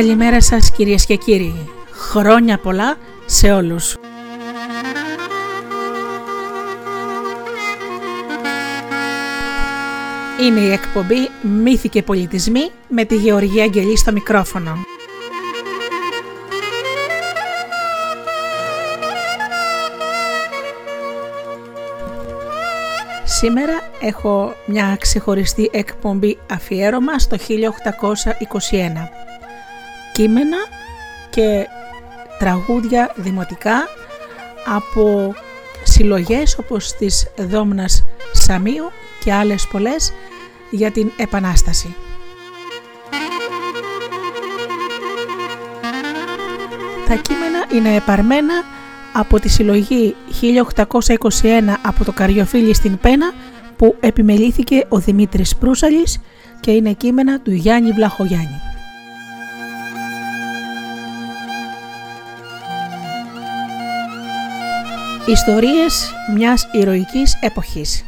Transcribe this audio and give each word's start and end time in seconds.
Καλημέρα 0.00 0.40
σας 0.40 0.70
κυρίες 0.70 1.06
και 1.06 1.16
κύριοι. 1.16 1.68
Χρόνια 1.90 2.58
πολλά 2.58 2.96
σε 3.26 3.52
όλους. 3.52 3.96
Είναι 10.40 10.60
η 10.60 10.72
εκπομπή 10.72 11.28
«Μύθοι 11.62 11.88
και 11.88 12.02
πολιτισμοί» 12.02 12.70
με 12.88 13.04
τη 13.04 13.16
Γεωργία 13.16 13.62
Αγγελή 13.62 13.96
στο 13.96 14.12
μικρόφωνο. 14.12 14.76
Σήμερα 23.24 23.72
έχω 24.00 24.54
μια 24.66 24.96
ξεχωριστή 25.00 25.70
εκπομπή 25.72 26.38
αφιέρωμα 26.50 27.18
στο 27.18 27.36
1821. 27.36 29.19
Κείμενα 30.20 30.56
και 31.30 31.66
τραγούδια 32.38 33.12
δημοτικά 33.16 33.88
από 34.76 35.34
συλλογές 35.84 36.58
όπως 36.58 36.92
της 36.92 37.30
Δόμνας 37.38 38.04
Σαμίου 38.32 38.90
και 39.24 39.32
άλλες 39.32 39.66
πολλές 39.72 40.12
για 40.70 40.90
την 40.90 41.10
Επανάσταση. 41.16 41.94
Τα 47.08 47.14
κείμενα 47.14 47.64
είναι 47.74 47.96
επαρμένα 47.96 48.54
από 49.12 49.40
τη 49.40 49.48
συλλογή 49.48 50.16
1821 50.82 51.74
από 51.82 52.04
το 52.04 52.12
Καριοφίλι 52.12 52.74
στην 52.74 52.98
Πένα 52.98 53.32
που 53.76 53.96
επιμελήθηκε 54.00 54.86
ο 54.88 54.98
Δημήτρης 54.98 55.56
Προύσαλης 55.56 56.20
και 56.60 56.70
είναι 56.70 56.92
κείμενα 56.92 57.40
του 57.40 57.52
Γιάννη 57.52 57.92
Βλαχογιάννη. 57.92 58.69
Ιστορίες 65.30 66.12
μιας 66.34 66.68
ηρωικής 66.72 67.38
εποχής 67.40 68.04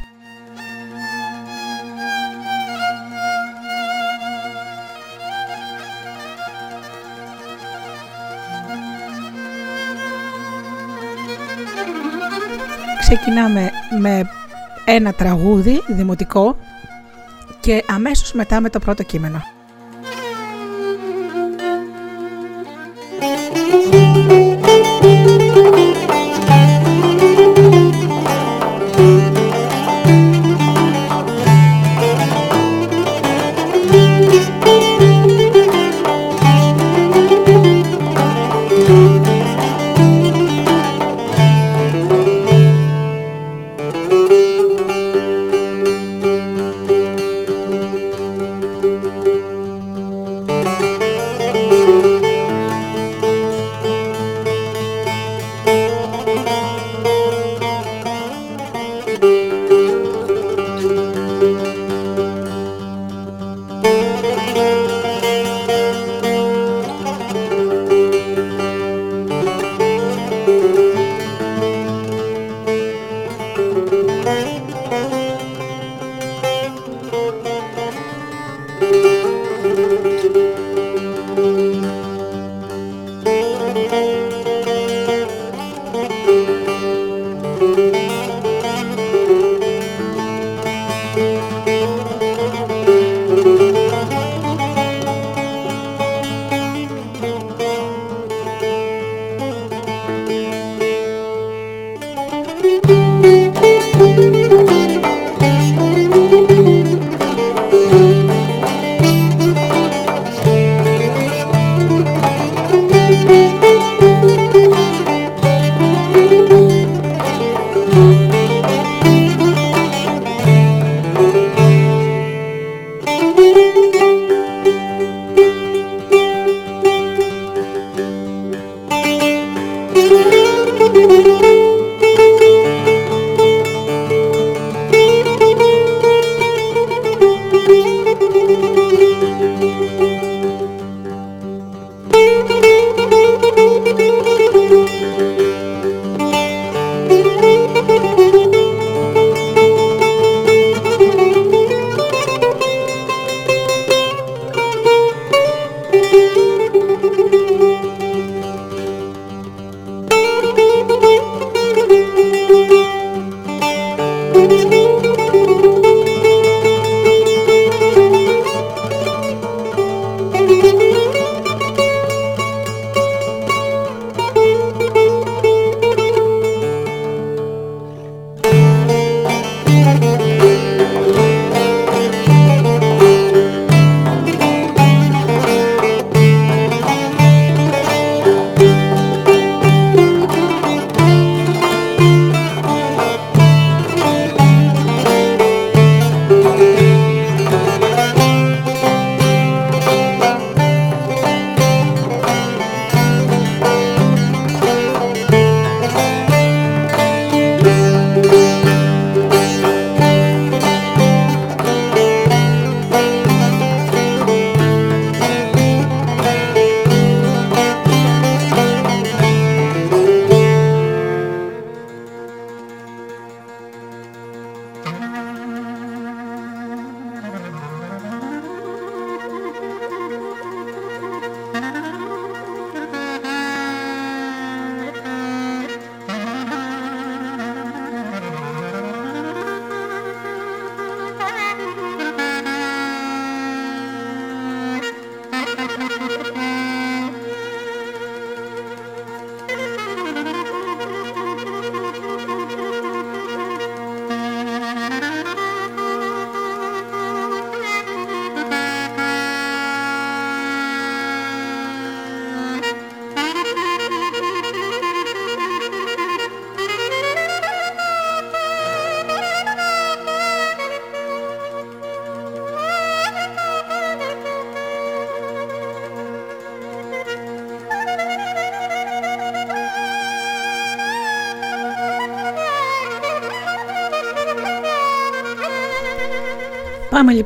ξεκινάμε 12.99 13.71
με 14.01 14.31
ένα 14.85 15.13
τραγούδι 15.13 15.83
δημοτικό 15.89 16.57
και 17.61 17.85
αμέσως 17.89 18.33
μετά 18.33 18.61
με 18.61 18.71
το 18.71 18.79
πρώτο 18.79 19.03
κείμενο. 19.03 19.43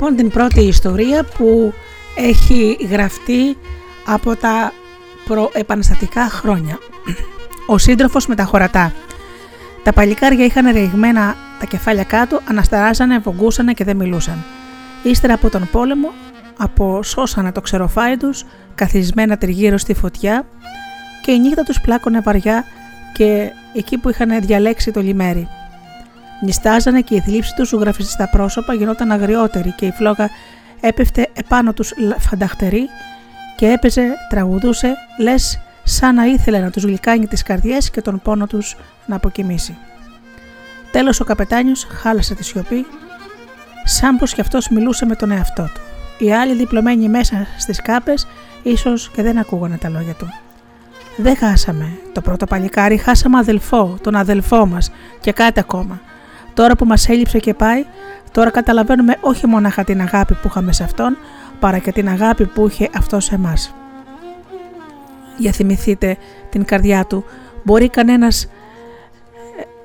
Λοιπόν 0.09 0.25
την 0.25 0.39
πρώτη 0.39 0.61
ιστορία 0.61 1.25
που 1.25 1.73
έχει 2.15 2.77
γραφτεί 2.91 3.57
από 4.07 4.37
τα 4.37 4.73
προεπαναστατικά 5.25 6.29
χρόνια. 6.29 6.79
Ο 7.67 7.79
σύντροφος 7.79 8.27
με 8.27 8.35
τα 8.35 8.45
χωρατά. 8.45 8.93
Τα 9.83 9.93
παλικάρια 9.93 10.45
είχαν 10.45 10.73
ρηγμένα 10.73 11.37
τα 11.61 11.67
κεφάλια 11.67 12.05
κάτω, 12.05 12.41
ανασταράζανε, 12.49 13.19
βογκούσανε 13.19 13.73
και 13.73 13.85
δεν 13.85 13.97
μιλούσαν. 13.97 14.45
Ύστερα 15.03 15.35
από 15.35 15.51
τον 15.51 15.69
πόλεμο, 15.73 16.13
αποσώσανε 16.57 17.53
το 17.53 17.61
ξεροφάι 17.61 18.17
τους, 18.17 18.45
καθισμένα 18.75 19.39
τριγύρω 19.39 19.79
στη 19.79 19.95
φωτιά 19.95 20.47
και 21.23 21.33
η 21.33 21.39
νύχτα 21.39 21.63
τους 21.63 21.81
πλάκωνε 21.81 22.21
βαριά 22.21 22.65
και 23.13 23.51
εκεί 23.75 23.99
που 23.99 24.09
είχαν 24.09 24.41
διαλέξει 24.41 24.91
το 24.91 25.01
λιμέρι. 25.01 25.49
Νιστάζανε 26.41 27.01
και 27.01 27.15
η 27.15 27.21
θλίψη 27.21 27.55
τους 27.55 27.69
σου 27.69 27.93
στα 27.99 28.29
πρόσωπα 28.29 28.75
γινόταν 28.75 29.13
αγριότερη 29.13 29.73
και 29.73 29.87
η 29.87 29.91
φλόγα 29.91 30.31
έπεφτε 30.81 31.29
επάνω 31.33 31.73
τους 31.73 31.93
φανταχτερή 32.19 32.89
και 33.57 33.67
έπαιζε, 33.67 34.15
τραγουδούσε, 34.29 34.95
λες 35.19 35.61
σαν 35.85 36.15
να 36.15 36.25
ήθελε 36.25 36.59
να 36.59 36.71
τους 36.71 36.83
γλυκάνει 36.83 37.27
τις 37.27 37.43
καρδιές 37.43 37.91
και 37.91 38.03
τον 38.03 38.21
πόνο 38.23 38.47
τους 38.47 38.77
να 39.07 39.17
αποκοιμήσει. 39.17 39.77
Τέλος 40.91 41.21
ο 41.21 41.25
καπετάνιος 41.25 41.87
χάλασε 41.91 42.35
τη 42.35 42.45
σιωπή, 42.45 42.87
σαν 43.85 44.17
πως 44.17 44.35
κι 44.35 44.41
αυτός 44.41 44.69
μιλούσε 44.69 45.07
με 45.07 45.15
τον 45.15 45.31
εαυτό 45.31 45.63
του. 45.63 45.81
Οι 46.25 46.33
άλλοι 46.33 46.55
διπλωμένοι 46.55 47.09
μέσα 47.09 47.47
στις 47.59 47.83
κάπες 47.83 48.27
ίσως 48.63 49.11
και 49.11 49.23
δεν 49.23 49.39
ακούγανε 49.39 49.77
τα 49.77 49.89
λόγια 49.89 50.15
του. 50.15 50.29
Δεν 51.17 51.37
χάσαμε. 51.37 51.99
Το 52.13 52.21
πρώτο 52.21 52.47
παλικάρι 52.47 52.97
χάσαμε 52.97 53.39
αδελφό, 53.39 53.99
τον 54.03 54.15
αδελφό 54.15 54.67
μας 54.67 54.91
και 55.21 55.33
κάτι 55.33 55.61
ακόμα. 55.61 56.01
Τώρα 56.57 56.77
που 56.77 56.85
μας 56.85 57.09
έλειψε 57.09 57.39
και 57.39 57.55
πάει, 57.55 57.85
τώρα 58.33 58.51
καταλαβαίνουμε 58.51 59.17
όχι 59.21 59.47
μονάχα 59.47 59.85
την 59.85 60.01
αγάπη 60.01 60.35
που 60.35 60.49
είχαμε 60.49 60.73
σε 60.73 60.85
αυτόν, 60.85 61.17
παρά 61.61 61.79
και 61.79 61.93
την 61.93 62.09
αγάπη 62.09 62.47
που 62.47 62.67
είχε 62.67 62.89
αυτός 62.97 63.25
σε 63.25 63.35
εμάς. 63.35 63.75
Για 65.39 65.53
θυμηθείτε 65.53 66.17
την 66.51 66.65
καρδιά 66.65 67.05
του, 67.05 67.25
μπορεί 67.63 67.89
κανένας 67.89 68.45
ε, 68.45 68.49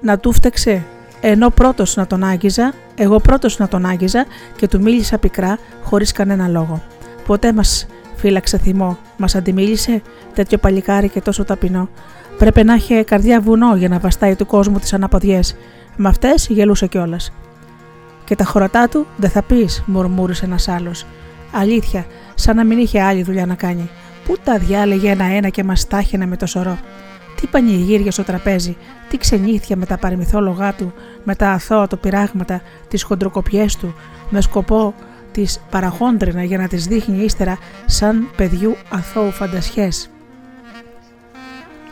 να 0.02 0.20
του 0.20 0.32
φταίξε 0.32 0.84
ενώ 1.22 1.50
πρώτος 1.50 1.96
να 1.96 2.08
τον 2.08 2.24
άγγιζα, 2.24 2.74
εγώ 2.96 3.20
πρώτος 3.20 3.58
να 3.58 3.68
τον 3.68 3.86
άγγιζα 3.86 4.26
και 4.56 4.68
του 4.68 4.82
μίλησα 4.82 5.18
πικρά 5.18 5.58
χωρίς 5.84 6.12
κανένα 6.12 6.48
λόγο. 6.48 6.84
Ποτέ 7.26 7.54
μας 7.54 7.88
φύλαξε 8.16 8.58
θυμό, 8.58 8.98
μας 9.18 9.36
αντιμίλησε 9.36 10.02
τέτοιο 10.34 10.58
παλικάρι 10.58 11.10
και 11.10 11.22
τόσο 11.22 11.44
ταπεινό. 11.44 11.90
Πρέπει 12.38 12.64
να 12.64 12.74
είχε 12.74 13.04
καρδιά 13.04 13.42
βουνό 13.42 13.76
για 13.76 13.90
να 13.90 14.00
βαστάει 14.00 14.36
του 14.36 14.46
κόσμου 14.46 14.80
τις 14.80 14.94
αναποδιές. 14.94 15.56
Με 15.96 16.10
αυτές 16.10 16.48
γελούσε 16.48 16.88
κιόλας. 16.88 17.34
Και 18.24 18.36
τα 18.36 18.44
χωρατά 18.44 18.88
του 18.88 19.08
δεν 19.18 19.30
θα 19.30 19.42
πεις, 19.42 19.84
μουρμούρισε 19.86 20.46
ένας 20.46 20.68
άλλος. 20.68 21.06
Αλήθεια, 21.52 22.06
σαν 22.36 22.56
να 22.56 22.64
μην 22.64 22.78
είχε 22.78 23.02
άλλη 23.02 23.24
δουλειά 23.24 23.46
να 23.46 23.56
κάνει. 23.56 23.90
Πού 24.26 24.38
τα 24.44 24.58
διάλεγε 24.58 25.10
ένα-ένα 25.10 25.50
και 25.50 25.64
μας 25.64 25.88
τάχαινε 25.88 26.26
με 26.26 26.38
το 26.38 26.46
σωρό. 26.46 26.78
Τι 27.36 27.48
πανηγύρια 27.48 28.12
στο 28.12 28.24
τραπέζι, 28.24 28.78
τι 29.10 29.18
ξενήθια 29.18 29.76
με 29.76 29.86
τα 29.86 29.98
παρημυθόλογά 29.98 30.74
του, 30.74 30.94
με 31.24 31.36
τα 31.36 31.50
αθώα 31.50 31.88
του 31.88 32.00
πειράγματα, 32.00 32.62
τις 32.88 33.04
χοντροκοπιές 33.04 33.76
του, 33.76 33.96
με 34.30 34.42
σκοπό 34.42 34.94
τις 35.32 35.62
παραχόντρινα 35.70 36.44
για 36.44 36.58
να 36.58 36.68
τις 36.68 36.86
δείχνει 36.86 37.24
ύστερα 37.24 37.58
σαν 37.86 38.30
παιδιού 38.36 38.76
αθώου 38.90 39.32
φαντασιές. 39.32 40.10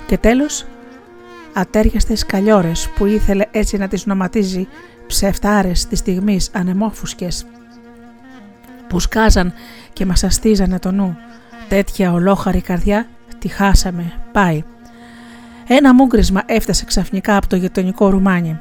Και 0.06 0.18
τέλος 0.18 0.66
ατέριαστες 1.60 2.26
καλλιόρες 2.26 2.90
που 2.96 3.06
ήθελε 3.06 3.46
έτσι 3.52 3.78
να 3.78 3.88
τις 3.88 4.06
νοματίζει 4.06 4.68
ψεφτάρες 5.08 5.88
της 5.88 6.00
στιγμής 6.00 6.50
ανεμόφουσκες 6.54 7.46
που 8.88 9.00
σκάζαν 9.00 9.54
και 9.94 10.06
μας 10.06 10.24
αστίζανε 10.24 10.80
το 10.80 10.92
νου. 10.92 11.18
Τέτοια 11.68 12.12
ολόχαρη 12.12 12.62
καρδιά 12.62 13.08
τη 13.40 13.48
χάσαμε, 13.48 14.14
πάει. 14.32 14.64
Ένα 15.68 15.94
μούγκρισμα 15.94 16.44
έφτασε 16.46 16.86
ξαφνικά 16.86 17.38
από 17.38 17.48
το 17.48 17.56
γειτονικό 17.56 18.10
ρουμάνι. 18.10 18.60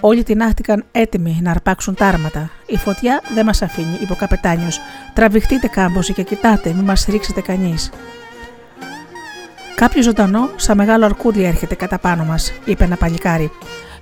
Όλοι 0.00 0.22
τεινάχτηκαν 0.22 0.84
έτοιμοι 0.92 1.38
να 1.42 1.50
αρπάξουν 1.50 1.94
τάρματα. 1.94 2.50
Η 2.66 2.76
φωτιά 2.76 3.22
δεν 3.34 3.44
μας 3.44 3.62
αφήνει, 3.62 3.98
είπε 4.02 4.12
ο 4.12 4.16
καπετάνιος. 4.16 4.80
Τραβηχτείτε 5.12 5.66
κάμποσοι 5.66 6.12
και 6.12 6.22
κοιτάτε, 6.22 6.72
μην 6.72 6.84
μας 6.84 7.06
ρίξετε 7.08 7.40
κανείς. 7.40 7.90
Κάποιος 9.76 10.04
ζωντανό, 10.04 10.50
σαν 10.56 10.76
μεγάλο 10.76 11.04
αρκούδι 11.04 11.44
έρχεται 11.44 11.74
κατά 11.74 11.98
πάνω 11.98 12.24
μας, 12.24 12.52
είπε 12.64 12.84
ένα 12.84 12.96
παλικάρι. 12.96 13.50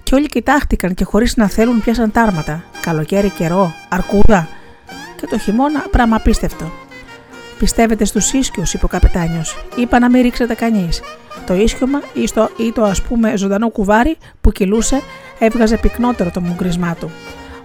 Και 0.03 0.15
όλοι 0.15 0.27
κοιτάχτηκαν 0.27 0.95
και 0.95 1.05
χωρίς 1.05 1.37
να 1.37 1.49
θέλουν 1.49 1.81
πιάσαν 1.81 2.13
τάρματα. 2.13 2.65
Καλοκαίρι 2.81 3.29
καιρό, 3.29 3.73
αρκούδα. 3.89 4.49
Και 5.17 5.27
το 5.27 5.39
χειμώνα 5.39 5.81
πράγμα 5.91 6.17
απίστευτο. 6.17 6.73
Πιστεύετε 7.59 8.05
στους 8.05 8.33
ίσκιους, 8.33 8.75
είπε 8.75 8.85
ο 8.85 8.89
καπετάνιος. 8.89 9.57
Είπα 9.77 9.99
να 9.99 10.11
μην 10.11 10.23
ρίξετε 10.23 10.55
κανείς. 10.55 11.01
Το 11.47 11.55
ίσιωμα 11.55 12.03
ή, 12.13 12.27
στο, 12.27 12.51
ή 12.57 12.73
το 12.73 12.85
ας 12.85 13.03
πούμε 13.03 13.37
ζωντανό 13.37 13.69
κουβάρι 13.69 14.17
που 14.41 14.53
κυλούσε 14.53 15.03
έβγαζε 15.39 15.77
πυκνότερο 15.77 16.31
το 16.31 16.41
μουγκρισμά 16.41 16.95
του. 17.01 17.11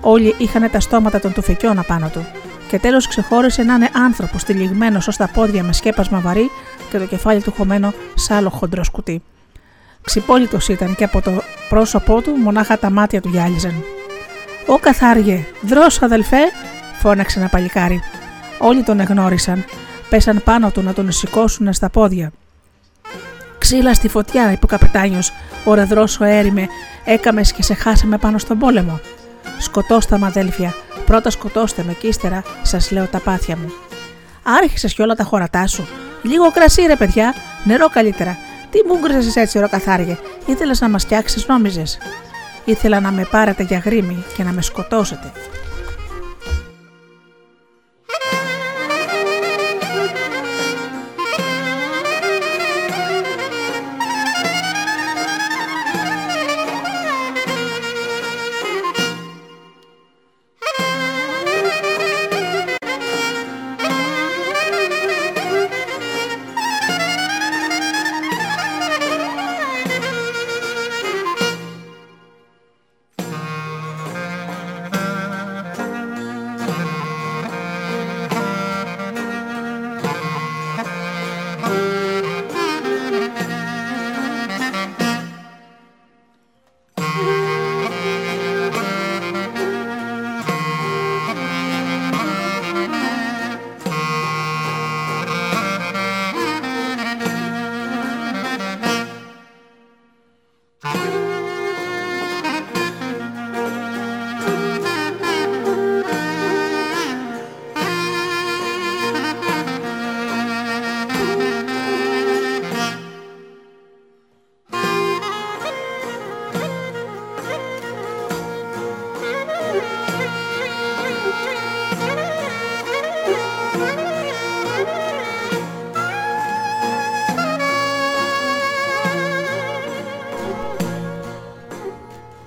Όλοι 0.01 0.35
είχαν 0.37 0.71
τα 0.71 0.79
στόματα 0.79 1.19
των 1.19 1.33
τουφεκιών 1.33 1.79
απάνω 1.79 2.09
του. 2.09 2.25
Και 2.69 2.79
τέλος 2.79 3.07
ξεχώρισε 3.07 3.63
να 3.63 3.73
είναι 3.73 3.89
άνθρωπος 3.93 4.43
τυλιγμένος 4.43 5.07
ως 5.07 5.17
τα 5.17 5.29
πόδια 5.33 5.63
με 5.63 5.73
σκέπασμα 5.73 6.19
βαρύ 6.19 6.49
και 6.91 6.97
το 6.97 7.05
κεφάλι 7.05 7.41
του 7.41 7.51
χωμένο 7.51 7.93
σ' 8.15 8.31
άλλο 8.31 8.49
χοντρό 8.49 8.83
σκουτί. 8.83 9.23
Ξυπόλυτος 10.01 10.67
ήταν 10.67 10.95
και 10.95 11.03
από 11.03 11.21
το 11.21 11.31
πρόσωπό 11.69 12.21
του 12.21 12.31
μονάχα 12.31 12.79
τα 12.79 12.89
μάτια 12.89 13.21
του 13.21 13.29
γυάλιζαν. 13.29 13.83
Ω 14.67 14.77
καθάριε, 14.77 15.45
δρόσο 15.61 16.05
αδελφέ, 16.05 16.39
φώναξε 16.99 17.39
ένα 17.39 17.47
παλικάρι. 17.47 18.01
Όλοι 18.59 18.83
τον 18.83 18.99
εγνώρισαν. 18.99 19.65
Πέσαν 20.09 20.41
πάνω 20.43 20.71
του 20.71 20.81
να 20.81 20.93
τον 20.93 21.11
σηκώσουν 21.11 21.73
στα 21.73 21.89
πόδια. 21.89 22.31
Ξύλα 23.57 23.93
στη 23.93 24.07
φωτιά, 24.07 24.51
είπε 24.51 24.65
ο 24.65 24.67
καπετάνιος. 24.67 25.31
Ο 25.65 25.73
ρεδρό 25.73 26.07
ο 26.19 26.23
έρημε, 26.23 26.67
έκαμες 27.05 27.51
και 27.51 27.63
σε 27.63 27.73
χάσαμε 27.73 28.17
πάνω 28.17 28.37
στον 28.37 28.57
πόλεμο. 28.57 28.99
Σκοτώστε 29.59 30.17
με, 30.17 30.25
αδέλφια. 30.25 30.75
Πρώτα 31.05 31.29
σκοτώστε 31.29 31.83
με 31.83 31.93
και 31.93 32.07
ύστερα 32.07 32.43
σας 32.61 32.91
λέω 32.91 33.05
τα 33.05 33.19
πάθια 33.19 33.57
μου. 33.57 33.73
Άρχισες 34.43 34.93
κι 34.93 35.01
όλα 35.01 35.15
τα 35.15 35.23
χωρατά 35.23 35.67
σου. 35.67 35.87
Λίγο 36.21 36.51
κρασί, 36.51 36.81
ρε 36.81 36.95
παιδιά. 36.95 37.33
Νερό 37.63 37.89
καλύτερα. 37.89 38.37
Τι 38.69 38.79
μου 38.87 38.99
γκρίζεσαι 38.99 39.39
έτσι, 39.39 39.59
καθάριε. 39.69 40.17
Ήθελες 40.45 40.81
να 40.81 40.89
μας 40.89 41.03
φτιάξεις, 41.03 41.47
νόμιζες. 41.47 41.97
Ήθελα 42.65 42.99
να 42.99 43.11
με 43.11 43.27
πάρετε 43.31 43.63
για 43.63 43.77
γρήμη 43.77 44.23
και 44.35 44.43
να 44.43 44.51
με 44.51 44.61
σκοτώσετε. 44.61 45.31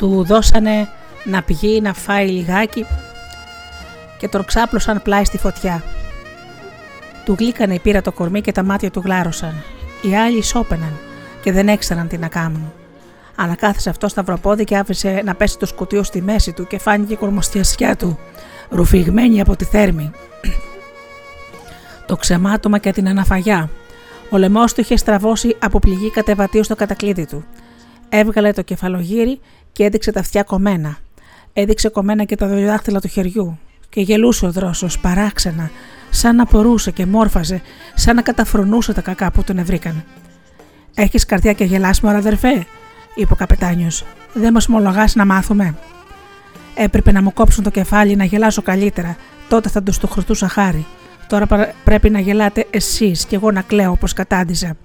Του 0.02 0.24
δώσανε 0.24 0.88
να 1.24 1.42
πηγεί 1.42 1.80
να 1.80 1.92
φάει 1.92 2.28
λιγάκι 2.28 2.86
και 4.18 4.28
τον 4.28 4.44
ξάπλωσαν 4.44 5.02
πλάι 5.02 5.24
στη 5.24 5.38
φωτιά. 5.38 5.82
Του 7.24 7.36
γλύκανε 7.38 7.74
η 7.74 7.78
πύρα 7.78 8.02
το 8.02 8.12
κορμί 8.12 8.40
και 8.40 8.52
τα 8.52 8.62
μάτια 8.62 8.90
του 8.90 9.02
γλάρωσαν. 9.04 9.62
Οι 10.02 10.16
άλλοι 10.16 10.42
σώπαιναν 10.42 10.98
και 11.42 11.52
δεν 11.52 11.68
έξεραν 11.68 12.08
τι 12.08 12.18
να 12.18 12.28
κάνουν. 12.28 12.72
Ανακάθισε 13.36 13.90
αυτό 13.90 14.08
σταυροπόδι 14.08 14.64
και 14.64 14.76
άφησε 14.76 15.22
να 15.24 15.34
πέσει 15.34 15.58
το 15.58 15.66
σκουτίο 15.66 16.02
στη 16.02 16.22
μέση 16.22 16.52
του 16.52 16.66
και 16.66 16.78
φάνηκε 16.78 17.12
η 17.12 17.16
κορμοστιασιά 17.16 17.96
του, 17.96 18.18
ρουφηγμένη 18.68 19.40
από 19.40 19.56
τη 19.56 19.64
θέρμη. 19.64 20.10
το 22.06 22.16
ξεμάτωμα 22.16 22.78
και 22.78 22.92
την 22.92 23.08
αναφαγιά. 23.08 23.70
Ο 24.30 24.36
λαιμός 24.36 24.74
του 24.74 24.80
είχε 24.80 24.96
στραβώσει 24.96 25.56
από 25.58 25.78
πληγή 25.78 26.10
κατεβατίου 26.10 26.64
στο 26.64 26.74
κατακλείδι 26.74 27.26
του. 27.26 27.44
Έβγαλε 28.08 28.52
το 28.52 28.62
κεφαλογύρι 28.62 29.40
και 29.72 29.84
έδειξε 29.84 30.12
τα 30.12 30.20
αυτιά 30.20 30.42
κομμένα. 30.42 30.96
Έδειξε 31.52 31.88
κομμένα 31.88 32.24
και 32.24 32.36
τα 32.36 32.46
δάχτυλα 32.46 33.00
του 33.00 33.08
χεριού. 33.08 33.58
Και 33.88 34.00
γελούσε 34.00 34.46
ο 34.46 34.52
δρόσος 34.52 34.98
παράξενα, 34.98 35.70
σαν 36.10 36.36
να 36.36 36.46
πορούσε 36.46 36.90
και 36.90 37.06
μόρφαζε, 37.06 37.62
σαν 37.94 38.16
να 38.16 38.22
καταφρονούσε 38.22 38.92
τα 38.92 39.00
κακά 39.00 39.30
που 39.30 39.44
τον 39.44 39.58
ευρήκαν. 39.58 40.04
Έχεις 40.94 41.26
καρδιά 41.26 41.52
και 41.52 41.64
γελάς, 41.64 42.00
μωρά 42.00 42.18
αδερφέ, 42.18 42.66
είπε 43.14 43.32
ο 43.32 43.36
καπετάνιος. 43.36 44.04
Δεν 44.32 44.52
μας 44.52 44.66
μολογά 44.66 45.08
να 45.14 45.24
μάθουμε. 45.24 45.74
Έπρεπε 46.74 47.12
να 47.12 47.22
μου 47.22 47.32
κόψουν 47.32 47.64
το 47.64 47.70
κεφάλι 47.70 48.16
να 48.16 48.24
γελάσω 48.24 48.62
καλύτερα, 48.62 49.16
τότε 49.48 49.68
θα 49.68 49.82
τους 49.82 49.98
το 49.98 50.06
χρωστούσα 50.06 50.48
χάρη. 50.48 50.86
Τώρα 51.26 51.74
πρέπει 51.84 52.10
να 52.10 52.20
γελάτε 52.20 52.66
εσείς 52.70 53.24
και 53.24 53.36
εγώ 53.36 53.50
να 53.50 53.62
κλαίω 53.62 53.90
όπως 53.90 54.12
κατάντιζα. 54.12 54.76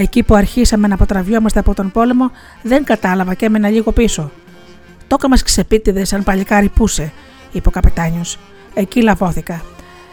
Εκεί 0.00 0.22
που 0.22 0.34
αρχίσαμε 0.34 0.88
να 0.88 0.94
αποτραβιόμαστε 0.94 1.58
από 1.58 1.74
τον 1.74 1.90
πόλεμο, 1.90 2.30
δεν 2.62 2.84
κατάλαβα 2.84 3.34
και 3.34 3.46
έμενα 3.46 3.68
λίγο 3.68 3.92
πίσω. 3.92 4.30
Τόκα 5.06 5.28
μας 5.28 5.42
ξεπίτηδες 5.42 6.08
σαν 6.08 6.22
παλικάρι 6.22 6.68
πούσε, 6.68 7.12
είπε 7.52 7.68
ο 7.68 7.70
καπετάνιος. 7.70 8.38
Εκεί 8.74 9.02
λαβώθηκα. 9.02 9.62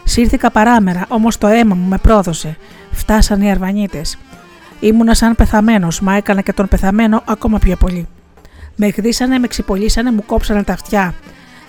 Σύρθηκα 0.04 0.52
παράμερα, 0.52 1.06
όμως 1.08 1.38
το 1.38 1.48
αίμα 1.48 1.76
μου 1.76 1.88
με 1.88 1.98
πρόδωσε. 1.98 2.58
Φτάσαν 2.92 3.42
οι 3.42 3.52
Αρβανίτες. 3.52 4.18
Ήμουνα 4.80 5.14
σαν 5.14 5.36
πεθαμένος, 5.36 6.02
μα 6.02 6.14
έκανα 6.14 6.42
και 6.42 6.54
τον 6.54 6.68
πεθαμένο 6.68 7.24
ακόμα 7.26 7.60
πιο 7.60 7.76
πολύ. 7.76 8.08
Με 8.76 8.86
εκδίσανε, 8.86 9.38
με 9.38 9.48
ξυπολίσανε, 9.48 10.12
μου 10.12 10.26
κόψανε 10.26 10.64
τα 10.64 10.74
αυτιά. 10.74 11.14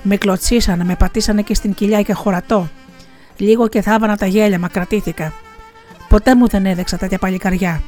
Με 0.03 0.17
κλωτσίσανε, 0.17 0.85
με 0.85 0.95
πατήσανε 0.97 1.43
και 1.43 1.55
στην 1.55 1.75
κοιλιά 1.75 2.03
και 2.03 2.13
χωρατό. 2.13 2.69
Λίγο 3.37 3.69
και 3.69 3.83
θάβανα 3.83 4.17
τα 4.17 4.27
γέλια, 4.27 4.59
μα 4.59 4.69
κρατήθηκα. 4.69 5.33
Ποτέ 6.09 6.35
μου 6.35 6.49
δεν 6.49 6.67
έδεξα 6.67 6.97
τέτοια 6.97 7.19
παλικαριά. 7.19 7.83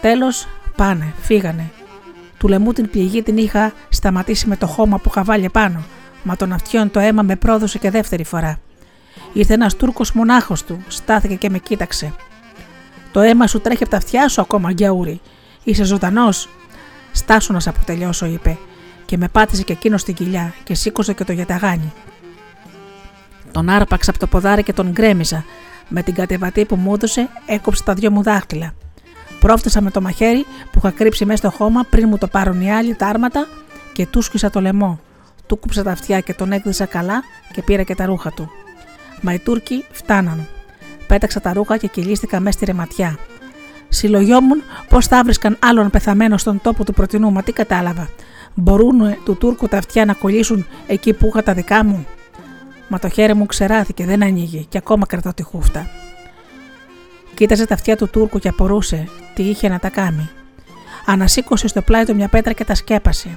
Τέλος, 0.00 0.46
πάνε, 0.76 1.14
φύγανε. 1.20 1.70
Του 2.38 2.48
λαιμού 2.48 2.72
την 2.72 2.90
πληγή 2.90 3.22
την 3.22 3.36
είχα 3.36 3.72
σταματήσει 3.88 4.48
με 4.48 4.56
το 4.56 4.66
χώμα 4.66 4.98
που 4.98 5.10
χαβάλε 5.10 5.48
πάνω, 5.48 5.84
μα 6.22 6.36
τον 6.36 6.52
αυτιών 6.52 6.90
το 6.90 7.00
αίμα 7.00 7.22
με 7.22 7.36
πρόδωσε 7.36 7.78
και 7.78 7.90
δεύτερη 7.90 8.24
φορά. 8.24 8.58
Ήρθε 9.32 9.54
ένας 9.54 9.76
Τούρκος 9.76 10.12
μονάχος 10.12 10.64
του, 10.64 10.82
στάθηκε 10.88 11.34
και 11.34 11.50
με 11.50 11.58
κοίταξε. 11.58 12.14
Το 13.12 13.20
αίμα 13.20 13.46
σου 13.46 13.60
τρέχει 13.60 13.82
από 13.82 13.90
τα 13.90 13.96
αυτιά 13.96 14.28
σου 14.28 14.40
ακόμα, 14.40 14.72
Γκιαούρι. 14.72 15.20
Είσαι 15.64 15.84
ζωντανός. 15.84 16.48
Στάσου 17.12 17.52
να 17.52 17.60
σε 17.60 17.68
αποτελειώσω, 17.68 18.26
είπε, 18.26 18.58
και 19.04 19.16
με 19.16 19.28
πάτησε 19.28 19.62
και 19.62 19.72
εκείνος 19.72 20.00
στην 20.00 20.14
κοιλιά 20.14 20.54
και 20.64 20.74
σήκωσε 20.74 21.12
και 21.12 21.24
το 21.24 21.32
γιαταγάνι. 21.32 21.92
Τον 23.52 23.68
άρπαξα 23.68 24.10
από 24.10 24.18
το 24.18 24.26
ποδάρι 24.26 24.62
και 24.62 24.72
τον 24.72 24.90
γκρέμιζα. 24.90 25.44
Με 25.88 26.02
την 26.02 26.14
κατεβατή 26.14 26.64
που 26.64 26.76
μου 26.76 26.94
έδωσε, 26.94 27.28
έκοψε 27.46 27.82
τα 27.82 27.94
δυο 27.94 28.10
μου 28.10 28.22
δάχτυλα. 28.22 28.72
Πρόφτασα 29.40 29.80
με 29.80 29.90
το 29.90 30.00
μαχαίρι 30.00 30.46
που 30.70 30.78
είχα 30.78 30.90
κρύψει 30.90 31.24
μέσα 31.24 31.48
στο 31.48 31.50
χώμα 31.50 31.84
πριν 31.90 32.08
μου 32.08 32.18
το 32.18 32.26
πάρουν 32.26 32.60
οι 32.60 32.72
άλλοι 32.72 32.94
τα 32.94 33.06
άρματα 33.06 33.46
και 33.92 34.06
του 34.06 34.22
σκίσα 34.22 34.50
το 34.50 34.60
λαιμό. 34.60 35.00
Του 35.46 35.56
κούψα 35.56 35.82
τα 35.82 35.90
αυτιά 35.90 36.20
και 36.20 36.34
τον 36.34 36.52
έκδησα 36.52 36.84
καλά 36.84 37.22
και 37.52 37.62
πήρα 37.62 37.82
και 37.82 37.94
τα 37.94 38.06
ρούχα 38.06 38.30
του. 38.32 38.50
Μα 39.20 39.32
οι 39.32 39.38
Τούρκοι 39.38 39.84
φτάναν. 39.90 40.46
Πέταξα 41.06 41.40
τα 41.40 41.52
ρούχα 41.52 41.76
και 41.76 41.86
κυλίστηκα 41.86 42.40
μέσα 42.40 42.56
στη 42.56 42.64
ρεματιά. 42.64 43.18
Συλλογιόμουν 43.88 44.62
πώς 44.88 45.06
θα 45.06 45.22
βρίσκαν 45.24 45.56
άλλον 45.60 45.90
πεθαμένο 45.90 46.36
στον 46.36 46.60
τόπο 46.62 46.84
του 46.84 46.92
πρωτινού, 46.92 47.32
μα 47.32 47.42
τι 47.42 47.52
κατάλαβα. 47.52 48.08
Μπορούν 48.54 49.00
του 49.24 49.36
Τούρκου 49.36 49.68
τα 49.68 49.78
αυτιά 49.78 50.04
να 50.04 50.12
κολλήσουν 50.12 50.66
εκεί 50.86 51.12
που 51.12 51.26
είχα 51.26 51.42
τα 51.42 51.54
δικά 51.54 51.84
μου. 51.84 52.06
Μα 52.88 52.98
το 52.98 53.08
χέρι 53.08 53.34
μου 53.34 53.46
ξεράθηκε, 53.46 54.04
δεν 54.04 54.22
ανοίγει 54.22 54.66
και 54.68 54.78
ακόμα 54.78 55.06
κρατώ 55.06 55.34
τη 55.34 55.42
χούφτα. 55.42 55.86
Κοίταζε 57.38 57.66
τα 57.66 57.74
αυτιά 57.74 57.96
του 57.96 58.08
Τούρκου 58.08 58.38
και 58.38 58.48
απορούσε 58.48 59.08
τι 59.34 59.42
είχε 59.42 59.68
να 59.68 59.78
τα 59.78 59.88
κάνει. 59.88 60.28
Ανασήκωσε 61.06 61.68
στο 61.68 61.82
πλάι 61.82 62.04
του 62.04 62.14
μια 62.14 62.28
πέτρα 62.28 62.52
και 62.52 62.64
τα 62.64 62.74
σκέπασε. 62.74 63.36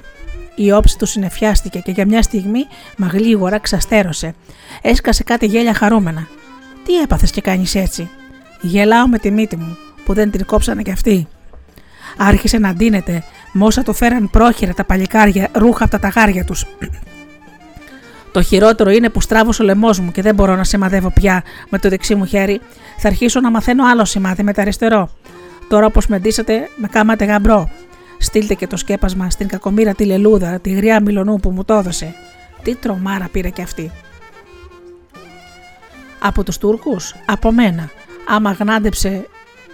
Η 0.54 0.72
όψη 0.72 0.98
του 0.98 1.06
συνεφιάστηκε 1.06 1.78
και 1.78 1.90
για 1.90 2.06
μια 2.06 2.22
στιγμή, 2.22 2.66
μα 2.96 3.06
γλίγορα 3.06 3.58
ξαστέρωσε. 3.58 4.34
Έσκασε 4.82 5.22
κάτι 5.22 5.46
γέλια 5.46 5.74
χαρούμενα. 5.74 6.26
Τι 6.84 7.00
έπαθες 7.00 7.30
και 7.30 7.40
κάνεις 7.40 7.74
έτσι; 7.74 8.10
Γελάω 8.60 9.08
με 9.08 9.18
τη 9.18 9.30
μύτη 9.30 9.56
μου, 9.56 9.76
που 10.04 10.12
δεν 10.14 10.30
την 10.30 10.46
κόψανε 10.46 10.82
κι 10.82 10.90
αυτοί. 10.90 11.28
Άρχισε 12.16 12.58
να 12.58 12.72
ντύνεται, 12.72 13.22
μόσα 13.52 13.82
το 13.82 13.92
φέραν 13.92 14.30
πρόχειρα 14.30 14.74
τα 14.74 14.84
παλικάρια 14.84 15.48
ρούχα 15.52 15.84
από 15.84 15.92
τα 15.92 15.98
ταγάρια 15.98 16.44
τους. 16.44 16.66
Το 18.32 18.42
χειρότερο 18.42 18.90
είναι 18.90 19.08
που 19.08 19.20
στράβωσε 19.20 19.62
ο 19.62 19.64
λαιμό 19.64 19.90
μου 20.02 20.10
και 20.12 20.22
δεν 20.22 20.34
μπορώ 20.34 20.56
να 20.56 20.64
σημαδεύω 20.64 21.10
πια 21.10 21.42
με 21.68 21.78
το 21.78 21.88
δεξί 21.88 22.14
μου 22.14 22.24
χέρι. 22.24 22.60
Θα 22.98 23.08
αρχίσω 23.08 23.40
να 23.40 23.50
μαθαίνω 23.50 23.84
άλλο 23.86 24.04
σημάδι 24.04 24.42
με 24.42 24.52
το 24.52 24.60
αριστερό. 24.60 25.10
Τώρα, 25.68 25.86
όπως 25.86 26.06
με 26.06 26.18
ντύσατε, 26.18 26.68
με 26.76 26.88
κάματε 26.88 27.24
γαμπρό. 27.24 27.70
Στείλτε 28.18 28.54
και 28.54 28.66
το 28.66 28.76
σκέπασμα 28.76 29.30
στην 29.30 29.48
κακομήρα 29.48 29.94
τη 29.94 30.04
λελούδα, 30.04 30.60
τη 30.60 30.70
γριά 30.70 31.00
μιλονού 31.00 31.36
που 31.36 31.50
μου 31.50 31.64
το 31.64 31.74
έδωσε. 31.74 32.14
Τι 32.62 32.74
τρομάρα 32.74 33.28
πήρε 33.32 33.48
κι 33.48 33.62
αυτή. 33.62 33.90
Από 36.18 36.44
τους 36.44 36.58
Τούρκους, 36.58 37.14
από 37.26 37.52
μένα. 37.52 37.90
Άμα 38.28 38.52
γνάντεψε 38.52 39.26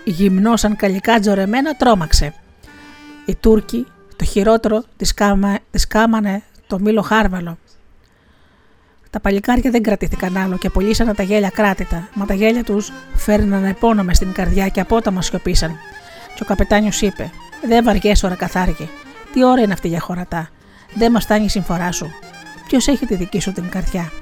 γυμνό 0.05 0.57
σαν 0.57 0.77
καλικά 0.77 1.19
τζορεμένα, 1.21 1.77
τρόμαξε. 1.77 2.35
Οι 3.27 3.35
Τούρκοι, 3.35 3.87
το 4.17 4.25
χειρότερο, 4.25 4.85
τις, 4.97 5.15
κάμα, 5.15 5.59
κάμανε 5.88 6.43
το 6.67 6.79
μήλο 6.79 7.03
χάρβαλο. 7.03 7.59
Τα 9.11 9.21
παλικάρια 9.21 9.71
δεν 9.71 9.83
κρατήθηκαν 9.83 10.37
άλλο 10.37 10.59
και 10.59 10.67
απολύσανε 10.67 11.15
τα 11.15 11.23
γέλια 11.23 11.49
κράτητα, 11.49 12.09
μα 12.15 12.27
τα 12.27 12.35
γέλια 12.35 12.65
τους 12.65 12.93
φέρναν 13.15 13.65
επώνυμα 13.65 14.15
στην 14.15 14.33
καρδιά 14.33 14.69
και 14.69 14.81
απότομα 14.81 15.23
σιωπήσαν. 15.23 15.77
Και 16.35 16.43
ο 16.43 16.45
καπετάνιος 16.45 17.00
είπε: 17.00 17.31
Δεν 17.67 17.85
βαριέσαι 17.85 18.27
ώρα 18.27 18.35
καθάργη. 18.35 18.88
Τι 19.33 19.45
ώρα 19.45 19.61
είναι 19.61 19.73
αυτή 19.73 19.88
για 19.88 20.00
χωρατά; 20.00 20.49
Δεν 20.95 21.12
μας 21.12 21.25
φτάνει 21.25 21.45
η 21.45 21.49
συμφορά 21.49 21.93
σου. 21.93 22.11
Ποιος 22.69 22.87
έχει 22.87 23.07
τη 23.07 23.15
δική 23.15 23.41
σου 23.41 23.53
την 23.53 23.69
καρδιά; 23.69 24.12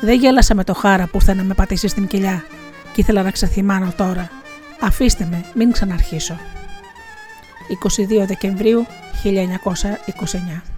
Δεν 0.00 0.18
γέλασα 0.18 0.54
με 0.54 0.64
το 0.64 0.74
χάρα 0.74 1.04
που 1.04 1.16
ήρθε 1.16 1.34
να 1.34 1.42
με 1.42 1.54
πατήσεις 1.54 1.90
στην 1.90 2.06
κοιλιά 2.06 2.44
και 2.92 3.00
ήθελα 3.00 3.22
να 3.22 3.30
ξεθυμάνω 3.30 3.92
τώρα. 3.96 4.30
Αφήστε 4.80 5.28
με, 5.30 5.44
μην 5.54 5.72
ξαναρχίσω. 5.72 6.38
22 8.22 8.26
Δεκεμβρίου 8.26 8.86
1929 9.24 10.77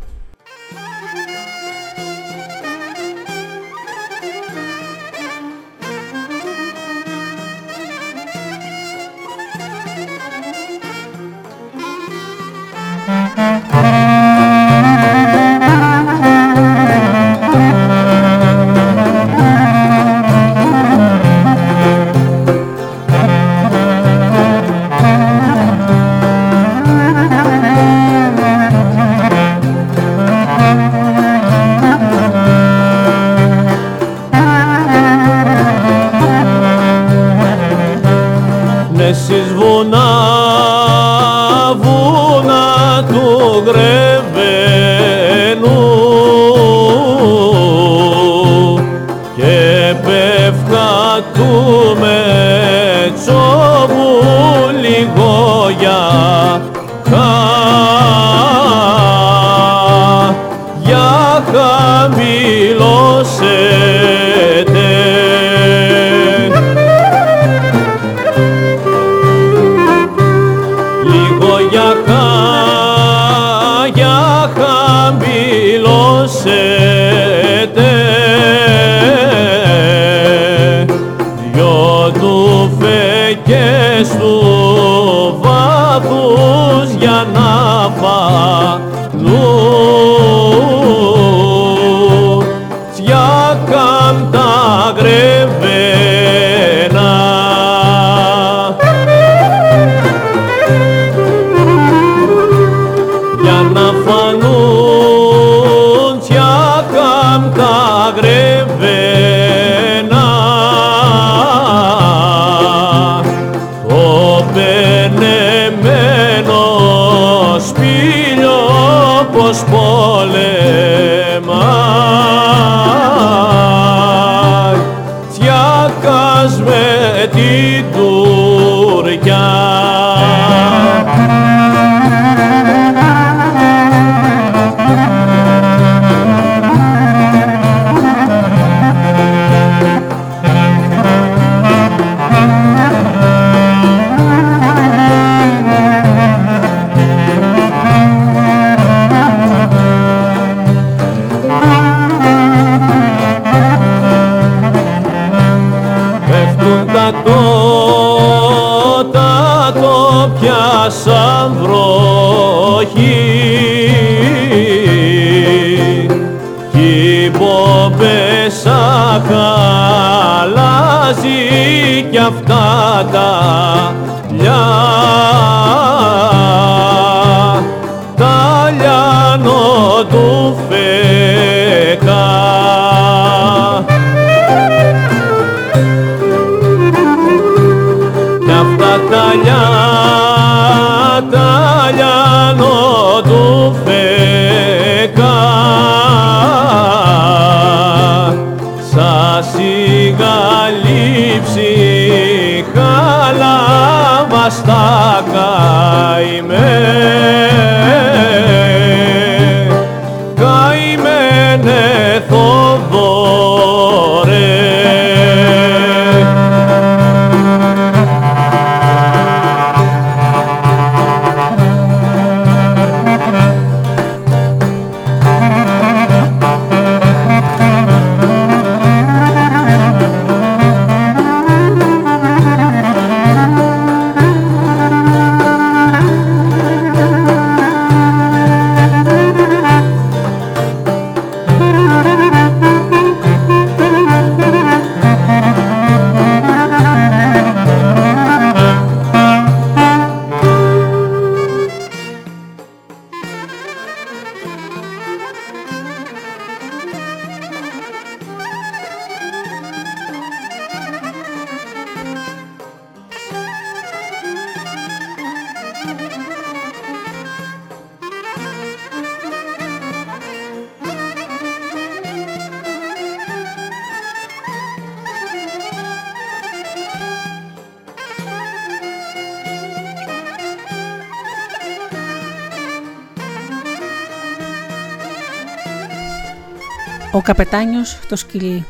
καπετάνιος 287.31 287.99
το 288.09 288.17
σκυλί. 288.17 288.67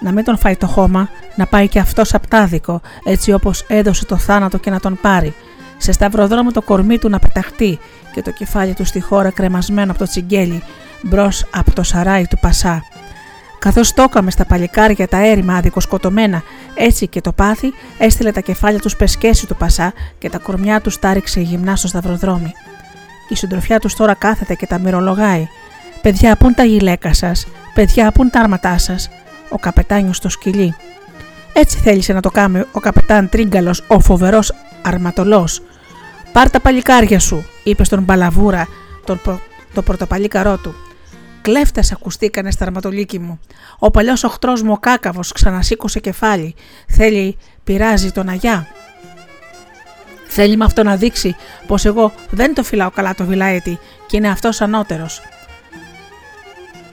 Να 0.00 0.12
μην 0.12 0.24
τον 0.24 0.38
φάει 0.38 0.56
το 0.56 0.66
χώμα, 0.66 1.08
να 1.34 1.46
πάει 1.46 1.68
και 1.68 1.78
αυτός 1.78 2.14
απτάδικο, 2.14 2.80
έτσι 3.04 3.32
όπως 3.32 3.64
έδωσε 3.68 4.04
το 4.04 4.16
θάνατο 4.16 4.58
και 4.58 4.70
να 4.70 4.80
τον 4.80 4.98
πάρει. 5.00 5.34
Σε 5.76 5.92
σταυροδρόμο 5.92 6.52
το 6.52 6.62
κορμί 6.62 6.98
του 6.98 7.08
να 7.08 7.18
πεταχτεί 7.18 7.78
και 8.12 8.22
το 8.22 8.30
κεφάλι 8.30 8.74
του 8.74 8.84
στη 8.84 9.00
χώρα 9.00 9.30
κρεμασμένο 9.30 9.90
από 9.90 9.98
το 9.98 10.06
τσιγκέλι, 10.06 10.62
μπρος 11.02 11.46
από 11.50 11.74
το 11.74 11.82
σαράι 11.82 12.26
του 12.26 12.38
Πασά. 12.38 12.82
Καθώς 13.58 13.92
το 13.92 14.02
έκαμε 14.02 14.30
στα 14.30 14.44
παλικάρια 14.44 15.08
τα 15.08 15.26
έρημα 15.26 15.54
αδικοσκοτωμένα, 15.54 16.42
έτσι 16.74 17.06
και 17.06 17.20
το 17.20 17.32
πάθη 17.32 17.72
έστειλε 17.98 18.32
τα 18.32 18.40
κεφάλια 18.40 18.80
τους 18.80 18.92
σπεσκέσει 18.92 19.46
του 19.46 19.56
Πασά 19.56 19.92
και 20.18 20.30
τα 20.30 20.38
κορμιά 20.38 20.80
τους 20.80 20.98
τάριξε 20.98 21.40
γυμνά 21.40 21.76
στο 21.76 21.88
σταυροδρόμι. 21.88 22.52
Η 23.28 23.36
συντροφιά 23.36 23.80
τους 23.80 23.94
τώρα 23.94 24.14
κάθεται 24.14 24.54
και 24.54 24.66
τα 24.66 24.78
μυρολογάει. 24.78 25.48
Παιδιά, 26.04 26.36
πούν 26.36 26.54
τα 26.54 26.64
γυλαίκα 26.64 27.14
σας, 27.14 27.46
παιδιά, 27.74 28.12
πούν 28.12 28.30
τα 28.30 28.40
άρματά 28.40 28.78
σας; 28.78 29.08
Ο 29.48 29.58
καπετάνιος 29.58 30.16
στο 30.16 30.28
σκυλί. 30.28 30.74
Έτσι 31.52 31.78
θέλησε 31.78 32.12
να 32.12 32.20
το 32.20 32.30
κάνει 32.30 32.64
ο 32.72 32.80
καπετάν 32.80 33.28
Τρίγκαλο, 33.28 33.76
ο 33.86 34.00
φοβερός 34.00 34.54
αρματολός. 34.82 35.62
Πάρ 36.32 36.50
τα 36.50 36.60
παλικάρια 36.60 37.18
σου, 37.18 37.44
είπε 37.64 37.84
στον 37.84 38.02
Μπαλαβούρα, 38.02 38.68
τον, 39.04 39.20
προ... 39.22 39.40
το 39.74 39.82
πρωτοπαλίκαρό 39.82 40.56
του. 40.56 40.74
Κλέφτε 41.42 41.82
ακουστήκανε 41.92 42.50
στα 42.50 42.64
αρματολίκι 42.64 43.18
μου. 43.18 43.40
Ο 43.78 43.90
παλιός 43.90 44.24
οχτρός 44.24 44.62
μου 44.62 44.72
ο 44.72 44.78
κάκαβος 44.78 45.32
ξανασήκωσε 45.32 46.00
κεφάλι. 46.00 46.54
Θέλει, 46.88 47.36
πειράζει 47.64 48.10
τον 48.10 48.28
Αγιά. 48.28 48.66
Θέλει 50.26 50.56
με 50.56 50.64
αυτό 50.64 50.82
να 50.82 50.96
δείξει 50.96 51.36
πως 51.66 51.84
εγώ 51.84 52.12
δεν 52.30 52.54
το 52.54 52.62
φυλάω 52.62 52.90
καλά 52.90 53.14
το 53.14 53.24
βιλάετη 53.24 53.78
και 54.06 54.16
είναι 54.16 54.28
αυτός 54.28 54.60
ανώτερος. 54.60 55.22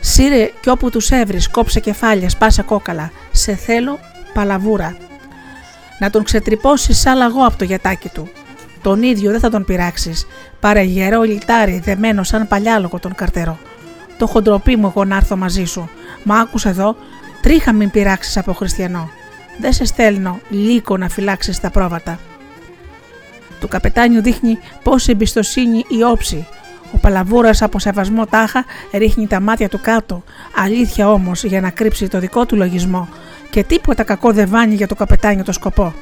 Σύρε 0.04 0.50
κι 0.62 0.70
όπου 0.70 0.90
τους 0.90 1.10
έβρι, 1.10 1.40
κόψε 1.52 1.80
κεφάλια, 1.80 2.30
σπάσε 2.30 2.62
κόκαλα. 2.62 3.12
Σε 3.32 3.56
θέλω, 3.56 4.00
παλαβούρα. 4.34 4.98
Να 6.00 6.10
τον 6.10 6.24
ξετρυπώσεις 6.24 7.00
σαν 7.00 7.18
λαγό 7.18 7.46
από 7.46 7.58
το 7.58 7.64
γιατάκι 7.64 8.10
του. 8.10 8.30
Τον 8.82 9.04
ίδιο 9.04 9.32
δεν 9.32 9.40
θα 9.40 9.50
τον 9.50 9.66
πειράξεις. 9.66 10.28
Πάρε 10.60 10.82
γερό 10.82 11.22
λιτάρι, 11.22 11.82
δεμένο 11.84 12.24
σαν 12.24 12.48
παλιάλογο 12.48 13.00
τον 13.00 13.16
καρτερό. 13.16 13.60
Το 14.18 14.26
έχω 14.30 14.42
ντροπή 14.42 14.76
μου 14.76 14.88
εγώ 14.88 15.06
να 15.06 15.16
έρθω 15.16 15.38
μαζί 15.38 15.66
σου. 15.66 15.90
Μα 16.24 16.40
άκουσε 16.40 16.70
εδώ, 16.70 16.96
τρίχα 17.42 17.74
μην 17.74 17.92
πειράξεις 17.92 18.38
από 18.38 18.54
χριστιανό. 18.54 19.10
Δεν 19.60 19.74
σε 19.74 19.86
στέλνω 19.86 20.40
λύκο 20.50 20.98
να 20.98 21.10
φυλάξεις 21.10 21.60
τα 21.60 21.70
πρόβατα. 21.70 22.20
Του 23.60 23.68
καπετάνιου 23.68 24.22
δείχνει 24.22 24.58
πόση 24.84 25.12
εμπιστοσύνη 25.12 25.86
η 25.88 26.04
όψη. 26.04 26.48
Ο 26.94 26.98
παλαβούρας 26.98 27.62
από 27.62 27.80
σεβασμό 27.80 28.26
τάχα 28.26 28.66
ρίχνει 28.94 29.28
τα 29.28 29.40
μάτια 29.40 29.70
του 29.70 29.80
κάτω, 29.82 30.24
αλήθεια 30.56 31.12
όμως 31.12 31.44
για 31.44 31.62
να 31.62 31.70
κρύψει 31.70 32.08
το 32.08 32.20
δικό 32.20 32.46
του 32.46 32.56
λογισμό 32.56 33.08
και 33.50 33.64
τίποτα 33.64 34.04
κακό 34.04 34.32
δεν 34.32 34.50
βάνει 34.50 34.76
για 34.76 34.88
το 34.88 34.96
καπετάνιο 34.96 35.44
το 35.44 35.52
σκοπό. 35.52 35.94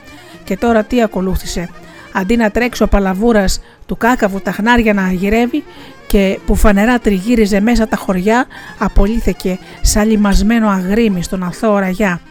Και 0.43 0.57
τώρα 0.57 0.83
τι 0.83 1.01
ακολούθησε. 1.01 1.69
Αντί 2.11 2.35
να 2.35 2.51
τρέξει 2.51 2.83
ο 2.83 2.87
παλαβούρας 2.87 3.61
του 3.85 3.97
κάκαβου 3.97 4.41
τα 4.41 4.51
χνάρια 4.51 4.93
να 4.93 5.11
γυρεύει 5.11 5.63
και 6.07 6.39
που 6.45 6.55
φανερά 6.55 6.99
τριγύριζε 6.99 7.59
μέσα 7.59 7.87
τα 7.87 7.95
χωριά, 7.95 8.45
απολύθηκε 8.77 9.59
σαν 9.81 10.09
λιμασμένο 10.09 10.69
αγρίμι 10.69 11.23
στον 11.23 11.43
αθώο 11.43 11.79
ραγιά. 11.79 12.21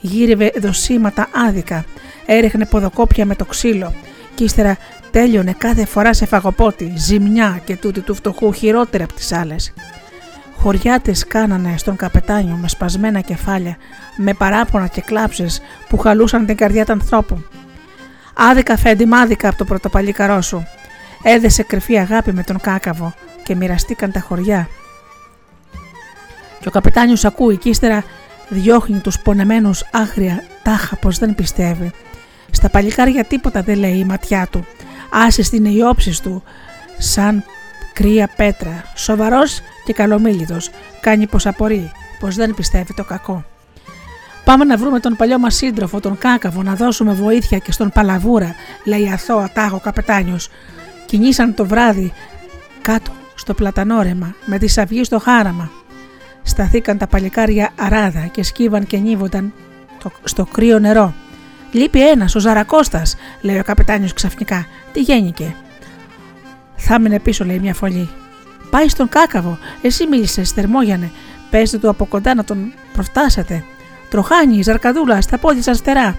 Γύρευε 0.00 0.52
δοσίματα 0.60 1.28
άδικα, 1.48 1.84
έριχνε 2.26 2.66
ποδοκόπια 2.66 3.26
με 3.26 3.34
το 3.34 3.44
ξύλο 3.44 3.94
και 4.34 4.44
ύστερα 4.44 4.76
τέλειωνε 5.10 5.54
κάθε 5.58 5.84
φορά 5.84 6.14
σε 6.14 6.26
φαγοπότη, 6.26 6.92
ζημιά 6.96 7.60
και 7.64 7.76
τούτη 7.76 8.00
του 8.00 8.14
φτωχού 8.14 8.52
χειρότερα 8.52 9.04
από 9.04 9.12
τις 9.12 9.32
άλλες. 9.32 9.72
Χωριάτες 10.56 11.26
κάνανε 11.26 11.74
στον 11.76 11.96
καπετάνιο 11.96 12.56
με 12.56 12.68
σπασμένα 12.68 13.20
κεφάλια, 13.20 13.76
με 14.16 14.34
παράπονα 14.34 14.86
και 14.86 15.00
κλάψεις 15.00 15.60
που 15.88 15.98
χαλούσαν 15.98 16.46
την 16.46 16.56
καρδιά 16.56 16.84
του 16.84 16.92
ανθρώπου. 16.92 17.44
Άδικα 18.34 18.76
φέντη 18.76 19.06
μάδικα 19.06 19.48
από 19.48 19.58
το 19.58 19.64
πρωτοπαλίκαρό 19.64 20.40
σου. 20.40 20.66
Έδεσε 21.22 21.62
κρυφή 21.62 21.98
αγάπη 21.98 22.32
με 22.32 22.42
τον 22.42 22.60
κάκαβο 22.60 23.14
και 23.42 23.54
μοιραστήκαν 23.54 24.12
τα 24.12 24.20
χωριά. 24.20 24.68
Και 26.60 26.68
ο 26.68 26.70
καπετάνιος 26.70 27.24
ακούει 27.24 27.56
και 27.56 27.68
ύστερα 27.68 28.04
διώχνει 28.48 28.98
τους 28.98 29.20
πονεμένους 29.20 29.84
άγρια 29.92 30.44
τάχα 30.62 30.96
πως 30.96 31.18
δεν 31.18 31.34
πιστεύει. 31.34 31.90
Στα 32.50 32.68
παλικάρια 32.68 33.24
τίποτα 33.24 33.62
δεν 33.62 33.78
λέει 33.78 33.96
η 33.96 34.04
ματιά 34.04 34.48
του. 34.50 34.66
Άσυστη 35.12 35.56
είναι 35.56 35.68
οι 35.68 35.80
όψεις 35.80 36.20
του 36.20 36.42
σαν 36.98 37.44
κρύα 37.92 38.30
πέτρα. 38.36 38.84
Σοβαρός 38.94 39.60
και 39.84 39.92
καλομίλητος. 39.92 40.70
Κάνει 41.00 41.26
πως 41.26 41.46
απορεί, 41.46 41.92
πως 42.20 42.34
δεν 42.34 42.54
πιστεύει 42.54 42.94
το 42.94 43.04
κακό. 43.04 43.44
Πάμε 44.44 44.64
να 44.64 44.76
βρούμε 44.76 45.00
τον 45.00 45.16
παλιό 45.16 45.38
μας 45.38 45.54
σύντροφο, 45.54 46.00
τον 46.00 46.18
Κάκαβο, 46.18 46.62
να 46.62 46.74
δώσουμε 46.74 47.12
βοήθεια 47.12 47.58
και 47.58 47.72
στον 47.72 47.90
Παλαβούρα, 47.90 48.54
λέει 48.84 49.10
αθώα 49.10 49.50
τάγο 49.52 49.80
καπετάνιος. 49.80 50.48
Κινήσαν 51.06 51.54
το 51.54 51.66
βράδυ 51.66 52.12
κάτω 52.82 53.10
στο 53.34 53.54
πλατανόρεμα 53.54 54.34
με 54.44 54.58
τη 54.58 54.68
σαυγή 54.68 55.04
στο 55.04 55.18
χάραμα. 55.18 55.70
Σταθήκαν 56.42 56.98
τα 56.98 57.06
παλικάρια 57.06 57.70
αράδα 57.76 58.20
και 58.20 58.42
σκύβαν 58.42 58.86
και 58.86 58.96
νύβονταν 58.96 59.52
στο 60.24 60.46
κρύο 60.52 60.78
νερό. 60.78 61.14
Λείπει 61.72 62.08
ένας, 62.08 62.34
ο 62.34 62.38
Ζαρακώστας, 62.38 63.16
λέει 63.40 63.58
ο 63.58 63.62
καπετάνιος 63.62 64.12
ξαφνικά. 64.12 64.66
Τι 64.92 65.00
γέννηκε. 65.00 65.54
Θα 66.76 67.00
μείνε 67.00 67.18
πίσω, 67.18 67.44
λέει 67.44 67.58
μια 67.58 67.74
φωλή. 67.74 68.08
Πάει 68.70 68.88
στον 68.88 69.08
κάκαβο. 69.08 69.58
Εσύ 69.82 70.06
μίλησες, 70.06 70.50
θερμόγιανε. 70.50 71.10
Πέστε 71.50 71.78
του 71.78 71.88
από 71.88 72.04
κοντά 72.04 72.34
να 72.34 72.44
τον 72.44 72.72
προφτάσετε. 72.92 73.64
Τροχάνι, 74.10 74.62
ζαρκαδούλα, 74.62 75.20
στα 75.20 75.38
πόδια 75.38 75.62
σας 75.62 75.76
στερά. 75.76 76.18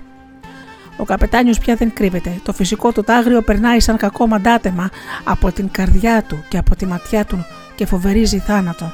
Ο 0.97 1.03
καπετάνιος 1.03 1.59
πια 1.59 1.75
δεν 1.75 1.93
κρύβεται. 1.93 2.39
Το 2.43 2.53
φυσικό 2.53 2.91
του 2.91 3.03
τάγριο 3.03 3.41
περνάει 3.41 3.79
σαν 3.79 3.97
κακό 3.97 4.27
μαντάτεμα 4.27 4.89
από 5.23 5.51
την 5.51 5.71
καρδιά 5.71 6.23
του 6.23 6.43
και 6.49 6.57
από 6.57 6.75
τη 6.75 6.85
ματιά 6.85 7.25
του 7.25 7.45
και 7.75 7.85
φοβερίζει 7.85 8.37
θάνατο. 8.37 8.91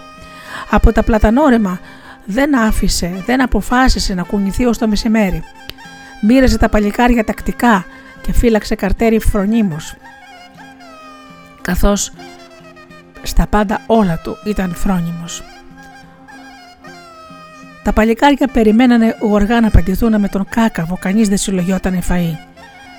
Από 0.70 0.91
τα 0.91 1.04
πλατανόρεμα 1.04 1.80
δεν 2.26 2.58
άφησε, 2.58 3.24
δεν 3.26 3.41
αποφάσισε 3.41 4.13
να 4.13 4.24
κουνηθεί 4.24 4.65
ως 4.65 4.78
το 4.78 4.88
μεσημέρι. 4.88 5.43
Μοίραζε 6.21 6.58
τα 6.58 6.69
παλικάρια 6.69 7.23
τακτικά 7.23 7.86
και 8.21 8.34
φύλαξε 8.34 8.75
καρτέρι 8.75 9.19
φρονίμως. 9.19 9.95
Καθώς 11.62 12.12
στα 13.21 13.47
πάντα 13.47 13.82
όλα 13.86 14.19
του 14.23 14.38
ήταν 14.45 14.73
φρόνιμος. 14.75 15.43
Τα 17.84 17.93
παλικάρια 17.93 18.47
περιμένανε 18.47 19.17
γοργά 19.21 19.62
να 19.62 19.69
παντηθούν 19.69 20.19
με 20.19 20.27
τον 20.27 20.45
κάκαβο, 20.49 20.97
κανείς 21.01 21.27
δεν 21.27 21.38
συλλογιόταν 21.38 22.03
φαΐ. 22.10 22.36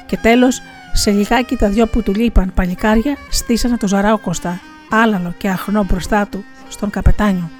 Και 0.07 0.17
τέλος, 0.17 0.63
σε 0.93 1.11
λιγάκι 1.11 1.57
τα 1.57 1.69
δυο 1.69 1.87
που 1.87 2.03
του 2.03 2.15
λείπαν 2.15 2.53
παλικάρια 2.55 3.17
στήσανε 3.31 3.77
το 3.77 3.87
ζαράοκοστα, 3.87 4.61
άλαλο 4.91 5.35
και 5.39 5.49
αχνό 5.49 5.85
μπροστά 5.85 6.27
του, 6.27 6.45
στον 6.69 6.91
καπετάνιο. 6.91 7.51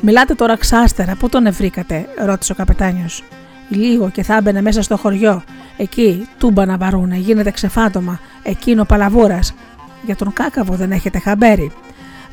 Μιλάτε 0.00 0.34
τώρα 0.34 0.56
ξάστερα, 0.56 1.14
πού 1.14 1.28
τον 1.28 1.46
ευρήκατε, 1.46 2.06
ρώτησε 2.24 2.52
ο 2.52 2.54
καπετάνιος. 2.54 3.24
Λίγο 3.68 4.10
και 4.10 4.22
θα 4.22 4.36
έμπαινε 4.36 4.62
μέσα 4.62 4.82
στο 4.82 4.96
χωριό. 4.96 5.42
Εκεί 5.76 6.28
τούμπα 6.38 6.66
να 6.66 6.76
βαρούνε, 6.76 7.16
γίνεται 7.16 7.50
ξεφάντωμα. 7.50 8.20
Εκείνο 8.42 8.84
παλαβούρας. 8.84 9.54
Για 10.04 10.16
τον 10.16 10.32
κάκαβο 10.32 10.74
δεν 10.74 10.92
έχετε 10.92 11.18
χαμπέρι. 11.18 11.72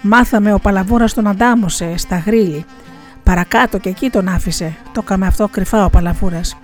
Μάθαμε 0.01 0.53
ο 0.53 0.59
παλαβούρας 0.59 1.13
τον 1.13 1.27
αντάμωσε 1.27 1.97
στα 1.97 2.17
γρήλη. 2.17 2.65
Παρακάτω 3.23 3.77
και 3.77 3.89
εκεί 3.89 4.09
τον 4.09 4.27
άφησε. 4.27 4.75
Το 4.93 5.01
έκαμε 5.03 5.27
αυτό 5.27 5.47
κρυφά 5.47 5.85
ο 5.85 5.89
Παλαβούρας. 5.89 6.57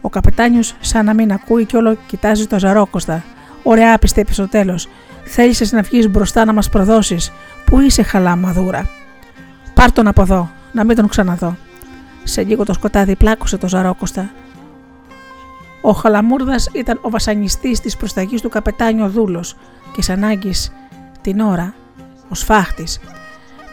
Ο 0.00 0.08
καπετάνιος, 0.08 0.74
σαν 0.80 1.04
να 1.04 1.14
μην 1.14 1.32
ακούει 1.32 1.64
κι 1.64 1.76
όλο 1.76 1.96
κοιτάζει 2.06 2.46
το 2.46 2.58
ζαρόκοστα. 2.58 3.24
Ωραία, 3.62 3.98
πιστεύει 3.98 4.32
στο 4.32 4.48
τέλος. 4.48 4.88
Θέλησες 5.24 5.72
να 5.72 5.82
βγεις 5.82 6.10
μπροστά 6.10 6.44
να 6.44 6.52
μας 6.52 6.68
προδώσεις. 6.68 7.32
Πού 7.64 7.80
είσαι, 7.80 8.02
χαλά 8.02 8.36
μαδούρα; 8.36 8.88
Πάρ 9.74 9.92
τον 9.92 10.06
από 10.06 10.22
εδώ, 10.22 10.50
να 10.72 10.84
μην 10.84 10.96
τον 10.96 11.08
ξαναδώ. 11.08 11.56
Σε 12.24 12.42
λίγο 12.42 12.64
το 12.64 12.72
σκοτάδι 12.72 13.16
πλάκωσε 13.16 13.56
το 13.56 13.68
ζαρόκοστα. 13.68 14.30
Ο 15.80 15.90
Χαλαμούρδας 15.92 16.68
ήταν 16.72 16.98
ο 17.02 17.10
βασανιστής 17.10 17.80
της 17.80 17.96
προσταγής 17.96 18.40
του 18.40 18.48
καπετάνιο 18.48 19.08
δούλος 19.08 19.56
και 19.92 20.02
σαν 20.02 20.24
ανάγκης 20.24 20.72
την 21.20 21.40
ώρα, 21.40 21.74
ο 22.28 22.34
σφάχτης, 22.34 23.00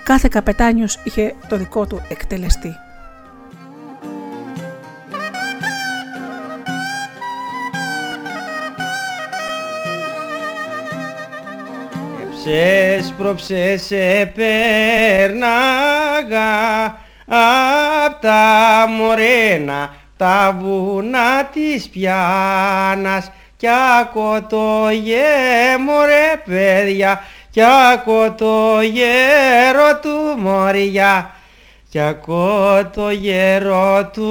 Κάθε 0.04 0.28
καπετάνιος 0.32 1.00
είχε 1.04 1.36
το 1.48 1.58
δικό 1.58 1.88
του 1.88 2.02
εκτελεστή. 2.10 2.76
Ψες 12.32 13.14
προψες 13.18 13.92
επέρναγα 13.92 14.42
απ' 17.32 18.22
τα 18.22 18.86
μορένα 18.98 19.90
τα 20.18 20.58
βουνά 20.60 21.46
της 21.54 21.90
πιάνας. 21.90 23.32
Κι 23.58 23.68
άκω 24.00 24.42
το 24.50 24.90
γέμορε 24.90 26.42
παιδιά. 26.46 27.24
Κι 27.50 27.62
άκω 27.94 28.32
το 28.32 28.82
γέρο 28.82 30.00
του 30.02 30.36
μωριά. 30.38 31.30
Κι 31.90 32.00
άκω 32.00 32.90
το 32.96 33.10
γέρο 33.10 34.10
του 34.14 34.30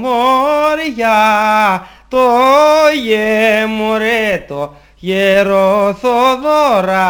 μωριά. 0.00 1.86
Το 2.08 2.28
γέμορε 3.04 4.44
το 4.48 4.74
γέρο 4.96 5.98
Θοδωράκι 6.00 7.00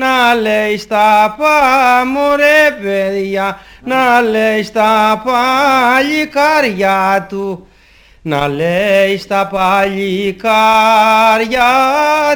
να 0.00 0.34
λέει 0.34 0.78
στα 0.78 1.36
πάμορε 1.38 2.76
παιδιά. 2.82 3.60
Να 3.84 4.20
λέει 4.20 4.62
στα 4.62 5.22
παλικάρια 5.24 7.26
του. 7.28 7.66
Να 8.22 8.48
λέει 8.48 9.18
στα 9.18 9.46
παλικάρια 9.46 10.52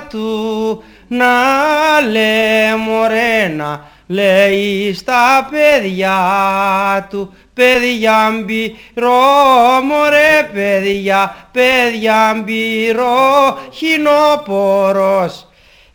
του. 0.08 0.82
Να 1.08 1.26
λέει 2.10 2.74
μωρένα 2.86 3.88
λέει 4.06 4.94
στα 4.94 5.48
παιδιά 5.50 6.16
του. 7.10 7.34
Παιδιά 7.54 8.30
μπυρό 8.44 9.12
μωρέ 9.84 10.48
παιδιά. 10.52 11.36
Παιδιά 11.52 12.42
μπυρό 12.44 13.58
χινοπορός 13.72 15.48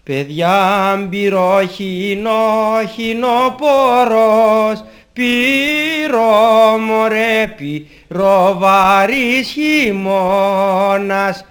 παιδιά 0.09 0.95
μπυρό 1.07 1.61
χινό 1.75 2.81
χινοπορός 2.93 4.83
πυρό 5.13 6.77
μωρέ 6.77 7.53
πυρό 7.57 8.55
βαρύς 8.59 9.49
χειμώνας 9.49 11.45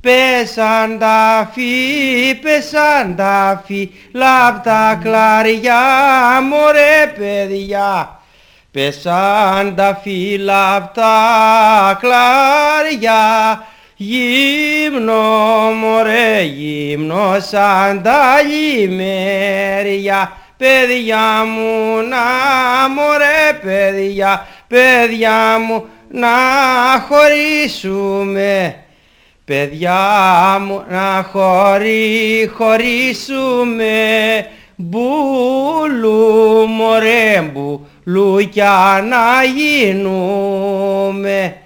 Πέσαν 0.00 0.98
τα 0.98 1.50
φύ, 1.52 2.34
πέσαν 2.42 3.16
τα 3.16 3.62
φύ, 3.66 3.90
λάβ 4.12 4.60
τα 4.62 4.98
κλαριά, 5.02 5.80
μωρέ 6.50 7.12
παιδιά. 7.18 8.20
Πέσαν 8.70 9.74
τα 9.74 10.00
φύ, 10.02 10.36
λάβ 10.38 10.84
τα 10.94 11.98
κλαριά, 12.00 13.64
γύμνο 13.96 15.22
μωρέ, 15.80 16.42
γύμνο 16.42 17.36
σαν 17.38 18.02
τα 18.02 18.42
λιμέρια. 18.42 20.32
Παιδιά 20.56 21.44
μου 21.44 21.96
να 22.08 22.24
μωρέ 22.88 23.52
παιδιά, 23.62 24.46
παιδιά 24.68 25.58
μου 25.58 25.84
να 26.10 26.28
χωρίσουμε. 27.08 28.74
Παιδιά 29.44 30.00
μου 30.66 30.84
να 30.88 31.26
χωρί, 31.32 32.50
χωρίσουμε 32.54 33.94
μπουλου 34.76 36.66
μωρέ 36.68 37.50
μπουλου 37.52 38.48
κι 38.48 38.62
να 39.08 39.44
γίνουμε 39.56 41.56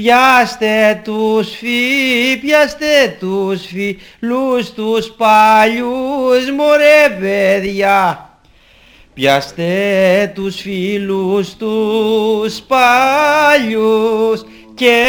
Πιάστε 0.00 1.00
τους 1.04 1.48
φι, 1.56 2.36
πιάστε 2.40 3.16
τους 3.18 3.66
φίλους 3.66 4.72
τους 4.72 5.12
παλιούς 5.16 6.50
μωρέ 6.56 7.16
παιδιά. 7.20 8.30
Πιάστε 9.14 10.32
τους 10.34 10.60
φίλους 10.60 11.56
τους 11.56 12.60
παλιούς 12.60 14.44
και 14.74 15.04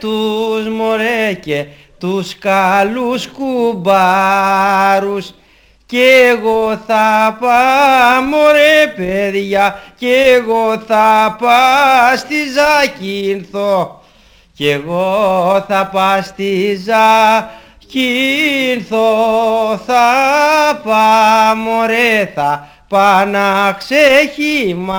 τους 0.00 0.68
μωρέ 0.68 1.32
και 1.32 1.64
τους 1.98 2.38
καλούς 2.38 3.26
κουμπάρους 3.28 4.54
κι 5.86 6.02
εγώ 6.30 6.82
θα 6.86 7.36
πάω 7.40 8.22
μωρέ 8.22 8.92
παιδιά 8.96 9.82
κι 9.96 10.12
εγώ 10.36 10.78
θα 10.86 11.36
πάω 11.40 12.16
στη 12.16 12.34
Ζακίνθο 12.54 14.02
κι 14.56 14.68
εγώ 14.68 15.64
θα 15.68 15.88
πάω 15.92 16.22
στη 16.22 16.80
Ζακίνθο 17.86 19.06
θα 19.86 20.80
πάω 20.84 21.54
μωρέ 21.54 22.32
θα 22.34 22.68
πάω 22.88 23.24
να 23.24 23.72
ξεχυμάσω 23.72 24.94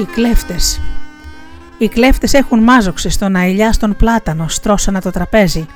Οι 0.00 0.04
κλέφτες 0.04 0.80
Οι 1.78 1.88
κλέφτες 1.88 2.32
έχουν 2.32 2.62
μάζοξη 2.62 3.08
στον 3.08 3.36
αηλιά 3.36 3.72
στον 3.72 3.96
πλάτανο, 3.96 4.48
στρώσανε 4.48 5.00
το 5.00 5.10
τραπέζι 5.10 5.66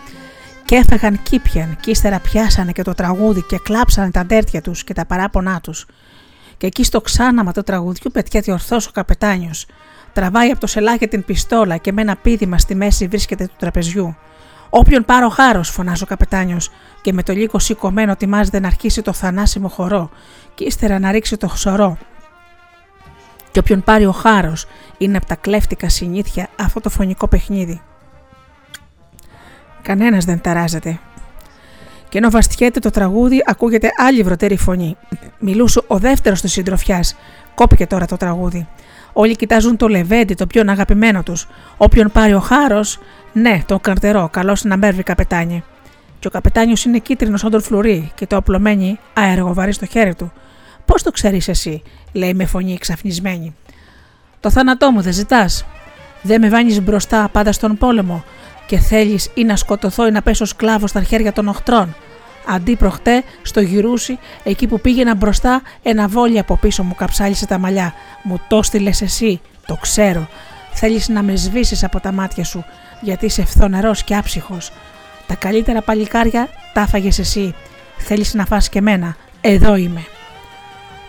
και 0.64 0.74
έφεγαν 0.74 1.22
κήπιαν 1.22 1.76
και 1.80 1.90
ύστερα 1.90 2.18
πιάσανε 2.18 2.72
και 2.72 2.82
το 2.82 2.94
τραγούδι 2.94 3.42
και 3.42 3.58
κλάψανε 3.62 4.10
τα 4.10 4.24
ντέρτια 4.24 4.60
τους 4.60 4.84
και 4.84 4.92
τα 4.94 5.06
παράπονά 5.06 5.60
τους. 5.60 5.86
Και 6.56 6.66
εκεί 6.66 6.84
στο 6.84 7.00
ξάναμα 7.00 7.52
του 7.52 7.62
τραγουδιού 7.62 8.10
πετιέται 8.12 8.52
ορθός 8.52 8.86
ο 8.86 8.90
καπετάνιος. 8.90 9.66
Τραβάει 10.12 10.50
από 10.50 10.60
το 10.60 10.66
σελάκι 10.66 11.06
την 11.06 11.24
πιστόλα 11.24 11.76
και 11.76 11.92
με 11.92 12.00
ένα 12.00 12.16
πίδημα 12.16 12.58
στη 12.58 12.74
μέση 12.74 13.06
βρίσκεται 13.06 13.46
του 13.46 13.54
τραπεζιού. 13.58 14.16
Όποιον 14.70 15.04
πάρω 15.04 15.28
χάρος, 15.28 15.70
φωνάζει 15.70 16.02
ο 16.02 16.06
καπετάνιος, 16.06 16.70
και 17.02 17.12
με 17.12 17.22
το 17.22 17.32
λύκο 17.32 17.58
σηκωμένο 17.58 18.12
ετοιμάζεται 18.12 18.60
να 18.60 18.66
αρχίσει 18.66 19.02
το 19.02 19.12
θανάσιμο 19.12 19.68
χορό, 19.68 20.10
και 20.54 20.64
ύστερα 20.64 20.98
να 20.98 21.10
ρίξει 21.10 21.36
το 21.36 21.48
χσορό 21.48 21.98
και 23.54 23.60
όποιον 23.60 23.82
πάρει 23.82 24.06
ο 24.06 24.12
χάρος 24.12 24.66
είναι 24.98 25.16
από 25.16 25.26
τα 25.26 25.34
κλέφτικα 25.34 25.88
συνήθεια 25.88 26.48
αυτό 26.60 26.80
το 26.80 26.90
φωνικό 26.90 27.28
παιχνίδι. 27.28 27.80
Κανένας 29.82 30.24
δεν 30.24 30.40
ταράζεται. 30.40 30.98
Και 32.08 32.18
ενώ 32.18 32.30
βαστιέται 32.30 32.80
το 32.80 32.90
τραγούδι, 32.90 33.42
ακούγεται 33.46 33.90
άλλη 33.96 34.22
βροτέρη 34.22 34.56
φωνή. 34.56 34.96
Μιλούσε 35.38 35.80
ο 35.86 35.98
δεύτερος 35.98 36.40
της 36.40 36.52
συντροφιάς. 36.52 37.16
Κόπηκε 37.54 37.86
τώρα 37.86 38.06
το 38.06 38.16
τραγούδι. 38.16 38.68
Όλοι 39.12 39.36
κοιτάζουν 39.36 39.76
το 39.76 39.88
λεβέντι, 39.88 40.34
το 40.34 40.46
πιο 40.46 40.62
αγαπημένο 40.66 41.22
τους. 41.22 41.48
Όποιον 41.76 42.10
πάρει 42.12 42.34
ο 42.34 42.40
χάρος, 42.40 42.98
ναι, 43.32 43.62
τον 43.66 43.80
καρτερό, 43.80 44.28
καλός 44.32 44.64
να 44.64 44.76
μέρβει 44.76 45.02
καπετάνι. 45.02 45.64
Και 46.18 46.26
ο 46.26 46.30
καπετάνιος 46.30 46.84
είναι 46.84 46.98
κίτρινος 46.98 47.40
σαν 47.40 47.50
τον 47.50 47.62
φλουρί 47.62 48.12
και 48.14 48.26
το 48.26 48.36
απλωμένει 48.36 48.98
αεργοβαρή 49.14 49.72
στο 49.72 49.86
χέρι 49.86 50.14
του. 50.14 50.32
Πώς 50.94 51.02
το 51.02 51.10
ξέρεις 51.10 51.48
εσύ, 51.48 51.82
λέει 52.12 52.34
με 52.34 52.44
φωνή 52.44 52.72
εξαφνισμένη. 52.72 53.54
Το 54.40 54.50
θάνατό 54.50 54.90
μου 54.90 55.00
δεν 55.00 55.12
ζητάς; 55.12 55.64
Δεν 56.22 56.40
με 56.40 56.48
βάνεις 56.48 56.82
μπροστά 56.82 57.28
πάντα 57.32 57.52
στον 57.52 57.76
πόλεμο 57.76 58.24
και 58.66 58.78
θέλεις 58.78 59.30
ή 59.34 59.44
να 59.44 59.56
σκοτωθώ 59.56 60.06
ή 60.06 60.10
να 60.10 60.22
πέσω 60.22 60.44
σκλάβος 60.44 60.90
στα 60.90 61.02
χέρια 61.02 61.32
των 61.32 61.48
οχτρών; 61.48 61.94
Αντί 62.48 62.76
προχτέ, 62.76 63.22
στο 63.42 63.60
γυρούσι, 63.60 64.18
εκεί 64.44 64.66
που 64.66 64.80
πήγαινα 64.80 65.14
μπροστά, 65.14 65.62
ένα 65.82 66.08
βόλι 66.08 66.38
από 66.38 66.56
πίσω 66.56 66.82
μου 66.82 66.94
καψάλισε 66.94 67.46
τα 67.46 67.58
μαλλιά. 67.58 67.94
Μου 68.22 68.40
το 68.48 68.62
στείλες 68.62 69.02
εσύ, 69.02 69.40
το 69.66 69.76
ξέρω. 69.80 70.28
Θέλεις 70.72 71.08
να 71.08 71.22
με 71.22 71.36
σβήσεις 71.36 71.84
από 71.84 72.00
τα 72.00 72.12
μάτια 72.12 72.44
σου, 72.44 72.64
γιατί 73.00 73.26
είσαι 73.26 73.44
φθονερός 73.44 74.04
και 74.04 74.16
άψυχος. 74.16 74.72
Τα 75.26 75.34
καλύτερα 75.34 75.82
παλικάρια 75.82 76.48
τα 76.72 76.88
εσύ. 76.92 77.54
Θέλεις 77.96 78.34
να 78.34 78.44
φας 78.44 78.68
και 78.68 78.80
μένα. 78.80 79.16
Εδώ 79.40 79.76
είμαι. 79.76 80.06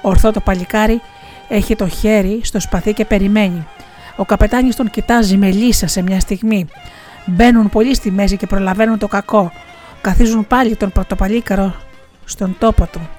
Ορθό 0.07 0.31
το 0.31 0.39
παλικάρι 0.39 1.01
έχει 1.47 1.75
το 1.75 1.87
χέρι 1.87 2.39
στο 2.43 2.59
σπαθί 2.59 2.93
και 2.93 3.05
περιμένει. 3.05 3.67
Ο 4.15 4.25
καπετάνιος 4.25 4.75
τον 4.75 4.89
κοιτάζει 4.89 5.37
με 5.37 5.51
λύσα 5.51 5.87
σε 5.87 6.01
μια 6.01 6.19
στιγμή. 6.19 6.67
Μπαίνουν 7.25 7.69
πολύ 7.69 7.95
στη 7.95 8.11
μέση 8.11 8.37
και 8.37 8.47
προλαβαίνουν 8.47 8.97
το 8.97 9.07
κακό. 9.07 9.51
Καθίζουν 10.01 10.47
πάλι 10.47 10.75
τον 10.75 10.91
πρωτοπαλίκαρο 10.91 11.75
στον 12.25 12.55
τόπο 12.59 12.87
του. 12.91 13.09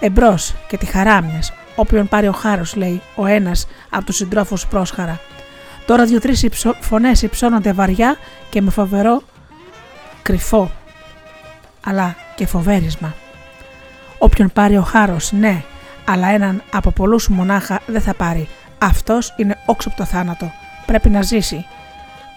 Εμπρός 0.00 0.54
και 0.68 0.76
τη 0.76 0.86
χαράμια. 0.86 1.42
Όποιον 1.76 2.08
πάρει 2.08 2.28
ο 2.28 2.32
χάρος, 2.32 2.76
λέει 2.76 3.02
ο 3.14 3.26
ένας 3.26 3.66
από 3.90 4.04
τους 4.04 4.16
συντρόφους 4.16 4.66
πρόσχαρα. 4.66 5.20
Τώρα 5.86 6.04
δύο-τρεις 6.04 6.46
φωνές 6.80 7.22
υψώνονται 7.22 7.72
βαριά 7.72 8.16
και 8.50 8.60
με 8.60 8.70
φοβερό 8.70 9.22
κρυφό, 10.22 10.70
αλλά 11.84 12.16
και 12.34 12.46
φοβέρισμα. 12.46 13.14
Όποιον 14.18 14.50
πάρει 14.52 14.76
ο 14.76 14.82
χάρος, 14.82 15.32
ναι, 15.32 15.62
αλλά 16.10 16.28
έναν 16.28 16.62
από 16.72 16.90
πολλούς 16.90 17.28
μονάχα 17.28 17.80
δεν 17.86 18.00
θα 18.00 18.14
πάρει. 18.14 18.48
Αυτός 18.78 19.34
είναι 19.36 19.58
όξοπτο 19.66 20.04
θάνατο. 20.04 20.50
Πρέπει 20.86 21.08
να 21.08 21.22
ζήσει. 21.22 21.66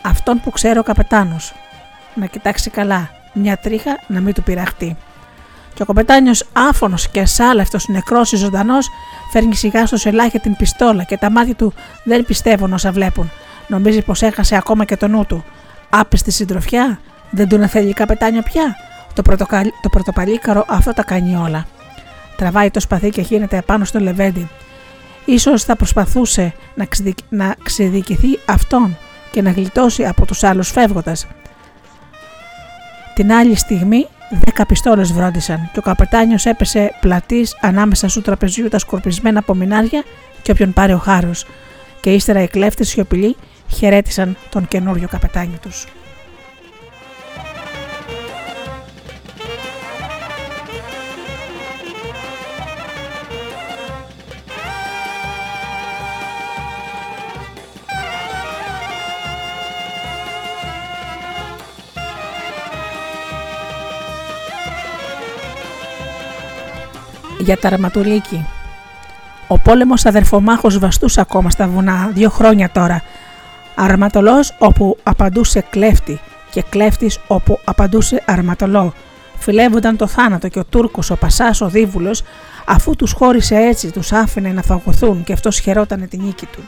Αυτόν 0.01 0.41
που 0.41 0.51
ξέρει 0.51 0.79
ο 0.79 0.83
καπετάνος. 0.83 1.53
Να 2.13 2.25
κοιτάξει 2.25 2.69
καλά. 2.69 3.09
Μια 3.33 3.57
τρίχα 3.57 3.99
να 4.07 4.19
μην 4.19 4.33
του 4.33 4.43
πειραχτεί. 4.43 4.97
Και 5.73 5.81
ο 5.81 5.85
καπετάνιος 5.85 6.45
άφωνος 6.53 7.09
και 7.09 7.19
ασάλευτος 7.19 7.87
νεκρός 7.87 8.31
ή 8.31 8.35
ζωντανός 8.35 8.89
φέρνει 9.31 9.55
σιγά 9.55 9.85
στο 9.85 9.97
σελάχι 9.97 10.39
την 10.39 10.55
πιστόλα 10.55 11.03
και 11.03 11.17
τα 11.17 11.31
μάτια 11.31 11.55
του 11.55 11.73
δεν 12.03 12.25
πιστεύουν 12.25 12.73
όσα 12.73 12.91
βλέπουν. 12.91 13.31
Νομίζει 13.67 14.01
πως 14.01 14.21
έχασε 14.21 14.55
ακόμα 14.55 14.85
και 14.85 14.97
το 14.97 15.07
νου 15.07 15.25
του. 15.25 15.43
Άπιστη 15.89 16.31
συντροφιά, 16.31 16.99
δεν 17.29 17.47
του 17.47 17.57
να 17.57 17.67
θέλει 17.67 17.93
καπετάνιο 17.93 18.41
πια. 18.41 18.75
Το, 19.13 19.21
το 19.81 19.89
πρωτοπαλίκαρο 19.89 20.65
αυτό 20.67 20.93
τα 20.93 21.03
κάνει 21.03 21.35
όλα. 21.35 21.65
Τραβάει 22.43 22.71
το 22.71 22.79
σπαθί 22.79 23.09
και 23.09 23.21
γίνεται 23.21 23.57
επάνω 23.57 23.85
στο 23.85 23.99
λεβέντι. 23.99 24.49
Ίσως 25.25 25.63
θα 25.63 25.75
προσπαθούσε 25.75 26.53
να, 26.75 26.87
να 27.29 27.55
ξεδικηθεί 27.63 28.39
αυτόν 28.45 28.97
και 29.31 29.41
να 29.41 29.51
γλιτώσει 29.51 30.05
από 30.05 30.25
τους 30.25 30.43
άλλους 30.43 30.69
φεύγοντας. 30.71 31.27
Την 33.15 33.31
άλλη 33.31 33.55
στιγμή 33.55 34.07
δέκα 34.45 34.65
πιστόλες 34.65 35.13
βρόντισαν 35.13 35.69
και 35.73 35.79
ο 35.79 35.81
καπετάνιος 35.81 36.45
έπεσε 36.45 36.97
πλατής 36.99 37.57
ανάμεσα 37.61 38.07
στου 38.07 38.21
τραπεζιού 38.21 38.67
τα 38.67 38.79
σκορπισμένα 38.79 39.39
απομεινάρια 39.39 40.03
και 40.41 40.51
όποιον 40.51 40.73
πάρει 40.73 40.93
ο 40.93 40.97
χάρος 40.97 41.45
και 42.01 42.13
ύστερα 42.13 42.41
οι 42.41 42.47
κλέφτες 42.47 42.87
σιωπηλοί 42.89 43.35
χαιρέτησαν 43.67 44.37
τον 44.49 44.67
καινούριο 44.67 45.07
καπετάνιο 45.07 45.57
τους. 45.61 45.85
Για 67.43 67.57
τα 67.57 67.69
Ραματουρίκη. 67.69 68.45
Ο 69.47 69.59
πόλεμος 69.59 70.05
αδερφομάχος 70.05 70.79
βαστούσε 70.79 71.21
ακόμα 71.21 71.49
στα 71.49 71.67
βουνά, 71.67 72.09
δύο 72.13 72.29
χρόνια 72.29 72.69
τώρα. 72.69 73.03
Αρματολός 73.75 74.55
όπου 74.57 74.97
απαντούσε 75.03 75.63
κλέφτη 75.69 76.19
και 76.51 76.63
κλέφτης 76.69 77.19
όπου 77.27 77.59
απαντούσε 77.63 78.23
αρματολό. 78.25 78.93
Φιλεύονταν 79.37 79.97
το 79.97 80.07
θάνατο 80.07 80.47
και 80.47 80.59
ο 80.59 80.65
Τούρκος, 80.65 81.09
ο 81.09 81.15
Πασάς, 81.15 81.61
ο 81.61 81.69
Δίβουλος, 81.69 82.23
αφού 82.65 82.95
τους 82.95 83.11
χώρισε 83.11 83.55
έτσι, 83.55 83.91
τους 83.91 84.11
άφηνε 84.11 84.49
να 84.49 84.61
φαγωθούν 84.61 85.23
και 85.23 85.33
αυτός 85.33 85.59
χαιρότανε 85.59 86.07
την 86.07 86.21
νίκη 86.23 86.45
του. 86.45 86.63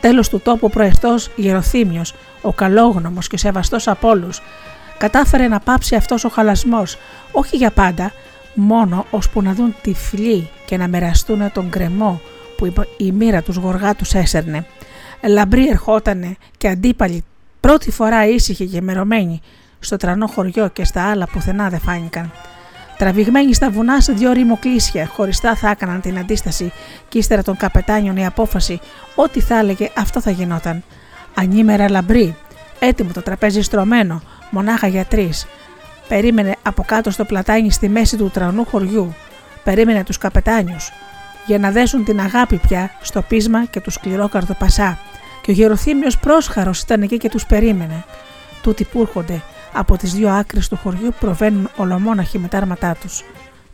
Τέλος 0.00 0.28
του 0.28 0.40
τόπου 0.40 0.70
προεστός 0.70 1.30
Γεροθύμιος, 1.36 2.14
ο 2.42 2.52
καλόγνωμος 2.52 3.28
και 3.28 3.38
σεβαστός 3.38 3.88
από 3.88 4.08
όλους, 4.08 4.42
κατάφερε 4.98 5.48
να 5.48 5.60
πάψει 5.60 5.94
αυτός 5.94 6.24
ο 6.24 6.28
χαλασμός, 6.28 6.96
όχι 7.32 7.56
για 7.56 7.70
πάντα, 7.70 8.12
μόνο 8.58 9.06
ώσπου 9.10 9.42
να 9.42 9.52
δουν 9.52 9.74
τυφλοί 9.82 10.48
και 10.66 10.76
να 10.76 10.86
μοιραστούν 10.86 11.52
τον 11.52 11.70
κρεμό 11.70 12.20
που 12.56 12.72
η 12.96 13.12
μοίρα 13.12 13.42
τους 13.42 13.56
γοργά 13.56 13.94
τους 13.94 14.14
έσερνε. 14.14 14.66
Λαμπροί 15.22 15.68
ερχότανε 15.68 16.36
και 16.58 16.68
αντίπαλοι 16.68 17.24
πρώτη 17.60 17.90
φορά 17.90 18.26
ήσυχοι 18.26 18.66
και 18.66 18.80
μερωμένοι 18.80 19.40
στο 19.80 19.96
τρανό 19.96 20.26
χωριό 20.26 20.68
και 20.68 20.84
στα 20.84 21.10
άλλα 21.10 21.26
πουθενά 21.26 21.68
δεν 21.68 21.80
φάνηκαν. 21.80 22.32
Τραβηγμένοι 22.98 23.54
στα 23.54 23.70
βουνά 23.70 24.00
σε 24.00 24.12
δυο 24.12 24.32
ρημοκλήσια, 24.32 25.06
χωριστά 25.06 25.54
θα 25.54 25.70
έκαναν 25.70 26.00
την 26.00 26.18
αντίσταση 26.18 26.72
και 27.08 27.18
ύστερα 27.18 27.42
των 27.42 27.56
καπετάνιων 27.56 28.16
η 28.16 28.26
απόφαση, 28.26 28.80
ό,τι 29.14 29.40
θα 29.40 29.58
έλεγε 29.58 29.90
αυτό 29.96 30.20
θα 30.20 30.30
γινόταν. 30.30 30.82
Ανήμερα 31.34 31.90
λαμπρή, 31.90 32.36
έτοιμο 32.78 33.10
το 33.12 33.22
τραπέζι 33.22 33.62
στρωμένο, 33.62 34.22
μονάχα 34.50 34.86
για 34.86 35.04
τρεις. 35.04 35.46
Περίμενε 36.08 36.54
από 36.62 36.82
κάτω 36.86 37.10
στο 37.10 37.24
πλατάνι 37.24 37.70
στη 37.70 37.88
μέση 37.88 38.16
του 38.16 38.30
τρανού 38.30 38.64
χωριού. 38.64 39.14
Περίμενε 39.64 40.04
τους 40.04 40.18
καπετάνιους. 40.18 40.92
Για 41.46 41.58
να 41.58 41.70
δέσουν 41.70 42.04
την 42.04 42.20
αγάπη 42.20 42.56
πια 42.56 42.90
στο 43.00 43.22
πείσμα 43.22 43.64
και 43.64 43.80
του 43.80 43.90
σκληρό 43.90 44.28
καρδοπασά. 44.28 44.98
Και 45.42 45.50
ο 45.50 45.54
γεροθύμιο 45.54 46.08
πρόσχαρος 46.20 46.80
ήταν 46.80 47.02
εκεί 47.02 47.16
και 47.16 47.28
τους 47.28 47.46
περίμενε. 47.46 48.04
Τούτοι 48.62 48.84
που 48.84 49.00
έρχονται 49.00 49.42
από 49.72 49.96
τις 49.96 50.12
δύο 50.12 50.30
άκρες 50.30 50.68
του 50.68 50.78
χωριού 50.82 51.14
προβαίνουν 51.20 51.70
ολομόναχοι 51.76 52.38
με 52.38 52.48
τα 52.48 52.56
άρματά 52.56 52.96
τους. 53.00 53.24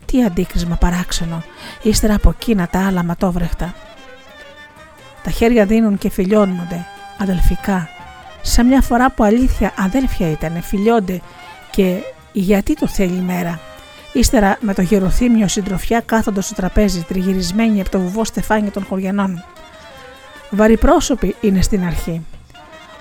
Τι 0.05 0.23
αντίκρισμα 0.23 0.75
παράξενο, 0.75 1.43
ύστερα 1.81 2.15
από 2.15 2.29
εκείνα 2.29 2.67
τα 2.67 2.85
άλλα 2.87 3.03
ματόβρεχτα. 3.03 3.73
Τα 5.23 5.31
χέρια 5.31 5.65
δίνουν 5.65 5.97
και 5.97 6.09
φιλιώνονται, 6.09 6.85
αδελφικά, 7.17 7.89
σαν 8.41 8.67
μια 8.67 8.81
φορά 8.81 9.11
που 9.11 9.23
αλήθεια 9.23 9.73
αδέλφια 9.77 10.31
ήταν, 10.31 10.61
φιλιώνται 10.61 11.21
και 11.71 11.97
γιατί 12.39 12.73
το 12.73 12.87
θέλει 12.87 13.15
η 13.15 13.21
μέρα. 13.21 13.59
Ύστερα 14.13 14.57
με 14.61 14.73
το 14.73 14.81
γεροθύμιο 14.81 15.47
συντροφιά 15.47 15.99
κάθονται 15.99 16.41
στο 16.41 16.55
τραπέζι 16.55 17.03
τριγυρισμένοι 17.07 17.81
από 17.81 17.89
το 17.89 17.99
βουβό 17.99 18.23
στεφάνι 18.23 18.69
των 18.69 18.85
χωριανών. 18.85 19.43
Βαρυπρόσωποι 20.49 21.35
είναι 21.41 21.61
στην 21.61 21.85
αρχή. 21.85 22.25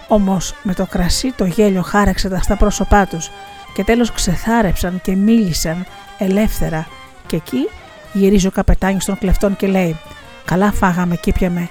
Όμως 0.08 0.54
με 0.62 0.74
το 0.74 0.86
κρασί 0.86 1.32
το 1.32 1.44
γέλιο 1.44 1.82
χάραξε 1.82 2.28
τα 2.28 2.42
στα 2.42 2.56
πρόσωπά 2.56 3.06
τους 3.06 3.30
και 3.74 3.84
τέλος 3.84 4.12
ξεθάρεψαν 4.12 5.00
και 5.02 5.16
μίλησαν 5.16 5.86
ελεύθερα. 6.18 6.86
Και 7.26 7.36
εκεί 7.36 7.68
γυρίζει 8.12 8.46
ο 8.46 8.50
καπετάνιος 8.50 9.04
των 9.04 9.18
κλεφτών 9.18 9.56
και 9.56 9.66
λέει: 9.66 9.96
Καλά 10.44 10.72
φάγαμε 10.72 11.16
και 11.16 11.32
πιαμε. 11.32 11.68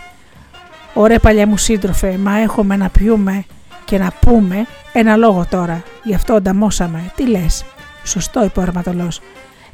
Ωραία 0.94 1.20
παλιά 1.20 1.48
μου 1.48 1.58
σύντροφε, 1.58 2.18
μα 2.18 2.38
έχουμε 2.38 2.76
να 2.76 2.90
πιούμε 2.90 3.46
και 3.86 3.98
να 3.98 4.12
πούμε 4.20 4.66
ένα 4.94 5.16
λόγο 5.16 5.46
τώρα. 5.50 5.84
Γι' 6.04 6.14
αυτό 6.14 6.34
ανταμώσαμε. 6.34 7.12
Τι 7.16 7.28
λες; 7.28 7.66
Σωστό, 8.04 8.44
είπε 8.44 8.60
ο 8.60 8.62
Αρματολό. 8.62 9.12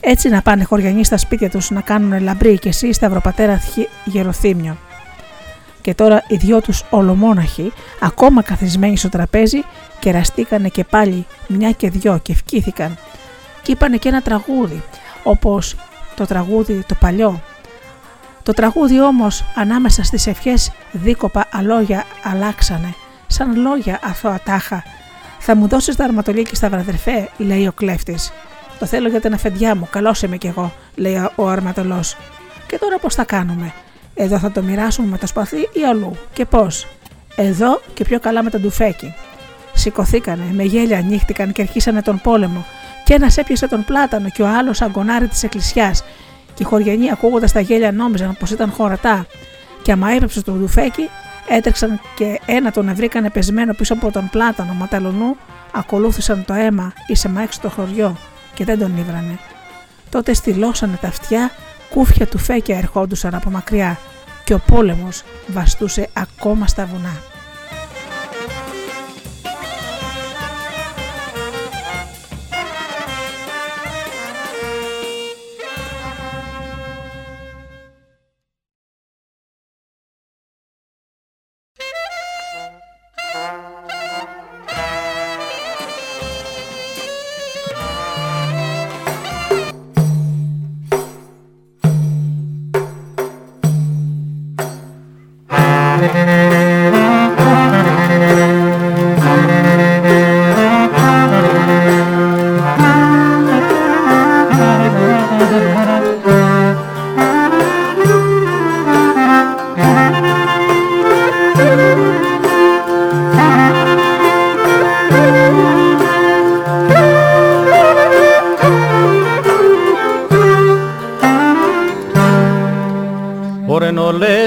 Έτσι 0.01 0.29
να 0.29 0.41
πάνε 0.41 0.63
χωριανοί 0.63 1.03
στα 1.03 1.17
σπίτια 1.17 1.49
τους 1.49 1.69
να 1.69 1.81
κάνουν 1.81 2.23
λαμπρή 2.23 2.59
και 2.59 2.69
εσύ 2.69 2.93
σταυροπατέρα 2.93 3.61
γεροθύμιο. 4.05 4.77
Και 5.81 5.93
τώρα 5.93 6.23
οι 6.27 6.35
δυο 6.35 6.61
τους 6.61 6.83
ολομόναχοι, 6.89 7.73
ακόμα 7.99 8.41
καθισμένοι 8.41 8.97
στο 8.97 9.09
τραπέζι, 9.09 9.63
κεραστήκανε 9.99 10.67
και 10.67 10.83
πάλι 10.83 11.25
μια 11.47 11.71
και 11.71 11.89
δυο 11.89 12.19
και 12.21 12.31
ευκήθηκαν. 12.31 12.97
Και 13.61 13.71
είπανε 13.71 13.97
και 13.97 14.09
ένα 14.09 14.21
τραγούδι, 14.21 14.83
όπως 15.23 15.75
το 16.15 16.25
τραγούδι 16.25 16.83
το 16.87 16.95
παλιό. 16.99 17.41
Το 18.43 18.53
τραγούδι 18.53 19.01
όμως 19.01 19.43
ανάμεσα 19.55 20.03
στις 20.03 20.27
ευχές 20.27 20.71
δίκοπα 20.91 21.47
αλόγια 21.51 22.03
αλλάξανε 22.23 22.93
σαν 23.31 23.61
λόγια 23.61 23.99
αθώα 24.03 24.39
τάχα. 24.43 24.83
Θα 25.39 25.55
μου 25.55 25.67
δώσεις 25.67 25.95
τα 25.95 26.03
αρματολίκη 26.03 26.55
στα 26.55 26.69
βραδερφέ, 26.69 27.29
λέει 27.37 27.67
ο 27.67 27.71
κλέφτης. 27.71 28.31
Το 28.79 28.85
θέλω 28.85 29.07
για 29.07 29.21
την 29.21 29.33
αφεντιά 29.33 29.75
μου, 29.75 29.87
καλός 29.91 30.21
είμαι 30.21 30.37
κι 30.37 30.47
εγώ, 30.47 30.73
λέει 30.95 31.29
ο 31.35 31.47
αρματολός. 31.47 32.17
Και 32.67 32.77
τώρα 32.77 32.97
πώς 32.99 33.15
θα 33.15 33.23
κάνουμε. 33.23 33.73
Εδώ 34.13 34.39
θα 34.39 34.51
το 34.51 34.61
μοιράσουμε 34.61 35.07
με 35.07 35.17
το 35.17 35.27
σπαθί 35.27 35.57
ή 35.57 35.85
αλλού. 35.89 36.17
Και 36.33 36.45
πώς. 36.45 36.87
Εδώ 37.35 37.81
και 37.93 38.03
πιο 38.03 38.19
καλά 38.19 38.43
με 38.43 38.49
τα 38.49 38.59
ντουφέκι. 38.59 39.13
Σηκωθήκανε, 39.73 40.43
με 40.51 40.63
γέλια 40.63 40.97
ανοίχτηκαν 40.97 41.51
και 41.51 41.61
αρχίσανε 41.61 42.01
τον 42.01 42.19
πόλεμο. 42.23 42.65
Και 43.03 43.13
ένας 43.13 43.37
έπιασε 43.37 43.67
τον 43.67 43.83
πλάτανο 43.83 44.29
και 44.29 44.41
ο 44.41 44.47
άλλος 44.47 44.81
αγκονάρι 44.81 45.27
της 45.27 45.43
εκκλησιάς. 45.43 46.03
Και 46.53 46.63
οι 46.63 46.65
χωριανοί 46.65 47.11
ακούγοντας 47.11 47.51
τα 47.51 47.59
γέλια 47.59 47.91
νόμιζαν 47.91 48.35
πως 48.39 48.51
ήταν 48.51 48.71
χωρατά. 48.71 49.25
Και 49.81 49.91
άμα 49.91 50.11
έπεψε 50.11 50.41
το 50.41 50.51
ντουφέκι, 50.51 51.09
Έτρεξαν 51.49 52.01
και 52.15 52.39
ένα 52.45 52.71
τον 52.71 52.95
βρήκανε 52.95 53.29
πεσμένο 53.29 53.73
πίσω 53.73 53.93
από 53.93 54.11
τον 54.11 54.29
πλάτανο 54.29 54.73
ματαλονού, 54.73 55.37
ακολούθησαν 55.71 56.45
το 56.45 56.53
αίμα 56.53 56.93
ήσεμα 57.07 57.41
έξω 57.41 57.59
το 57.61 57.69
χωριό 57.69 58.17
και 58.53 58.65
δεν 58.65 58.79
τον 58.79 58.97
ήβρανε. 58.97 59.39
Τότε 60.09 60.33
στυλώσανε 60.33 60.97
τα 61.01 61.07
αυτιά, 61.07 61.51
κούφια 61.89 62.27
του 62.27 62.37
φέκια 62.37 62.77
ερχόντουσαν 62.77 63.35
από 63.35 63.49
μακριά 63.49 63.99
και 64.43 64.53
ο 64.53 64.59
πόλεμος 64.59 65.23
βαστούσε 65.47 66.09
ακόμα 66.13 66.67
στα 66.67 66.85
βουνά. 66.85 67.21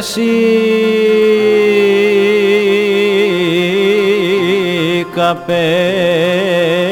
εσύ. 0.03 0.30
Καπέλα 5.14 6.91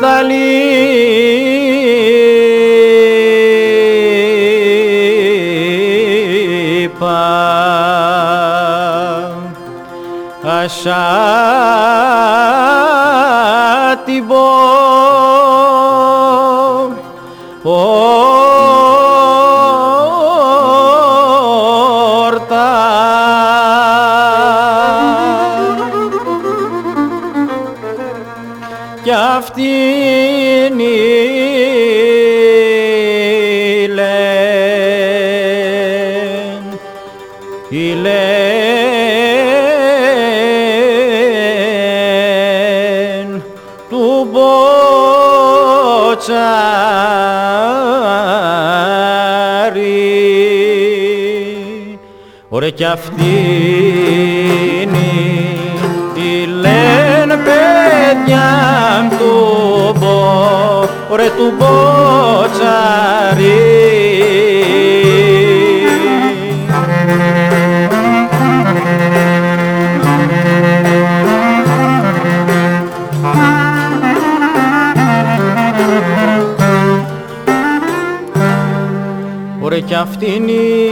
da 0.00 0.22
dali. 0.22 0.49
Κι 52.70 52.84
αυτήν 52.84 53.26
τη 56.14 56.46
λένε 56.46 57.36
παιδιά 57.44 59.08
του 59.18 59.96
μπο, 59.98 60.84
ωρε 61.10 61.28
του 61.36 61.52
μποτσαρί. 61.58 62.68
Ωρε 79.62 79.80
κι 79.80 79.94
αυτήν 79.94 80.48
Ωρε 80.48 80.89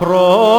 να 0.00 0.57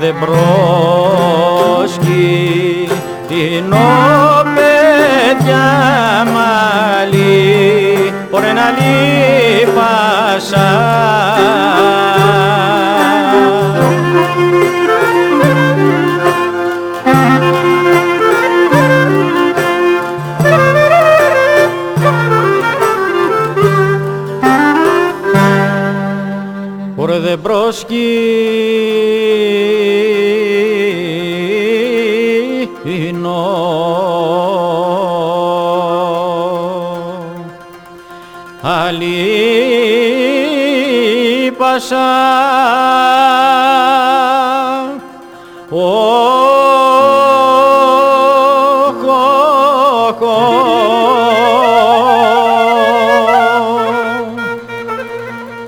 Ωρε 0.00 0.12
δεν 0.12 0.14
προσκύνω 0.20 0.46
παιδιά 4.54 5.66
μαλλί, 6.32 8.12
ωρε 8.30 8.52
να 8.52 8.70
λείπασα. 8.70 9.86
Ωρε 26.96 27.18
δεν 27.18 27.40
λείπασα 41.78 42.06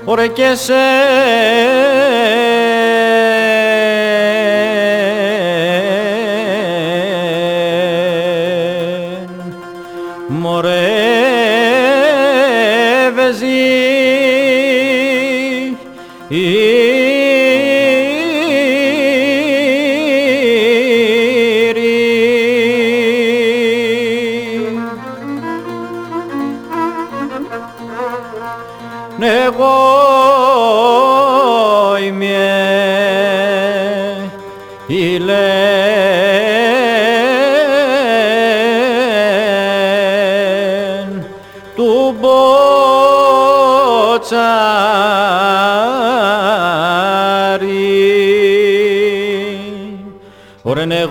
Ωρε 0.05 0.27
και 0.27 0.53
σε 0.55 0.73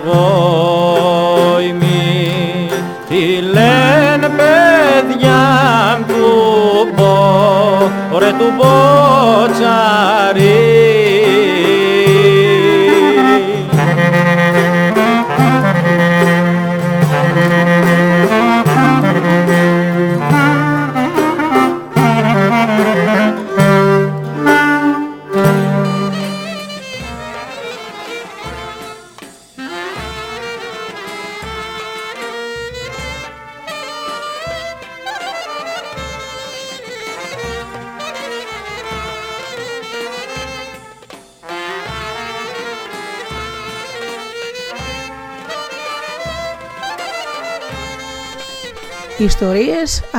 εγώ 0.03 1.59
ημί, 1.69 2.69
τι 3.09 3.41
λένε 3.41 4.29
παιδιά 4.37 5.43
του 6.07 6.23
πω 6.95 7.15
ωρε 8.11 8.31
του 8.31 8.53
μποτσαρί 8.57 9.61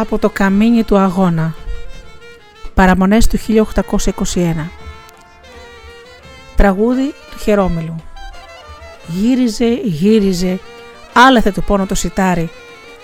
από 0.02 0.18
το 0.18 0.30
καμίνι 0.30 0.82
του 0.82 0.96
αγώνα. 0.96 1.54
Παραμονές 2.74 3.26
του 3.26 3.38
1821 3.38 4.68
Τραγούδι 6.56 7.14
του 7.30 7.38
Χερόμηλου 7.38 7.96
Γύριζε, 9.06 9.80
γύριζε, 9.84 10.58
άλαθε 11.12 11.50
το 11.50 11.60
πόνο 11.60 11.86
το 11.86 11.94
σιτάρι, 11.94 12.50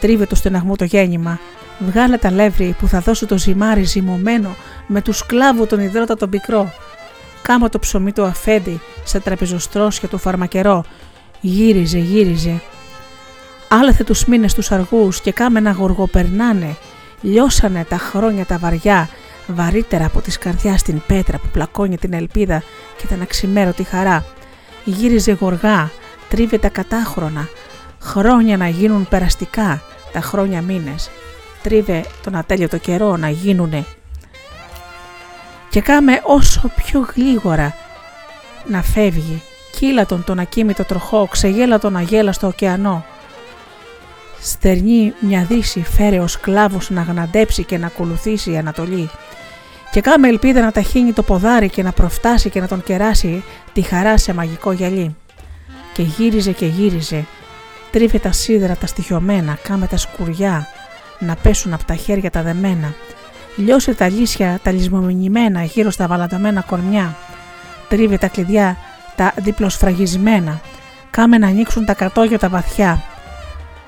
τρίβε 0.01 0.27
το 0.27 0.35
στεναγμό 0.35 0.77
το 0.77 0.85
γέννημα, 0.85 1.41
βγάλε 1.79 2.17
τα 2.17 2.31
λεύρη 2.31 2.75
που 2.79 2.89
θα 2.89 3.01
δώσω 3.01 3.27
το 3.27 3.39
ζυμάρι 3.39 3.83
ζυμωμένο 3.83 4.57
με 4.87 5.03
τους 5.03 5.17
σκλάβου 5.17 5.67
τον 5.67 5.81
υδρότα 5.81 6.17
τον 6.17 6.31
πικρό. 6.31 6.73
Κάμα 7.43 7.69
το 7.69 7.79
ψωμί 7.79 8.13
το 8.13 8.25
αφέντη 8.25 8.81
σε 9.05 9.21
τραπεζοστρόσια 9.21 10.09
του 10.09 10.19
φαρμακερό, 10.19 10.85
γύριζε, 11.41 11.99
γύριζε, 11.99 12.61
Άλεθε 13.69 14.05
τους 14.05 14.25
μήνες 14.25 14.55
τους 14.55 14.71
αργούς 14.71 15.21
και 15.21 15.33
κάμενα 15.33 15.71
γοργοπερνάνε, 15.71 16.77
λιώσανε 17.21 17.85
τα 17.85 17.99
χρόνια 17.99 18.45
τα 18.45 18.59
βαριά, 18.59 19.09
βαρύτερα 19.47 20.05
από 20.05 20.21
τη 20.21 20.31
σκαρδιά 20.31 20.79
στην 20.79 21.03
πέτρα 21.07 21.39
που 21.39 21.49
πλακώνει 21.53 21.99
την 21.99 22.13
ελπίδα 22.13 22.63
και 22.97 23.07
την 23.07 23.23
αξιμέρωτη 23.23 23.83
χαρά. 23.83 24.25
Γύριζε 24.85 25.33
γοργά, 25.41 25.91
τρίβε 26.29 26.59
τα 26.59 26.69
κατάχρονα, 26.69 27.49
χρόνια 28.01 28.57
να 28.57 28.69
γίνουν 28.69 29.09
περαστικά, 29.09 29.83
τα 30.13 30.21
χρόνια 30.21 30.63
μήνες. 30.63 31.11
Τρίβε 31.63 32.05
τον 32.25 32.37
ατέλειωτο 32.37 32.79
καιρό 32.79 33.17
να 33.17 33.29
γίνουνε. 33.29 33.85
Και 35.71 35.81
κάμε 35.81 36.21
όσο 36.25 36.71
πιο 36.77 37.07
γλίγορα 37.15 37.75
να 38.67 38.83
φεύγει, 38.83 39.43
κύλατον 39.79 40.25
τον 40.25 40.39
ακίμητο 40.39 40.85
τροχό, 40.85 41.29
ξεγέλατον 41.31 41.97
αγέλαστο 41.97 42.47
ωκεανό, 42.47 43.05
Στερνεί 44.41 45.13
μια 45.21 45.45
δύση 45.45 45.83
φέρε 45.83 46.19
ο 46.19 46.27
σκλάβος 46.27 46.91
να 46.91 47.03
γναντέψει 47.03 47.65
και 47.65 47.79
να 47.79 47.87
ακολουθήσει 47.87 48.51
η 48.51 48.57
Ανατολή. 48.57 49.11
Και 49.91 50.01
κάμε 50.01 50.29
ελπίδα 50.29 50.61
να 50.61 50.73
ταχύνει 50.73 51.13
το 51.13 51.23
ποδάρι 51.23 51.69
και 51.69 51.83
να 51.83 51.93
προφτάσει 51.93 52.51
και 52.51 52.61
να 52.61 52.69
τον 52.69 52.83
κεράσει 52.83 53.45
τη 53.73 53.83
χαρά 53.83 54.19
σε 54.19 54.35
μαγικό 54.35 54.73
γυαλί. 54.73 55.17
Και 55.93 56.03
γύριζε 56.03 56.53
και 56.53 56.67
γύριζε, 56.67 57.25
τρίβε 57.91 58.19
τα 58.19 58.33
σίδερα 58.33 58.77
τα 58.77 58.87
στοιχειωμένα, 58.87 59.59
κάμε 59.63 59.87
τα 59.87 59.97
σκουριά 59.97 60.67
να 61.19 61.35
πέσουν 61.35 61.73
από 61.73 61.85
τα 61.85 61.95
χέρια 61.95 62.31
τα 62.31 62.43
δεμένα, 62.43 62.95
λιώσε 63.57 63.95
τα 63.95 64.09
λύσια 64.09 64.59
τα 64.63 64.71
λησμομηνημένα 64.71 65.63
γύρω 65.63 65.91
στα 65.91 66.07
βαλαντωμένα 66.07 66.61
κορμιά, 66.61 67.17
τρίβε 67.89 68.19
τα 68.19 68.29
κλειδιά 68.29 68.77
τα 69.17 69.33
διπλοσφραγισμένα, 69.37 70.61
κάμε 71.11 71.39
να 71.39 71.47
ανοίξουν 71.47 71.85
τα 71.85 71.95
κατόγια 71.95 72.39
τα 72.39 72.49
βαθιά, 72.49 73.03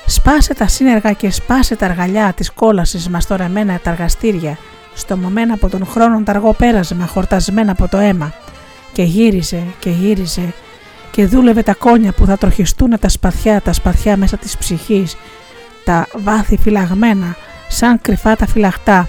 Σπάσε 0.07 0.55
τα 0.55 0.69
σύνεργα 0.69 1.13
και 1.13 1.31
σπάσε 1.31 1.77
τα 1.77 1.87
αργαλιά 1.87 2.33
της 2.33 2.51
κόλασης 2.51 3.09
μας 3.09 3.23
στορεμένα 3.23 3.79
τα 3.83 3.91
αργαστήρια, 3.91 4.59
στομωμένα 4.95 5.55
από 5.55 5.69
τον 5.69 5.87
χρόνο 5.87 6.23
τα 6.23 6.33
αργό 6.33 6.53
πέρασμα, 6.53 7.07
χορτασμένα 7.07 7.73
από 7.73 7.89
το 7.89 7.97
αίμα. 7.97 8.33
Και 8.93 9.03
γύριζε 9.03 9.63
και 9.79 9.91
γύριζε 9.91 10.53
και 11.11 11.27
δούλευε 11.27 11.63
τα 11.63 11.75
κόνια 11.75 12.13
που 12.13 12.27
θα 12.27 12.37
τροχιστούν 12.37 12.99
τα 13.01 13.09
σπαθιά, 13.09 13.61
τα 13.61 13.73
σπαθιά 13.73 14.17
μέσα 14.17 14.37
της 14.37 14.57
ψυχής, 14.57 15.17
τα 15.85 16.07
βάθη 16.17 16.57
φυλαγμένα, 16.57 17.37
σαν 17.69 18.01
κρυφά 18.01 18.37
τα 18.37 18.47
φυλαχτά. 18.47 19.09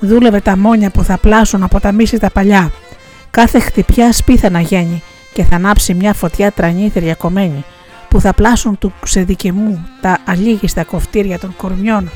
Δούλευε 0.00 0.40
τα 0.40 0.56
μόνια 0.56 0.90
που 0.90 1.02
θα 1.02 1.18
πλάσουν 1.18 1.62
από 1.62 1.80
τα 1.80 1.92
μίση 1.92 2.18
τα 2.18 2.30
παλιά. 2.30 2.72
Κάθε 3.30 3.58
χτυπιά 3.58 4.12
σπίθα 4.12 4.50
να 4.50 4.60
γένει 4.60 5.02
και 5.32 5.44
θα 5.44 5.56
ανάψει 5.56 5.94
μια 5.94 6.12
φωτιά 6.12 6.50
τρανή 6.50 6.92
κομμένη 7.18 7.64
που 8.12 8.20
θα 8.20 8.32
πλάσουν 8.32 8.78
του 8.78 8.92
ξεδικαιμού 9.02 9.86
τα 10.00 10.18
αλήγιστα 10.24 10.84
κοφτήρια 10.84 11.38
των 11.38 11.56
κορμιών 11.56 12.10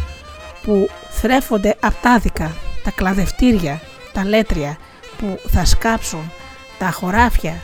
που 0.62 0.88
θρέφονται 1.10 1.76
απτάδικα, 1.80 2.52
τα 2.84 2.90
κλαδευτήρια, 2.90 3.80
τα 4.12 4.24
λέτρια 4.24 4.76
που 5.18 5.38
θα 5.48 5.64
σκάψουν, 5.64 6.30
τα 6.78 6.90
χωράφια, 6.90 7.54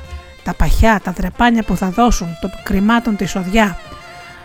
τα 0.44 0.54
παχιά, 0.54 1.00
τα 1.04 1.12
τρεπάνια 1.12 1.62
που 1.62 1.76
θα 1.76 1.88
δώσουν 1.88 2.28
των 2.40 2.50
κρυμάτων 2.62 3.16
τη 3.16 3.26
σοδιά, 3.26 3.78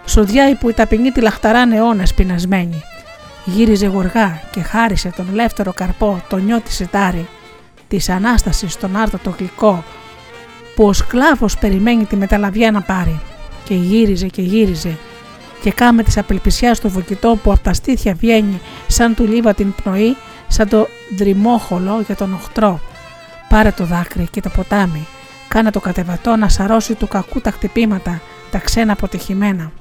σοδιά 0.05 0.57
που 0.59 0.69
η 0.69 0.73
ταπεινή 0.73 1.11
τη 1.11 1.21
λαχταράνε 1.21 1.75
αιώνες 1.75 2.13
πεινασμένη. 2.13 2.81
Γύριζε 3.45 3.87
γοργά 3.87 4.41
και 4.51 4.61
χάρισε 4.61 5.09
τον 5.15 5.27
λεύτερο 5.33 5.73
καρπό, 5.73 6.23
το 6.29 6.37
νιώτη 6.37 6.71
σιτάρι, 6.71 7.27
της 7.87 8.09
Ανάστασης 8.09 8.73
στον 8.73 8.95
άρτο 8.95 9.17
το 9.17 9.35
γλυκό, 9.37 9.83
που 10.75 10.85
ο 10.87 10.93
σκλάβος 10.93 11.57
περιμένει 11.57 12.05
τη 12.05 12.15
μεταλαβιά 12.15 12.71
να 12.71 12.81
πάρει 12.81 13.19
και 13.67 13.73
γύριζε 13.73 14.27
και 14.27 14.41
γύριζε 14.41 14.97
και 15.61 15.71
κάμε 15.71 16.03
της 16.03 16.17
απελπισιάς 16.17 16.79
το 16.79 16.89
βοκητό 16.89 17.37
που 17.43 17.51
από 17.51 17.63
τα 17.63 17.73
στήθια 17.73 18.13
βγαίνει 18.13 18.59
σαν 18.87 19.15
του 19.15 19.27
λίβα 19.27 19.53
την 19.53 19.73
πνοή, 19.83 20.15
σαν 20.47 20.69
το 20.69 20.87
δρυμόχολο 21.17 22.03
για 22.05 22.15
τον 22.15 22.33
οχτρό. 22.33 22.79
Πάρε 23.49 23.71
το 23.71 23.85
δάκρυ 23.85 24.27
και 24.31 24.41
το 24.41 24.49
ποτάμι, 24.49 25.07
κάνε 25.47 25.71
το 25.71 25.79
κατεβατό 25.79 26.35
να 26.35 26.49
σαρώσει 26.49 26.93
του 26.95 27.07
κακού 27.07 27.41
τα 27.41 27.51
χτυπήματα, 27.51 28.21
τα 28.51 28.57
ξένα 28.57 28.91
αποτυχημένα. 28.91 29.71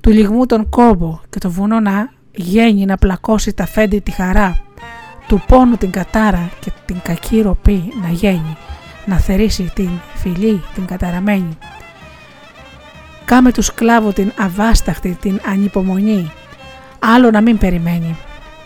Του 0.00 0.10
λιγμού 0.10 0.46
τον 0.46 0.68
κόμπο 0.68 1.20
και 1.28 1.38
το 1.38 1.50
βουνό 1.50 1.80
να 1.80 2.12
γένει 2.34 2.84
να 2.84 2.96
πλακώσει 2.96 3.52
τα 3.52 3.66
φέντη 3.66 4.00
τη 4.00 4.10
χαρά, 4.10 4.58
του 5.26 5.42
πόνου 5.46 5.76
την 5.76 5.90
κατάρα 5.90 6.50
και 6.60 6.70
την 6.84 6.96
κακή 7.02 7.40
ροπή 7.40 7.92
να 8.02 8.08
γένει, 8.08 8.56
να 9.06 9.16
θερήσει 9.16 9.70
την 9.74 9.90
φιλή 10.14 10.62
την 10.74 10.86
καταραμένη. 10.86 11.58
Κάμε 13.30 13.52
τους 13.52 13.66
σκλάβου 13.66 14.12
την 14.12 14.32
αβάσταχτη, 14.38 15.16
την 15.20 15.40
ανυπομονή. 15.46 16.32
Άλλο 16.98 17.30
να 17.30 17.40
μην 17.40 17.58
περιμένει. 17.58 18.16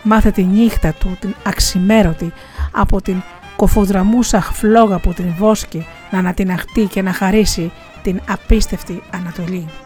Μάθε 0.02 0.30
τη 0.30 0.42
νύχτα 0.42 0.92
του, 0.92 1.16
την 1.20 1.34
αξιμέρωτη, 1.46 2.32
από 2.70 3.02
την 3.02 3.22
κοφοδραμούσα 3.56 4.40
φλόγα 4.40 4.98
που 4.98 5.12
την 5.12 5.34
βόσκει 5.38 5.86
να 6.10 6.18
ανατιναχτεί 6.18 6.84
και 6.84 7.02
να 7.02 7.12
χαρίσει 7.12 7.72
την 8.02 8.20
απίστευτη 8.28 9.02
Ανατολή. 9.10 9.83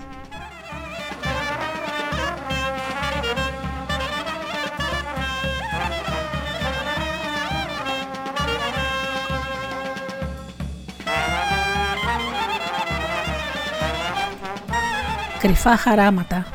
Κρυφά 15.49 15.76
χαράματα. 15.76 16.46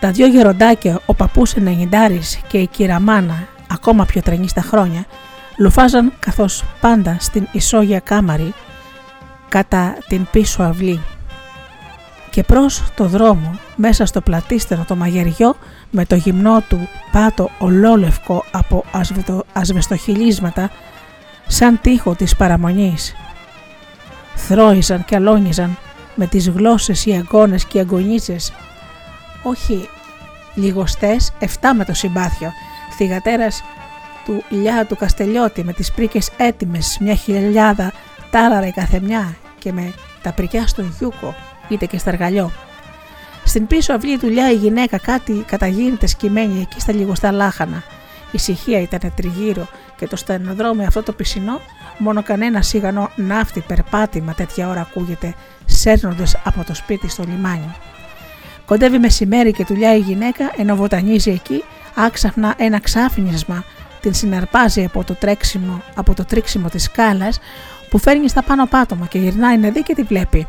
Τα 0.00 0.10
δυο 0.10 0.26
γεροντάκια, 0.26 1.00
ο 1.06 1.14
παππούς 1.14 1.52
ενενιντάρης 1.52 2.40
και 2.46 2.58
η 2.58 2.66
κυραμάνα, 2.66 3.46
ακόμα 3.70 4.04
πιο 4.04 4.22
τρενής 4.22 4.50
στα 4.50 4.60
χρόνια, 4.60 5.04
λουφάζαν 5.58 6.12
καθώς 6.20 6.64
πάντα 6.80 7.16
στην 7.20 7.46
ισόγεια 7.52 8.00
κάμαρη 8.00 8.54
κατά 9.48 9.96
την 10.08 10.26
πίσω 10.30 10.62
αυλή. 10.62 11.00
Και 12.30 12.42
προς 12.42 12.82
το 12.94 13.04
δρόμο, 13.04 13.58
μέσα 13.76 14.06
στο 14.06 14.20
πλατίστερο 14.20 14.84
το 14.86 14.96
μαγειριό, 14.96 15.56
με 15.90 16.04
το 16.04 16.14
γυμνό 16.14 16.62
του 16.68 16.88
πάτο 17.12 17.50
ολόλευκο 17.58 18.44
από 18.50 18.84
ασβεστοχυλίσματα, 19.52 20.70
σαν 21.46 21.80
τείχο 21.80 22.14
της 22.14 22.36
παραμονής. 22.36 23.14
Θρόιζαν 24.34 25.04
και 25.04 25.14
αλόνιζαν 25.16 25.76
με 26.14 26.26
τις 26.26 26.48
γλώσσες 26.48 27.06
οι 27.06 27.12
αγκώνες 27.12 27.64
και 27.64 27.78
οι 27.78 27.80
αγκονίτσες, 27.80 28.52
όχι 29.42 29.88
λιγοστές, 30.54 31.32
εφτά 31.38 31.74
με 31.74 31.84
το 31.84 31.94
συμπάθιο, 31.94 32.52
θυγατέρας 32.96 33.62
του 34.24 34.42
Λιά 34.48 34.86
του 34.86 34.96
Καστελιώτη 34.96 35.64
με 35.64 35.72
τις 35.72 35.92
πρίκες 35.92 36.30
έτοιμες, 36.36 36.98
μια 37.00 37.14
χιλιάδα 37.14 37.92
τάλαρα 38.30 38.66
η 38.66 38.72
καθεμιά 38.72 39.36
και 39.58 39.72
με 39.72 39.92
τα 40.22 40.32
πρικιά 40.32 40.66
στον 40.66 40.94
γιούκο, 40.98 41.34
είτε 41.68 41.86
και 41.86 41.98
σταργαλιό. 41.98 42.50
Στην 43.44 43.66
πίσω 43.66 43.92
αυλή 43.92 44.18
του 44.18 44.28
Λιά 44.28 44.50
η 44.50 44.54
γυναίκα 44.54 44.98
κάτι 44.98 45.32
καταγίνεται 45.32 46.06
σκημένη 46.06 46.60
εκεί 46.60 46.80
στα 46.80 46.92
λιγοστά 46.92 47.32
λάχανα. 47.32 47.82
Ησυχία 48.32 48.80
ήταν 48.80 49.12
τριγύρω 49.16 49.68
και 49.96 50.06
το 50.06 50.16
στενοδρόμιο 50.16 50.86
αυτό 50.86 51.02
το 51.02 51.12
πισινό 51.12 51.60
μόνο 51.98 52.22
κανένα 52.22 52.62
σιγανό 52.62 53.10
ναύτη 53.16 53.60
περπάτημα 53.60 54.34
τέτοια 54.34 54.68
ώρα 54.68 54.80
ακούγεται 54.80 55.34
σέρνοντας 55.64 56.36
από 56.44 56.64
το 56.64 56.74
σπίτι 56.74 57.08
στο 57.08 57.22
λιμάνι. 57.22 57.74
Κοντεύει 58.66 58.98
μεσημέρι 58.98 59.52
και 59.52 59.64
τουλιά 59.64 59.94
η 59.94 59.98
γυναίκα 59.98 60.52
ενώ 60.56 60.76
βοτανίζει 60.76 61.30
εκεί 61.30 61.64
άξαφνα 61.94 62.54
ένα 62.56 62.80
ξάφνισμα 62.80 63.64
την 64.00 64.14
συναρπάζει 64.14 64.84
από 64.84 65.04
το, 65.04 65.14
τρέξιμο, 65.14 65.82
από 65.94 66.14
το 66.14 66.24
τρίξιμο 66.24 66.68
της 66.68 66.82
σκάλας 66.82 67.40
που 67.90 67.98
φέρνει 67.98 68.28
στα 68.28 68.42
πάνω 68.42 68.66
πάτωμα 68.66 69.06
και 69.06 69.18
γυρνάει 69.18 69.58
να 69.58 69.68
δει 69.68 69.82
και 69.82 69.94
τη 69.94 70.02
βλέπει. 70.02 70.46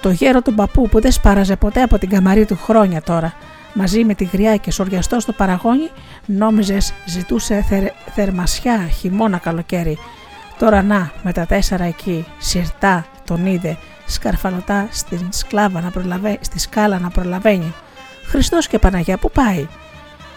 Το 0.00 0.10
γέρο 0.10 0.42
του 0.42 0.54
παππού 0.54 0.88
που 0.88 1.00
δεν 1.00 1.12
σπάραζε 1.12 1.56
ποτέ 1.56 1.82
από 1.82 1.98
την 1.98 2.08
καμαρή 2.08 2.44
του 2.44 2.58
χρόνια 2.62 3.02
τώρα, 3.02 3.34
μαζί 3.74 4.04
με 4.04 4.14
τη 4.14 4.24
γριά 4.24 4.56
και 4.56 4.70
σοριαστό 4.70 5.20
στο 5.20 5.32
παραγόνι, 5.32 5.90
νόμιζες 6.26 6.92
ζητούσε 7.06 7.64
θερμασιά 8.14 8.88
χειμώνα 8.98 9.38
καλοκαίρι. 9.38 9.98
Τώρα 10.58 10.82
να, 10.82 11.12
με 11.22 11.32
τα 11.32 11.46
τέσσερα 11.46 11.84
εκεί, 11.84 12.26
σιρτά, 12.38 13.06
τον 13.24 13.46
είδε, 13.46 13.76
σκαρφαλωτά 14.06 14.88
στην 14.90 15.28
σκλάβα 15.30 15.80
να 15.80 15.90
προλαβαίνει, 15.90 16.38
στη 16.40 16.58
σκάλα 16.58 16.98
να 16.98 17.08
προλαβαίνει. 17.08 17.74
Χριστός 18.26 18.66
και 18.66 18.78
Παναγιά, 18.78 19.16
πού 19.16 19.30
πάει; 19.30 19.66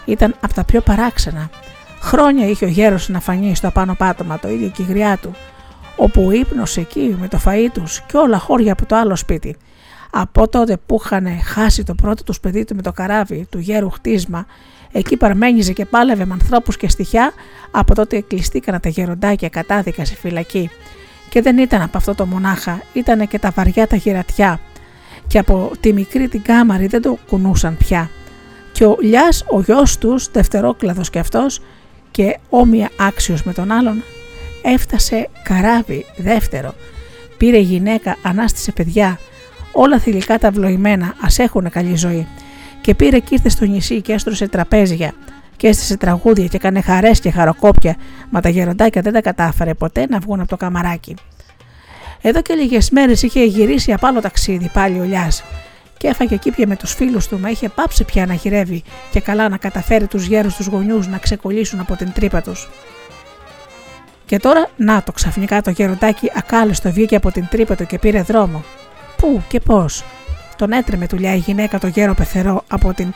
Ήταν 0.04 0.34
από 0.40 0.54
τα 0.54 0.64
πιο 0.64 0.80
παράξενα. 0.80 1.50
Χρόνια 2.00 2.46
είχε 2.46 2.64
ο 2.64 2.68
γέρος 2.68 3.08
να 3.08 3.20
φανεί 3.20 3.54
στο 3.54 3.68
απάνω 3.68 3.94
πάτωμα 3.94 4.38
το 4.38 4.48
ίδιο 4.48 4.68
και 4.68 4.82
η 4.82 4.86
γριά 4.88 5.16
του, 5.16 5.34
όπου 5.96 6.24
ο 6.26 6.30
ύπνος 6.30 6.76
εκεί 6.76 7.16
με 7.20 7.28
το 7.28 7.40
φαΐ 7.44 7.68
τους 7.72 8.00
και 8.00 8.16
όλα 8.16 8.38
χώρια 8.38 8.72
από 8.72 8.86
το 8.86 8.96
άλλο 8.96 9.16
σπίτι. 9.16 9.56
Από 10.10 10.48
τότε 10.48 10.76
που 10.86 11.00
είχαν 11.04 11.26
χάσει 11.42 11.84
το 11.84 11.94
πρώτο 11.94 12.24
τους 12.24 12.40
παιδί 12.40 12.64
του 12.64 12.74
με 12.74 12.82
το 12.82 12.92
καράβι 12.92 13.46
του 13.50 13.58
γέρου 13.58 13.90
χτίσμα, 13.90 14.46
εκεί 14.92 15.16
παρμένιζε 15.16 15.72
και 15.72 15.84
πάλευε 15.84 16.24
με 16.24 16.32
ανθρώπους 16.32 16.76
και 16.76 16.88
στοιχιά, 16.88 17.32
από 17.70 17.94
τότε 17.94 18.20
κλειστήκαν 18.20 18.80
τα 18.80 18.88
γεροντάκια 18.88 19.48
κατάδικα 19.48 20.04
σε 20.04 20.14
φυλακή. 20.14 20.70
Και 21.28 21.42
δεν 21.42 21.58
ήταν 21.58 21.82
από 21.82 21.96
αυτό 21.96 22.14
το 22.14 22.26
μονάχα, 22.26 22.82
ήταν 22.92 23.28
και 23.28 23.38
τα 23.38 23.50
βαριά 23.50 23.86
τα 23.86 23.96
γερατιά. 23.96 24.60
Και 25.26 25.38
από 25.38 25.70
τη 25.80 25.92
μικρή 25.92 26.28
την 26.28 26.42
κάμαρη 26.42 26.86
δεν 26.86 27.02
το 27.02 27.18
κουνούσαν 27.28 27.76
πια. 27.76 28.10
Και 28.72 28.84
ο 28.84 28.96
Λιάς, 29.00 29.44
ο 29.50 29.60
γιος 29.60 29.98
τους, 29.98 30.30
δευτερόκλαδος 30.30 31.10
κι 31.10 31.18
αυτός 31.18 31.60
και 32.10 32.38
όμοια 32.48 32.90
άξιος 32.98 33.42
με 33.42 33.52
τον 33.52 33.70
άλλον, 33.70 34.02
έφτασε 34.62 35.28
καράβι 35.42 36.06
δεύτερο. 36.16 36.74
Πήρε 37.36 37.58
γυναίκα, 37.58 38.16
ανάστησε 38.22 38.72
παιδιά, 38.72 39.18
όλα 39.72 39.98
θηλυκά 39.98 40.38
τα 40.38 40.50
βλοημένα, 40.50 41.14
ας 41.20 41.38
έχουν 41.38 41.70
καλή 41.70 41.96
ζωή. 41.96 42.26
Και 42.90 42.96
πήρε 42.96 43.18
και 43.18 43.34
ήρθε 43.34 43.48
στο 43.48 43.64
νησί 43.64 44.00
και 44.00 44.12
έστρωσε 44.12 44.48
τραπέζια 44.48 45.12
και 45.56 45.66
έστησε 45.66 45.96
τραγούδια 45.96 46.46
και 46.46 46.56
έκανε 46.56 46.80
χαρές 46.80 47.20
και 47.20 47.30
χαροκόπια, 47.30 47.96
μα 48.30 48.40
τα 48.40 48.48
γεροντάκια 48.48 49.02
δεν 49.02 49.12
τα 49.12 49.20
κατάφερε 49.20 49.74
ποτέ 49.74 50.06
να 50.06 50.18
βγουν 50.18 50.40
από 50.40 50.48
το 50.48 50.56
καμαράκι. 50.56 51.14
Εδώ 52.20 52.42
και 52.42 52.54
λίγες 52.54 52.90
μέρες 52.90 53.22
είχε 53.22 53.44
γυρίσει 53.44 53.92
από 53.92 54.06
άλλο 54.06 54.20
ταξίδι 54.20 54.70
πάλι 54.72 55.00
ο 55.00 55.04
Λιάς 55.04 55.44
και 55.96 56.08
έφαγε 56.08 56.34
εκεί 56.34 56.50
πια 56.50 56.66
με 56.66 56.76
τους 56.76 56.94
φίλους 56.94 57.26
του, 57.28 57.38
μα 57.38 57.50
είχε 57.50 57.68
πάψει 57.68 58.04
πια 58.04 58.26
να 58.26 58.34
γυρεύει 58.34 58.82
και 59.10 59.20
καλά 59.20 59.48
να 59.48 59.56
καταφέρει 59.56 60.06
τους 60.06 60.26
γέρους 60.26 60.54
τους 60.54 60.66
γονιούς 60.66 61.08
να 61.08 61.18
ξεκολλήσουν 61.18 61.80
από 61.80 61.96
την 61.96 62.12
τρύπα 62.12 62.42
τους. 62.42 62.68
Και 64.26 64.38
τώρα, 64.38 64.68
να 64.76 65.02
το 65.02 65.12
ξαφνικά 65.12 65.62
το 65.62 65.70
γεροντάκι 65.70 66.30
ακάλεστο 66.34 66.92
βγήκε 66.92 67.16
από 67.16 67.32
την 67.32 67.46
τρύπα 67.50 67.74
του 67.76 67.86
και 67.86 67.98
πήρε 67.98 68.22
δρόμο. 68.22 68.64
Πού 69.16 69.42
και 69.48 69.60
πώς; 69.60 70.04
Τον 70.60 70.72
έτρεμε 70.72 71.06
τουλιά 71.06 71.34
η 71.34 71.38
γυναίκα 71.38 71.78
το 71.78 71.86
γέρο 71.86 72.14
πεθερό 72.14 72.64
από 72.68 72.94
την 72.94 73.12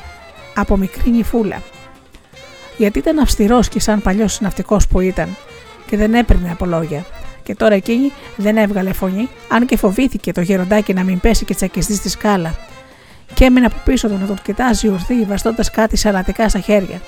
από 0.55 0.77
μικρή 0.77 1.11
νυφούλα. 1.11 1.63
Γιατί 2.77 2.99
ήταν 2.99 3.19
αυστηρός 3.19 3.69
και 3.69 3.81
σαν 3.81 4.03
παλιός 4.03 4.41
ναυτικό 4.41 4.81
που 4.91 5.01
ήταν, 5.01 5.37
και 5.87 5.97
δεν 5.97 6.15
έπαιρνε 6.15 6.51
από 6.51 6.67
λόγια. 6.67 7.05
Και 7.43 7.55
τώρα 7.55 7.75
εκείνη 7.75 8.13
δεν 8.37 8.57
έβγαλε 8.57 8.93
φωνή, 8.93 9.29
αν 9.49 9.67
και 9.67 9.77
φοβήθηκε 9.77 10.33
το 10.33 10.41
γεροντάκι 10.41 10.95
να 10.95 11.03
μην 11.03 11.21
πέσει 11.21 11.45
και 11.45 11.55
τσακιστεί 11.55 11.95
στη 11.95 12.09
σκάλα. 12.09 12.55
Και 13.35 13.45
έμεινε 13.45 13.67
από 13.67 13.77
πίσω 13.85 14.09
του 14.09 14.19
να 14.21 14.27
τον 14.27 14.39
κοιτάζει 14.43 14.89
ορθή, 14.89 15.25
βαστώντας 15.25 15.71
κάτι 15.71 15.97
σαλατικά 15.97 16.49
στα 16.49 16.59
χέρια. 16.59 17.01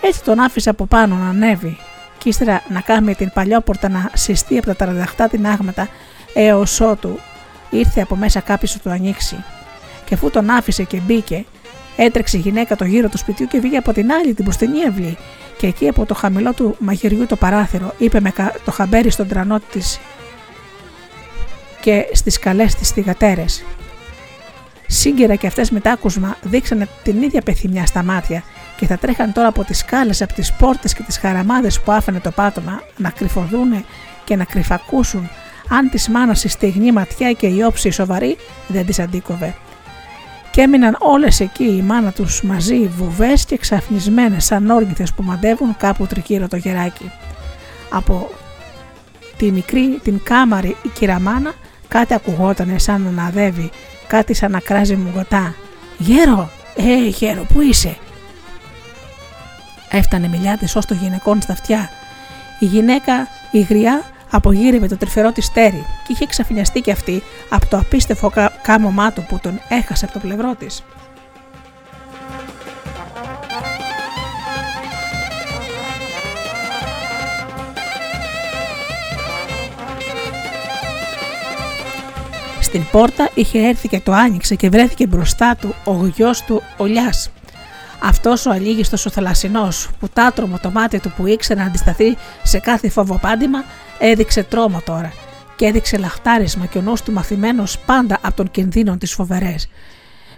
Έτσι 0.00 0.22
τον 0.22 0.40
άφησε 0.40 0.70
από 0.70 0.86
πάνω 0.86 1.14
να 1.14 1.28
ανέβει, 1.28 1.78
και 2.18 2.28
ύστερα 2.28 2.62
να 2.68 2.80
κάνει 2.80 3.14
την 3.14 3.30
παλιόπορτα 3.34 3.88
να 3.88 4.10
συστεί 4.14 4.58
από 4.58 4.66
τα 4.66 4.76
ταραδαχτά 4.76 5.28
την 5.28 5.46
άγματα, 5.46 5.88
έως 6.34 6.80
ότου 6.80 7.18
ήρθε 7.70 8.00
από 8.00 8.16
μέσα 8.16 8.40
κάποιο 8.40 8.68
να 8.74 8.80
το 8.80 8.90
ανοίξει. 8.90 9.44
Και 10.08 10.14
αφού 10.14 10.30
τον 10.30 10.50
άφησε 10.50 10.82
και 10.82 11.00
μπήκε, 11.06 11.44
έτρεξε 11.96 12.36
η 12.36 12.40
γυναίκα 12.40 12.76
το 12.76 12.84
γύρο 12.84 13.08
του 13.08 13.18
σπιτιού 13.18 13.46
και 13.46 13.58
βγήκε 13.58 13.76
από 13.76 13.92
την 13.92 14.12
άλλη 14.12 14.34
την 14.34 14.44
μπροστινή 14.44 14.84
αυλή. 14.84 15.16
Και 15.58 15.66
εκεί 15.66 15.88
από 15.88 16.06
το 16.06 16.14
χαμηλό 16.14 16.52
του 16.52 16.76
μαγειριού 16.78 17.26
το 17.26 17.36
παράθυρο 17.36 17.94
είπε 17.98 18.20
με 18.20 18.32
το 18.64 18.70
χαμπέρι 18.70 19.10
στον 19.10 19.28
τρανό 19.28 19.60
της 19.72 20.00
και 21.80 22.06
στις 22.12 22.38
καλέ 22.38 22.64
της 22.64 22.90
θυγατέρες. 22.90 23.64
Σύγκυρα 24.86 25.34
και 25.34 25.46
αυτές 25.46 25.70
με 25.70 25.80
άκουσμα 25.84 26.36
δείξανε 26.42 26.88
την 27.02 27.22
ίδια 27.22 27.40
πεθυμιά 27.40 27.86
στα 27.86 28.02
μάτια 28.02 28.42
και 28.76 28.86
θα 28.86 28.96
τρέχαν 28.96 29.32
τώρα 29.32 29.48
από 29.48 29.64
τις 29.64 29.78
σκάλες, 29.78 30.22
από 30.22 30.32
τις 30.32 30.52
πόρτες 30.52 30.94
και 30.94 31.02
τις 31.02 31.18
χαραμάδες 31.18 31.80
που 31.80 31.92
άφανε 31.92 32.20
το 32.20 32.30
πάτωμα 32.30 32.82
να 32.96 33.10
κρυφοδούνε 33.10 33.84
και 34.24 34.36
να 34.36 34.44
κρυφακούσουν 34.44 35.28
αν 35.68 35.90
της 35.90 36.08
μάνας 36.08 36.44
η 36.44 36.48
στιγνή 36.48 36.92
ματιά 36.92 37.32
και 37.32 37.46
η 37.46 37.62
όψη 37.62 37.90
σοβαρή 37.90 38.36
δεν 38.68 38.86
τι 38.86 39.02
αντίκοβε. 39.02 39.54
Και 40.58 40.64
έμειναν 40.64 40.96
όλες 40.98 41.40
εκεί 41.40 41.64
η 41.64 41.82
μάνα 41.82 42.12
τους 42.12 42.42
μαζί, 42.42 42.86
βουβές 42.86 43.44
και 43.44 43.56
ξαφνισμένες 43.56 44.44
σαν 44.44 44.70
όρνηθε 44.70 45.06
που 45.16 45.22
μαντεύουν 45.22 45.76
κάπου 45.76 46.06
τρικύρο 46.06 46.48
το 46.48 46.56
γεράκι. 46.56 47.10
Από 47.90 48.30
τη 49.36 49.50
μικρή 49.50 50.00
την 50.02 50.22
κάμαρη 50.22 50.76
η 50.82 50.88
κυραμάνα 50.88 51.52
κάτι 51.88 52.14
ακουγότανε 52.14 52.78
σαν 52.78 53.02
να 53.02 53.08
αναδεύει, 53.08 53.70
κάτι 54.06 54.34
σαν 54.34 54.50
να 54.50 54.60
κράζει 54.60 54.96
μουγωτά. 54.96 55.54
«Γέρο, 55.98 56.50
ε 56.76 57.08
γέρο, 57.08 57.44
πού 57.52 57.60
είσαι» 57.60 57.96
Έφτανε 59.90 60.28
μιλιά 60.28 60.56
της 60.56 60.76
ως 60.76 60.86
το 60.86 60.94
γυναικών 60.94 61.42
στα 61.42 61.52
αυτιά. 61.52 61.90
Η 62.58 62.64
γυναίκα, 62.64 63.28
η 63.50 63.60
γριά, 63.60 64.02
απογύρευε 64.30 64.86
το 64.86 64.96
τρυφερό 64.96 65.32
της 65.32 65.44
στέρι 65.44 65.84
και 66.06 66.12
είχε 66.12 66.26
ξαφνιαστεί 66.26 66.80
κι 66.80 66.90
αυτή 66.90 67.22
από 67.48 67.66
το 67.66 67.76
απίστευτο 67.76 68.32
κάμωμά 68.62 69.12
του 69.12 69.26
που 69.28 69.38
τον 69.42 69.60
έχασε 69.68 70.04
από 70.04 70.14
το 70.14 70.18
πλευρό 70.18 70.54
της. 70.54 70.82
Στην 82.60 82.84
πόρτα 82.90 83.30
είχε 83.34 83.58
έρθει 83.58 83.88
και 83.88 84.00
το 84.00 84.12
άνοιξε 84.12 84.54
και 84.54 84.68
βρέθηκε 84.68 85.06
μπροστά 85.06 85.56
του 85.60 85.74
ο 85.84 86.06
γιος 86.06 86.42
του 86.42 86.62
ο 86.76 86.86
Λιάς. 88.00 88.08
Αυτός 88.10 88.46
ο 88.46 88.50
αλήγιστος 88.50 89.06
ο 89.06 89.10
θαλασσινός 89.10 89.90
που 90.00 90.08
τάτρωμο 90.08 90.58
το 90.62 90.70
μάτι 90.70 91.00
του 91.00 91.12
που 91.16 91.26
ήξερε 91.26 91.60
να 91.60 91.66
αντισταθεί 91.66 92.16
σε 92.42 92.58
κάθε 92.58 92.88
φοβοπάντημα 92.88 93.64
έδειξε 93.98 94.42
τρόμο 94.42 94.80
τώρα 94.84 95.12
και 95.56 95.66
έδειξε 95.66 95.96
λαχτάρισμα 95.96 96.66
και 96.66 96.78
ο 96.78 96.80
νους 96.80 97.02
του 97.02 97.12
μαθημένος 97.12 97.78
πάντα 97.78 98.18
από 98.22 98.36
τον 98.36 98.50
κινδύνο 98.50 98.96
της 98.96 99.12
φοβερές. 99.12 99.68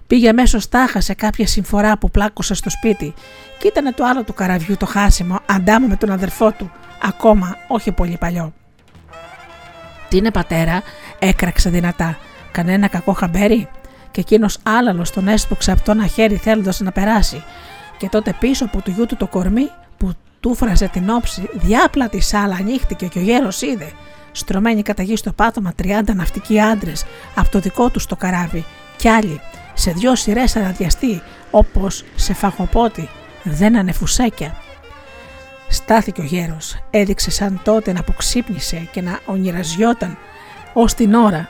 Πήγε 0.06 0.32
μέσω 0.32 0.58
τάχα 0.68 1.00
σε 1.00 1.14
κάποια 1.14 1.46
συμφορά 1.46 1.98
που 1.98 2.10
πλάκωσε 2.10 2.54
στο 2.54 2.70
σπίτι 2.70 3.14
και 3.58 3.68
ήταν 3.68 3.94
το 3.94 4.04
άλλο 4.04 4.24
του 4.24 4.34
καραβιού 4.34 4.76
το 4.76 4.86
χάσιμο 4.86 5.38
αντάμα 5.46 5.86
με 5.86 5.96
τον 5.96 6.10
αδερφό 6.10 6.52
του, 6.52 6.70
ακόμα 7.02 7.56
όχι 7.68 7.92
πολύ 7.92 8.16
παλιό. 8.20 8.52
Τι 10.08 10.16
είναι 10.16 10.30
πατέρα, 10.30 10.82
έκραξε 11.18 11.70
δυνατά. 11.70 12.18
Κανένα 12.52 12.88
κακό 12.88 13.12
χαμπέρι; 13.12 13.68
Και 14.10 14.20
εκείνος 14.20 14.58
άλαλο 14.62 15.06
τον 15.14 15.28
έσπρωξε 15.28 15.72
από 15.72 15.82
το 15.82 15.90
ένα 15.90 16.06
χέρι 16.06 16.36
θέλοντας 16.36 16.80
να 16.80 16.92
περάσει. 16.92 17.44
Και 17.98 18.08
τότε 18.08 18.34
πίσω 18.38 18.64
από 18.64 18.82
του 18.82 18.90
γιού 18.90 19.06
του 19.06 19.16
το 19.16 19.26
κορμί 19.26 19.70
που 19.96 20.12
του 20.40 20.54
φραζε 20.54 20.88
την 20.88 21.10
όψη, 21.10 21.48
διάπλα 21.52 22.08
τη 22.08 22.20
σάλα 22.20 22.54
ανοίχτηκε 22.54 23.06
και 23.06 23.18
ο 23.18 23.22
γέρος 23.22 23.62
είδε. 23.62 23.92
Στρωμένοι 24.32 24.82
κατά 24.82 25.02
γη 25.02 25.16
στο 25.16 25.32
πάτωμα 25.32 25.74
30 25.82 25.86
ναυτικοί 26.14 26.60
άντρες 26.60 27.04
από 27.34 27.50
το 27.50 27.58
δικό 27.58 27.90
τους 27.90 28.06
το 28.06 28.16
καράβι, 28.16 28.64
κι 28.96 29.08
άλλοι 29.08 29.40
σε 29.74 29.90
δυο 29.90 30.14
σειρές 30.14 30.56
αναδιαστεί 30.56 31.22
όπως 31.50 32.04
σε 32.14 32.34
φαγοπότη, 32.34 33.08
δένανε 33.42 33.92
φουσέκια. 33.92 34.56
Στάθηκε 35.68 36.20
ο 36.20 36.24
γέρος, 36.24 36.78
έδειξε 36.90 37.30
σαν 37.30 37.60
τότε 37.64 37.92
να 37.92 38.00
αποξύπνησε 38.00 38.88
και 38.92 39.00
να 39.00 39.18
ονειραζιόταν 39.26 40.18
ως 40.72 40.94
την 40.94 41.14
ώρα. 41.14 41.48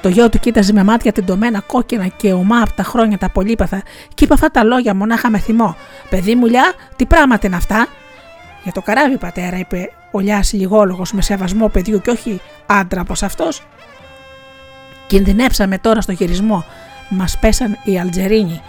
Το 0.00 0.08
γιο 0.08 0.28
του 0.28 0.38
κοίταζε 0.38 0.72
με 0.72 0.84
μάτια 0.84 1.12
τεντωμένα 1.12 1.60
κόκκινα 1.60 2.06
και 2.06 2.32
ομά 2.32 2.60
από 2.62 2.72
τα 2.72 2.82
χρόνια 2.82 3.18
τα 3.18 3.30
πολύπαθα 3.30 3.82
και 4.14 4.24
είπε 4.24 4.34
αυτά 4.34 4.50
τα 4.50 4.64
λόγια 4.64 4.94
μονάχα 4.94 5.30
με 5.30 5.38
θυμό. 5.38 5.76
Παιδί 6.10 6.34
μου 6.34 6.46
λιά, 6.46 6.72
τι 6.96 7.06
πράγματα 7.06 7.46
είναι 7.46 7.56
αυτά; 7.56 7.86
Για 8.62 8.72
το 8.72 8.82
καράβι 8.82 9.16
πατέρα, 9.16 9.58
είπε 9.58 9.90
ο 10.10 10.18
Λιάς 10.18 10.52
λιγόλογος 10.52 11.12
με 11.12 11.22
σεβασμό 11.22 11.68
παιδιού 11.68 12.00
και 12.00 12.10
όχι 12.10 12.40
άντρα 12.66 13.00
όπω 13.00 13.14
αυτός. 13.22 13.62
Κινδυνεύσαμε 15.06 15.78
τώρα 15.78 16.00
στο 16.00 16.12
γυρισμό. 16.12 16.64
Μας 17.08 17.38
πέσαν 17.38 17.78
οι 17.84 17.98
Αλτζερίνοι. 18.00 18.60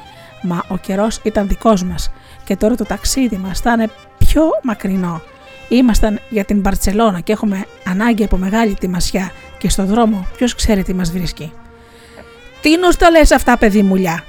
Μα 0.42 0.64
ο 0.68 0.78
καιρός 0.78 1.20
ήταν 1.24 1.48
δικός 1.48 1.84
μας 1.84 2.12
Και 2.44 2.56
τώρα 2.56 2.76
το 2.76 2.84
ταξίδι 2.84 3.38
μας 3.38 3.60
θα 3.60 3.72
είναι 3.72 3.90
πιο 4.18 4.44
μακρινό. 4.64 5.22
Ήμασταν 5.70 6.20
για 6.30 6.46
την 6.46 6.60
Μπαρτσελώνα 6.60 7.20
και 7.20 7.32
έχουμε 7.32 7.66
ανάγκη 7.86 8.24
από 8.24 8.38
μεγάλη 8.38 8.74
τιμασιά 8.74 9.32
και 9.62 9.70
στο 9.70 9.86
δρόμο 9.86 10.28
ποιος 10.36 10.56
ξέρει 10.56 10.84
τι 10.84 10.94
μας 10.94 11.12
βρίσκει. 11.12 11.52
Τι 12.62 12.78
νους 12.78 12.96
τα 12.96 13.10
λες 13.10 13.32
αυτά 13.32 13.58
παιδί 13.58 13.82
μουλιά, 13.82 14.24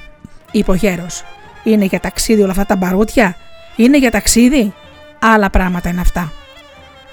είπε 0.51 0.70
ο 0.70 0.74
γέρος. 0.74 1.24
Είναι 1.64 1.85
για 1.85 2.01
ταξίδι 2.01 2.43
όλα 2.43 2.51
αυτά 2.51 2.66
τα 2.66 2.76
μπαρούτια, 2.76 3.37
είναι 3.76 3.99
για 3.99 4.11
ταξίδι; 4.11 4.72
Άλλα 5.18 5.51
πράγματα 5.51 5.89
είναι 5.89 6.01
αυτά. 6.01 6.33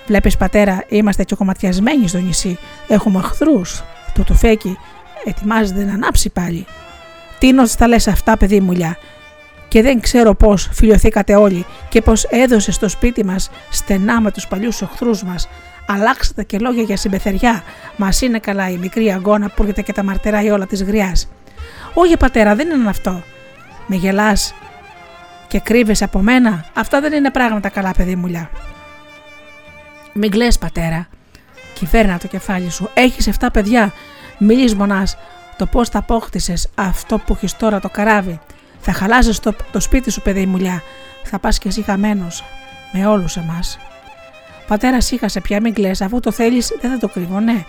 Βλέπεις 0.07 0.37
πατέρα, 0.37 0.83
είμαστε 0.87 1.25
κομματιασμένοι 1.37 2.07
στο 2.07 2.17
νησί. 2.17 2.57
Έχουμε 2.87 3.19
εχθρούς. 3.19 3.83
Το 4.13 4.23
τουφέκι 4.23 4.77
ετοιμάζεται 5.25 5.83
να 5.83 5.93
ανάψει 5.93 6.29
πάλι. 6.29 6.65
Τι 7.39 7.51
νος 7.51 7.75
τα 7.75 7.87
λες 7.87 8.07
αυτά, 8.07 8.37
παιδί 8.37 8.59
μουλιά. 8.59 8.97
Και 9.67 9.81
δεν 9.81 9.99
ξέρω 9.99 10.33
πώς 10.33 10.69
φιλιωθήκατε 10.71 11.35
όλοι 11.35 11.65
και 11.89 12.01
πώς 12.01 12.23
έδωσε 12.23 12.71
στο 12.71 12.89
σπίτι 12.89 13.25
μας 13.25 13.49
στενά 13.69 14.21
με 14.21 14.31
τους 14.31 14.47
παλιούς 14.47 14.81
εχθρούς 14.81 15.23
μας. 15.23 15.47
Αλλάξατε 15.91 16.43
και 16.43 16.57
λόγια 16.57 16.83
για 16.83 16.97
συμπεθεριά. 16.97 17.63
Μας 17.95 18.21
είναι 18.21 18.39
καλά 18.39 18.69
η 18.69 18.77
μικρή 18.77 19.11
αγκώνα 19.11 19.49
που 19.49 19.61
έρχεται 19.61 19.81
και 19.81 19.93
τα 19.93 20.03
μαρτεράει 20.03 20.49
όλα 20.49 20.65
της 20.65 20.83
γριάς. 20.83 21.29
Όχι, 21.93 22.17
πατέρα, 22.17 22.55
δεν 22.55 22.69
είναι 22.69 22.89
αυτό. 22.89 23.23
Με 23.87 23.95
γελάς 23.95 24.53
και 25.47 25.59
κρύβεσαι 25.59 26.03
από 26.03 26.19
μένα. 26.19 26.65
Αυτά 26.73 27.01
δεν 27.01 27.13
είναι 27.13 27.31
πράγματα 27.31 27.69
καλά, 27.69 27.91
παιδί 27.91 28.15
μουλιά. 28.15 28.49
Μην 30.13 30.31
κλαις 30.31 30.57
πατέρα. 30.57 31.07
Κυβέρνα 31.73 32.17
το 32.17 32.27
κεφάλι 32.27 32.69
σου. 32.69 32.89
Έχεις 32.93 33.27
7 33.27 33.47
παιδιά. 33.53 33.93
Μιλείς 34.37 34.75
μονάς 34.75 35.17
το 35.57 35.65
πώς 35.65 35.89
θα 35.89 35.99
απόκτησες 35.99 36.69
αυτό 36.75 37.17
που 37.17 37.33
έχεις 37.33 37.57
τώρα 37.57 37.79
το 37.79 37.89
καράβι. 37.89 38.39
Θα 38.79 38.91
χαλάζεις 38.91 39.39
το, 39.39 39.55
το 39.71 39.79
σπίτι 39.79 40.11
σου 40.11 40.21
παιδί 40.21 40.45
μουλιά. 40.45 40.83
Θα 41.23 41.39
πας 41.39 41.57
και 41.57 41.67
εσύ 41.67 41.81
χαμένος 41.81 42.43
με 42.91 43.07
όλους 43.07 43.37
εμάς. 43.37 43.79
Πατέρας 44.69 45.05
σήκασε 45.05 45.41
πια 45.41 45.61
μην 45.61 45.73
κλαις 45.73 46.01
αφού 46.01 46.19
το 46.19 46.31
θέλεις 46.31 46.77
δεν 46.81 46.91
θα 46.91 46.97
το 46.97 47.07
κρύβω 47.07 47.39
ναι. 47.39 47.63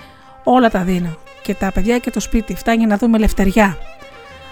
Όλα 0.44 0.70
τα 0.70 0.80
δίνω 0.80 1.16
και 1.42 1.54
τα 1.54 1.72
παιδιά 1.72 1.98
και 1.98 2.10
το 2.10 2.20
σπίτι 2.20 2.54
φτάνει 2.54 2.86
να 2.86 2.96
δούμε 2.96 3.18
λευτεριά. 3.18 3.76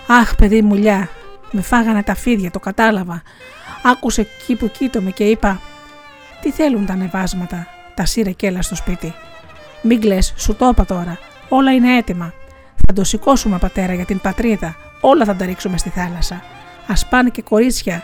Αχ 0.07 0.37
παιδί 0.37 0.63
μουλιά 0.63 1.09
με 1.51 1.61
φάγανε 1.61 2.03
τα 2.03 2.15
φίδια 2.15 2.51
το 2.51 2.59
κατάλαβα. 2.59 3.23
Άκουσε 3.83 4.21
εκεί 4.21 4.55
που 4.55 4.71
κοίτομαι 4.71 5.11
και 5.11 5.25
είπα 5.25 5.61
τι 6.41 6.51
θέλουν 6.51 6.87
τα 6.87 6.93
ανεβάσματα 6.93 7.67
τα 7.95 8.05
σύρε 8.05 8.31
κέλα 8.31 8.63
στο 8.63 8.75
σπίτι. 8.75 9.15
Μην 9.83 10.01
κλε, 10.01 10.19
σου 10.21 10.55
το 10.55 10.69
είπα 10.69 10.85
τώρα. 10.85 11.19
Όλα 11.49 11.73
είναι 11.73 11.97
έτοιμα. 11.97 12.33
Θα 12.87 12.93
το 12.93 13.05
σηκώσουμε, 13.05 13.59
πατέρα, 13.59 13.95
για 13.95 14.05
την 14.05 14.21
πατρίδα. 14.21 14.77
Όλα 15.01 15.25
θα 15.25 15.37
τα 15.37 15.47
ρίξουμε 15.47 15.79
στη 15.79 15.89
θάλασσα. 15.89 16.35
Α 16.87 17.09
πάνε 17.09 17.29
και 17.29 17.43
κορίτσια 17.43 18.03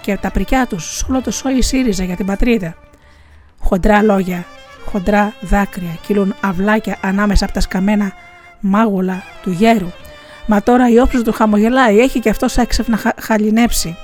και 0.00 0.16
τα 0.16 0.30
πρικιά 0.30 0.66
τους 0.66 0.96
σ' 0.96 1.08
όλο 1.08 1.20
το 1.20 1.30
σόι 1.30 1.62
ΣΥΡΙΖΑ 1.62 2.04
για 2.04 2.16
την 2.16 2.26
πατρίδα. 2.26 2.74
Χοντρά 3.58 4.02
λόγια, 4.02 4.44
χοντρά 4.84 5.32
δάκρυα 5.40 5.98
κυλούν 6.06 6.34
αυλάκια 6.40 6.98
ανάμεσα 7.02 7.44
από 7.44 7.54
τα 7.54 7.60
σκαμμένα 7.60 8.12
μάγουλα 8.60 9.22
του 9.42 9.50
γέρου. 9.50 9.90
Μα 10.46 10.62
τώρα 10.62 10.88
η 10.88 10.98
όψη 10.98 11.22
του 11.22 11.32
χαμογελάει, 11.32 11.98
έχει 11.98 12.20
και 12.20 12.30
αυτό 12.30 12.46
έξαφνα 12.56 12.96
χα, 12.96 13.10
χαλινέψει. 13.20 13.96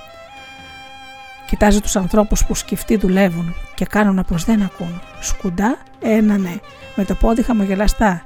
Κοιτάζει 1.46 1.80
τους 1.80 1.96
ανθρώπους 1.96 2.44
που 2.44 2.54
σκεφτεί 2.54 2.96
δουλεύουν 2.96 3.54
και 3.74 3.84
κάνουν 3.84 4.24
πω 4.28 4.36
δεν 4.36 4.62
ακούν. 4.62 5.00
Σκουντά, 5.20 5.76
ένα 6.00 6.36
ναι, 6.36 6.54
με 6.94 7.04
το 7.04 7.14
πόδι 7.14 7.42
χαμογελαστά. 7.42 8.22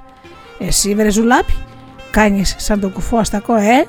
Εσύ 0.58 0.94
βρε 0.94 1.10
ζουλάπι, 1.10 1.54
κάνεις 2.10 2.54
σαν 2.58 2.80
τον 2.80 2.92
κουφό 2.92 3.16
αστακό, 3.16 3.54
ε! 3.54 3.86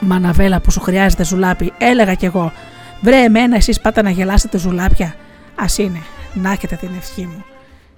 Μαναβέλα 0.00 0.60
που 0.60 0.70
σου 0.70 0.80
χρειάζεται 0.80 1.24
ζουλάπι, 1.24 1.72
έλεγα 1.78 2.14
κι 2.14 2.24
εγώ. 2.24 2.52
Βρε 3.00 3.16
εμένα, 3.16 3.56
εσείς 3.56 3.80
πάτε 3.80 4.02
να 4.02 4.10
γελάσετε 4.10 4.58
ζουλάπια. 4.58 5.14
Α 5.60 5.64
είναι, 5.76 6.02
να 6.34 6.50
έχετε 6.52 6.76
την 6.76 6.90
ευχή 6.96 7.26
μου. 7.26 7.44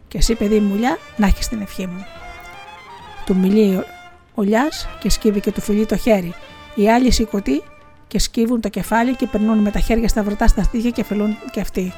Και 0.09 0.19
εσύ, 0.19 0.35
παιδί 0.35 0.61
μου, 0.61 0.75
λιά, 0.75 0.99
να 1.17 1.27
έχεις 1.27 1.49
την 1.49 1.61
ευχή 1.61 1.87
μου. 1.87 2.07
Του 3.27 3.37
μιλεί 3.37 3.85
ο 4.35 4.43
Λιάς 4.43 4.89
και 5.01 5.11
σκύβει 5.11 5.41
και 5.41 5.53
του 5.53 5.61
φιλεί 5.61 5.87
το 5.87 5.97
χέρι. 5.97 6.35
Η 6.75 6.91
άλλη 6.91 7.11
σηκωτή 7.11 7.63
και 8.09 8.19
σκύβουν 8.19 8.61
το 8.61 8.69
κεφάλι 8.69 9.17
και 9.17 9.27
περνούν 9.27 9.59
με 9.59 9.71
τα 9.71 9.81
χέρια 9.81 10.09
σταυρωτά 10.09 10.47
στα 10.47 10.63
στήθια 10.63 10.91
και 10.91 11.05
φελούν 11.05 11.37
και 11.53 11.61
αυτοί. 11.61 11.93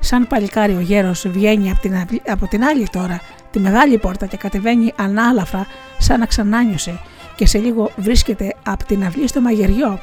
Σαν 0.00 0.26
παλικάρι 0.26 0.74
ο 0.74 0.80
γέρος 0.80 1.28
βγαίνει 1.28 1.70
από 1.70 1.80
την, 1.80 2.06
από 2.26 2.46
την 2.46 2.64
άλλη 2.64 2.88
τώρα, 2.88 3.20
τη 3.50 3.58
μεγάλη 3.58 3.98
πόρτα 3.98 4.26
και 4.26 4.36
κατεβαίνει 4.36 4.92
ανάλαφρα 4.96 5.66
σαν 5.98 6.18
να 6.18 6.26
ξανάνιωσε 6.26 7.00
και 7.36 7.46
σε 7.46 7.58
λίγο 7.58 7.90
βρίσκεται 7.96 8.54
από 8.66 8.84
την 8.84 9.04
αυλή 9.04 9.28
στο 9.28 9.40
μαγειριό. 9.40 10.00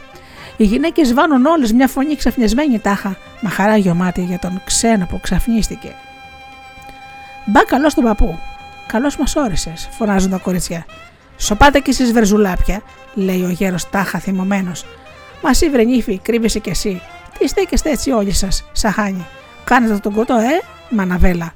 Οι 0.58 0.64
γυναίκες 0.64 1.14
βάνουν 1.14 1.46
όλε 1.46 1.74
μια 1.74 1.88
φωνή 1.88 2.16
ξαφνιασμένη 2.16 2.80
τάχα, 2.80 3.18
μα 3.42 3.50
χαρά 3.50 3.78
γεωμάτι 3.78 4.22
για 4.22 4.40
τον 4.40 4.62
ξένο 4.66 5.06
που 5.06 5.20
ξαφνίστηκε. 5.20 5.96
Μπα 7.46 7.66
καλό 7.66 7.90
στον 7.90 8.04
παππού. 8.04 8.40
Καλώς 8.88 9.18
μας 9.18 9.36
όρισες, 9.36 9.90
φωνάζουν 9.92 10.30
τα 10.30 10.38
κορίτσια. 10.38 10.86
Σοπάτε 11.38 11.80
κι 11.80 11.90
εσείς 11.90 12.12
βερζουλάπια, 12.12 12.82
λέει 13.14 13.42
ο 13.44 13.50
γέρος 13.50 13.90
τάχα 13.90 14.20
θυμωμένος. 14.20 14.86
Μας 15.44 15.62
εσύ 15.62 15.70
βρενίφη, 15.72 16.20
κρύβεσαι 16.20 16.60
κι 16.60 16.70
εσύ. 16.70 17.02
Τι 17.40 17.48
στέκεστε 17.48 17.90
έτσι 17.90 18.12
όλοι 18.12 18.32
σας, 18.32 18.66
σαχάνι. 18.72 19.26
Κάνετε 19.64 19.98
τον 19.98 20.14
κοτό, 20.14 20.34
ε, 20.34 20.62
μαναβέλα. 20.90 21.54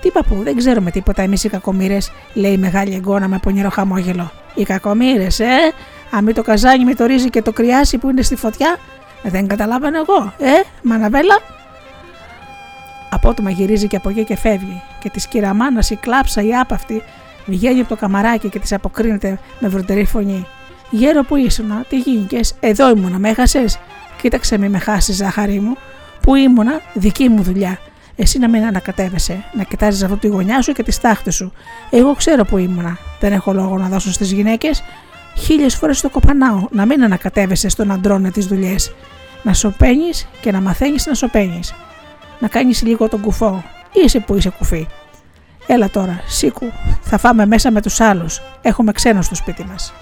Τι 0.00 0.10
παππού, 0.10 0.42
δεν 0.42 0.56
ξέρουμε 0.56 0.90
τίποτα 0.90 1.22
εμείς 1.22 1.44
οι 1.44 1.48
κακομοίρες, 1.48 2.12
λέει 2.34 2.52
η 2.52 2.58
μεγάλη 2.58 2.94
εγγόνα 2.94 3.28
με 3.28 3.38
πονηρό 3.38 3.70
χαμόγελο. 3.70 4.32
Οι 4.54 4.62
κακομοίρες, 4.62 5.40
ε, 5.40 5.72
αμή 6.12 6.32
το 6.32 6.42
καζάνι 6.42 6.84
με 6.84 6.94
το 6.94 7.06
ρύζι 7.06 7.30
και 7.30 7.42
το 7.42 7.52
κρυάσι 7.52 7.98
που 7.98 8.10
είναι 8.10 8.22
στη 8.22 8.36
φωτιά, 8.36 8.76
δεν 9.22 9.46
καταλάβαινε 9.46 9.98
εγώ, 9.98 10.34
ε, 10.38 10.50
μαναβέλα. 10.82 11.38
Απότομα 13.10 13.50
γυρίζει 13.50 13.86
και 13.86 13.96
από 13.96 14.08
εκεί 14.08 14.24
και 14.24 14.36
φεύγει, 14.36 14.82
και 15.00 15.10
της 15.10 15.26
κυραμάνα 15.26 15.84
η 15.88 15.96
κλάψα 15.96 16.42
η 16.42 16.54
άπαυτη 16.54 17.02
βγαίνει 17.46 17.80
από 17.80 17.88
το 17.88 17.96
καμαράκι 17.96 18.48
και 18.48 18.58
της 18.58 18.72
αποκρίνεται 18.72 19.38
με 19.58 19.68
βροντερή 19.68 20.04
φωνή. 20.04 20.46
Γέρο 20.90 21.22
που 21.22 21.36
ήσουνα, 21.36 21.84
τι 21.88 21.98
γίνηκες, 21.98 22.54
εδώ 22.60 22.90
ήμουνα, 22.90 23.18
με 23.18 23.28
έχασες; 23.28 23.78
Κοίταξε 24.22 24.58
με, 24.58 24.68
με 24.68 24.78
χάσεις, 24.78 25.16
ζάχαρη 25.16 25.60
μου. 25.60 25.76
Που 26.20 26.34
ήμουνα, 26.34 26.80
δική 26.94 27.28
μου 27.28 27.42
δουλειά. 27.42 27.78
Εσύ 28.16 28.38
να 28.38 28.48
μην 28.48 28.64
ανακατεύεσαι, 28.64 29.44
να 29.52 29.62
κοιτάζεις 29.62 30.02
αυτό 30.02 30.16
τη 30.16 30.26
γωνιά 30.26 30.62
σου 30.62 30.72
και 30.72 30.82
τη 30.82 30.90
στάχτη 30.92 31.30
σου. 31.30 31.52
Εγώ 31.90 32.14
ξέρω 32.14 32.44
που 32.44 32.58
ήμουνα. 32.58 32.98
Δεν 33.20 33.32
έχω 33.32 33.52
λόγο 33.52 33.78
να 33.78 33.88
δώσω 33.88 34.12
στις 34.12 34.32
γυναίκες. 34.32 34.82
Χίλιες 35.36 35.74
φορές 35.74 36.00
το 36.00 36.10
κοπανάω, 36.10 36.66
να 36.70 36.86
μην 36.86 37.04
ανακατεύεσαι 37.04 37.68
στον 37.68 37.90
αντρόνα 37.90 38.30
τις 38.30 38.46
δουλειές. 38.46 38.94
Να 39.42 39.54
σωπαίνεις 39.54 40.28
και 40.40 40.52
να 40.52 40.60
μαθαίνεις 40.60 41.06
να 41.06 41.14
σωπαίνεις. 41.14 41.74
Να 42.38 42.48
κάνεις 42.48 42.82
λίγο 42.82 43.08
τον 43.08 43.20
κουφό. 43.20 43.64
Είσαι 43.92 44.20
που 44.20 44.34
είσαι 44.34 44.50
κουφί. 44.58 44.86
Έλα 45.66 45.90
τώρα, 45.90 46.20
σήκου, 46.26 46.72
θα 47.00 47.18
φάμε 47.18 47.46
μέσα 47.46 47.70
με 47.70 47.82
τους 47.82 48.00
άλλους. 48.00 48.40
Έχουμε 48.62 48.92
ξένο 48.92 49.22
στο 49.22 49.34
σπίτι 49.34 49.64
μας. 49.64 49.92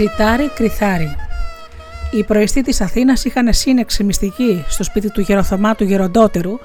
Σιτάρι 0.00 0.50
Κρυθάρι. 0.54 1.16
Οι 2.10 2.24
προεστοί 2.24 2.62
της 2.62 2.80
Αθήνας 2.80 3.24
είχαν 3.24 3.52
σύνεξη 3.52 4.04
μυστική 4.04 4.64
στο 4.68 4.84
σπίτι 4.84 5.10
του 5.10 5.20
γεροθωμάτου 5.20 5.84
γεροντότερου, 5.84 6.58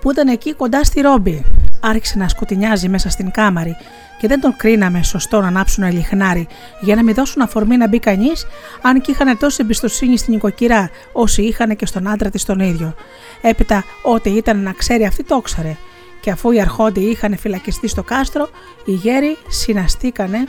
που 0.00 0.10
ήταν 0.10 0.28
εκεί 0.28 0.54
κοντά 0.54 0.84
στη 0.84 1.00
Ρόμπη. 1.00 1.44
Άρχισε 1.80 2.18
να 2.18 2.28
σκοτεινιάζει 2.28 2.88
μέσα 2.88 3.10
στην 3.10 3.30
κάμαρη 3.30 3.76
και 4.20 4.28
δεν 4.28 4.40
τον 4.40 4.56
κρίναμε 4.56 5.02
σωστό 5.02 5.40
να 5.40 5.46
ανάψουν 5.46 5.92
λιχνάρι 5.92 6.46
για 6.80 6.94
να 6.94 7.02
μην 7.02 7.14
δώσουν 7.14 7.42
αφορμή 7.42 7.76
να 7.76 7.88
μπει 7.88 7.98
κανείς, 7.98 8.46
αν 8.82 9.00
και 9.00 9.10
είχαν 9.10 9.38
τόση 9.38 9.58
εμπιστοσύνη 9.60 10.16
στην 10.16 10.34
οικοκυρά, 10.34 10.90
όσοι 11.12 11.42
είχαν 11.42 11.76
και 11.76 11.86
στον 11.86 12.08
άντρα 12.08 12.30
της 12.30 12.44
τον 12.44 12.60
ίδιο. 12.60 12.94
Έπειτα, 13.40 13.84
ό,τι 14.02 14.30
ήταν 14.30 14.62
να 14.62 14.72
ξέρει 14.72 15.04
αυτή 15.04 15.24
το 15.24 15.36
ήξερε. 15.38 15.76
Και 16.20 16.30
αφού 16.30 16.50
οι 16.50 16.60
αρχόντιοι 16.60 17.08
είχαν 17.10 17.38
φυλακιστεί 17.38 17.88
στο 17.88 18.02
κάστρο, 18.02 18.48
οι 18.84 18.92
γέροι 18.92 19.36
συναστήκανε 19.48 20.48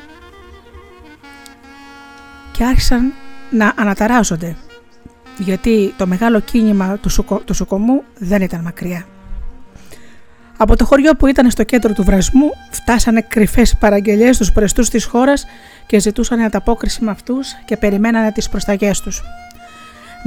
και 2.58 2.64
άρχισαν 2.64 3.14
να 3.50 3.74
αναταράζονται 3.76 4.56
γιατί 5.38 5.94
το 5.98 6.08
μεγάλο 6.08 6.40
κίνημα 6.40 6.98
του, 6.98 7.10
σουκο, 7.10 7.40
του 7.40 7.54
σουκομού 7.54 8.04
δεν 8.18 8.42
ήταν 8.42 8.62
μακριά. 8.62 9.06
Από 10.58 10.76
το 10.76 10.86
χωριό 10.86 11.16
που 11.16 11.28
ήταν 11.28 11.52
στο 11.52 11.64
κέντρο 11.64 11.94
του 11.94 12.04
βρασμού 12.04 12.50
φτάσανε 12.72 13.22
κρυφές 13.22 13.76
παραγγελίες 13.80 14.36
στους 14.36 14.52
πρεστούς 14.52 14.90
της 14.90 15.06
χώρας 15.06 15.46
και 15.86 16.00
ζητούσαν 16.00 16.40
ανταπόκριση 16.40 17.04
με 17.04 17.12
αυτούς 17.12 17.54
και 17.66 17.78
περιμένανε 17.78 18.32
τις 18.32 18.50
προσταγές 18.50 19.00
τους. 19.02 19.24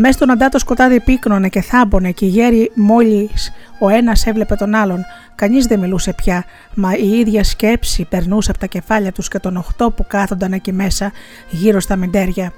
Μέσα 0.01 0.13
στον 0.13 0.31
αντάτο 0.31 0.59
σκοτάδι 0.59 1.01
πίκνωνε 1.01 1.49
και 1.49 1.61
θάμπονε 1.61 2.11
και 2.11 2.25
οι 2.25 2.29
γέροι 2.29 2.71
μόλις 2.75 3.53
ο 3.79 3.89
ένας 3.89 4.27
έβλεπε 4.27 4.55
τον 4.55 4.75
άλλον. 4.75 5.05
Κανείς 5.35 5.67
δεν 5.67 5.79
μιλούσε 5.79 6.13
πια, 6.13 6.45
μα 6.75 6.97
η 6.97 7.09
ίδια 7.19 7.45
σκέψη 7.45 8.05
περνούσε 8.05 8.51
από 8.51 8.61
τα 8.61 8.67
κεφάλια 8.67 9.13
τους 9.13 9.29
και 9.29 9.39
των 9.39 9.57
οχτώ 9.57 9.91
που 9.91 10.07
κάθονταν 10.07 10.53
εκεί 10.53 10.73
μέσα 10.73 11.13
γύρω 11.51 11.81
στα 11.81 11.97
μεντέρια. 11.97 12.53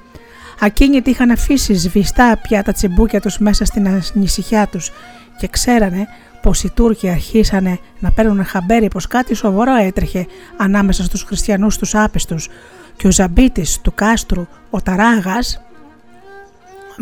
Ακίνητοι 0.61 1.11
είχαν 1.11 1.31
αφήσει 1.31 1.75
σβηστά 1.75 2.39
πια 2.43 2.63
τα 2.63 2.73
τσιμπούκια 2.73 3.21
τους 3.21 3.39
μέσα 3.39 3.65
στην 3.65 3.89
ανησυχιά 3.89 4.67
τους 4.67 4.91
και 5.39 5.49
ξέρανε 5.49 6.07
πως 6.43 6.63
οι 6.63 6.71
Τούρκοι 6.71 7.09
αρχίσανε 7.09 7.79
να 7.99 8.13
παίρνουν 8.13 8.45
χαμπέρι 8.45 8.89
πως 8.89 9.07
κάτι 9.07 9.35
σοβαρό 9.35 9.75
έτρεχε 9.75 10.27
ανάμεσα 10.57 11.05
στους 11.05 11.23
χριστιανούς 11.23 11.79
τους 11.79 11.95
άπιστους 11.95 12.49
και 12.97 13.07
ο 13.07 13.11
Ζαμπίτης 13.11 13.81
του 13.81 13.95
κάστρου, 13.95 14.47
ο 14.71 14.81
Ταράγας, 14.83 15.61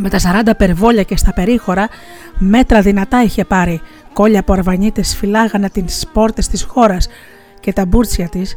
με 0.00 0.08
τα 0.08 0.18
40 0.46 0.50
περβόλια 0.56 1.02
και 1.02 1.16
στα 1.16 1.32
περίχωρα, 1.32 1.88
μέτρα 2.38 2.80
δυνατά 2.80 3.22
είχε 3.22 3.44
πάρει. 3.44 3.80
Κόλλια 4.12 4.40
από 4.40 4.52
αρβανίτες 4.52 5.16
φυλάγανε 5.16 5.70
τις 5.70 6.06
πόρτες 6.12 6.48
της 6.48 6.62
χώρας 6.62 7.08
και 7.60 7.72
τα 7.72 7.86
μπούρτσια 7.86 8.28
της 8.28 8.56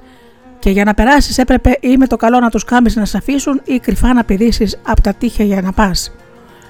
και 0.59 0.69
για 0.69 0.83
να 0.83 0.93
περάσεις 0.93 1.37
έπρεπε 1.37 1.77
ή 1.81 1.97
με 1.97 2.07
το 2.07 2.15
καλό 2.15 2.39
να 2.39 2.49
τους 2.49 2.63
κάμεις 2.63 2.95
να 2.95 3.05
σε 3.05 3.17
αφήσουν 3.17 3.61
ή 3.63 3.79
κρυφά 3.79 4.13
να 4.13 4.23
πηδήσεις 4.23 4.79
από 4.83 5.01
τα 5.01 5.13
τείχια 5.13 5.45
για 5.45 5.61
να 5.61 5.71
πας. 5.71 6.11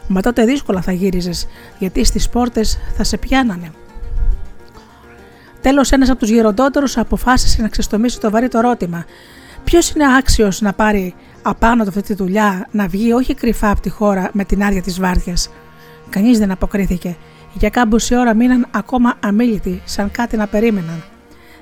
Μα 0.08 0.22
τότε 0.22 0.46
δύσκολα 0.46 0.82
θα 0.82 0.92
γύριζες 0.92 1.48
γιατί 1.80 2.04
στις 2.04 2.30
πόρτες 2.30 2.80
θα 2.98 3.04
σε 3.04 3.18
πιάνανε. 3.18 3.72
Τέλος 5.62 5.92
ένας 5.92 6.10
από 6.10 6.20
τους 6.20 6.30
γεροντότερους 6.30 6.98
αποφάσισε 6.98 7.62
να 7.62 7.68
ξεστομίσει 7.68 8.20
το 8.20 8.30
βαρύ 8.30 8.48
το 8.48 8.58
ερώτημα. 8.58 9.06
Ποιος 9.64 9.92
είναι 9.92 10.16
άξιος 10.18 10.62
να 10.62 10.74
πάρει 10.74 11.16
απάνω 11.42 11.82
από 11.82 11.90
αυτή 11.90 12.02
τη 12.02 12.14
δουλειά 12.14 12.68
να 12.72 12.88
βγει 12.88 13.14
όχι 13.14 13.34
κρυφά 13.34 13.70
από 13.70 13.82
τη 13.82 13.90
χώρα 13.90 14.30
με 14.34 14.44
την 14.44 14.64
άδεια 14.64 14.82
της 14.82 15.00
βάρδιας. 15.00 15.50
Κανείς 16.10 16.40
δεν 16.40 16.52
αποκρίθηκε. 16.52 17.18
Για 17.54 17.70
κάμποση 17.70 18.16
ώρα 18.16 18.34
μείναν 18.34 18.68
ακόμα 18.72 19.14
αμήλυτοι, 19.20 19.82
σαν 19.86 20.12
κάτι 20.12 20.38
να 20.38 20.48
περίμεναν. 20.48 21.04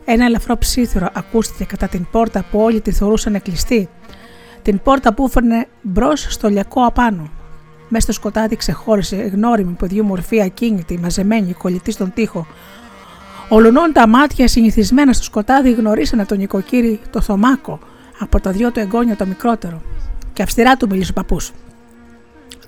Ένα 0.05 0.25
ελαφρό 0.25 0.57
ψήθυρο 0.57 1.09
ακούστηκε 1.13 1.63
κατά 1.63 1.87
την 1.87 2.07
πόρτα 2.11 2.45
που 2.51 2.59
όλοι 2.59 2.81
τη 2.81 2.91
θεωρούσαν 2.91 3.41
κλειστή. 3.41 3.89
Την 4.61 4.79
πόρτα 4.83 5.13
που 5.13 5.25
έφερνε 5.25 5.67
μπρος 5.81 6.27
στο 6.29 6.49
λιακό 6.49 6.85
απάνω. 6.85 7.29
Μέσα 7.89 8.03
στο 8.03 8.11
σκοτάδι 8.11 8.55
ξεχώρισε 8.55 9.15
γνώριμη 9.15 9.73
παιδιού 9.73 10.05
μορφή 10.05 10.41
ακίνητη, 10.41 10.97
μαζεμένη, 10.97 11.53
κολλητή 11.53 11.91
στον 11.91 12.11
τοίχο. 12.13 12.47
Ολονών 13.49 13.93
τα 13.93 14.07
μάτια 14.07 14.47
συνηθισμένα 14.47 15.13
στο 15.13 15.23
σκοτάδι 15.23 15.71
γνωρίσανε 15.71 16.25
τον 16.25 16.37
νοικοκύρη 16.37 16.99
το 17.09 17.21
Θωμάκο, 17.21 17.79
από 18.19 18.41
τα 18.41 18.51
δυο 18.51 18.71
του 18.71 18.79
εγγόνια 18.79 19.15
το 19.15 19.25
μικρότερο. 19.25 19.81
Και 20.33 20.43
αυστηρά 20.43 20.77
του 20.77 20.87
μίλησε 20.87 21.11
ο 21.11 21.13
παππούς. 21.13 21.51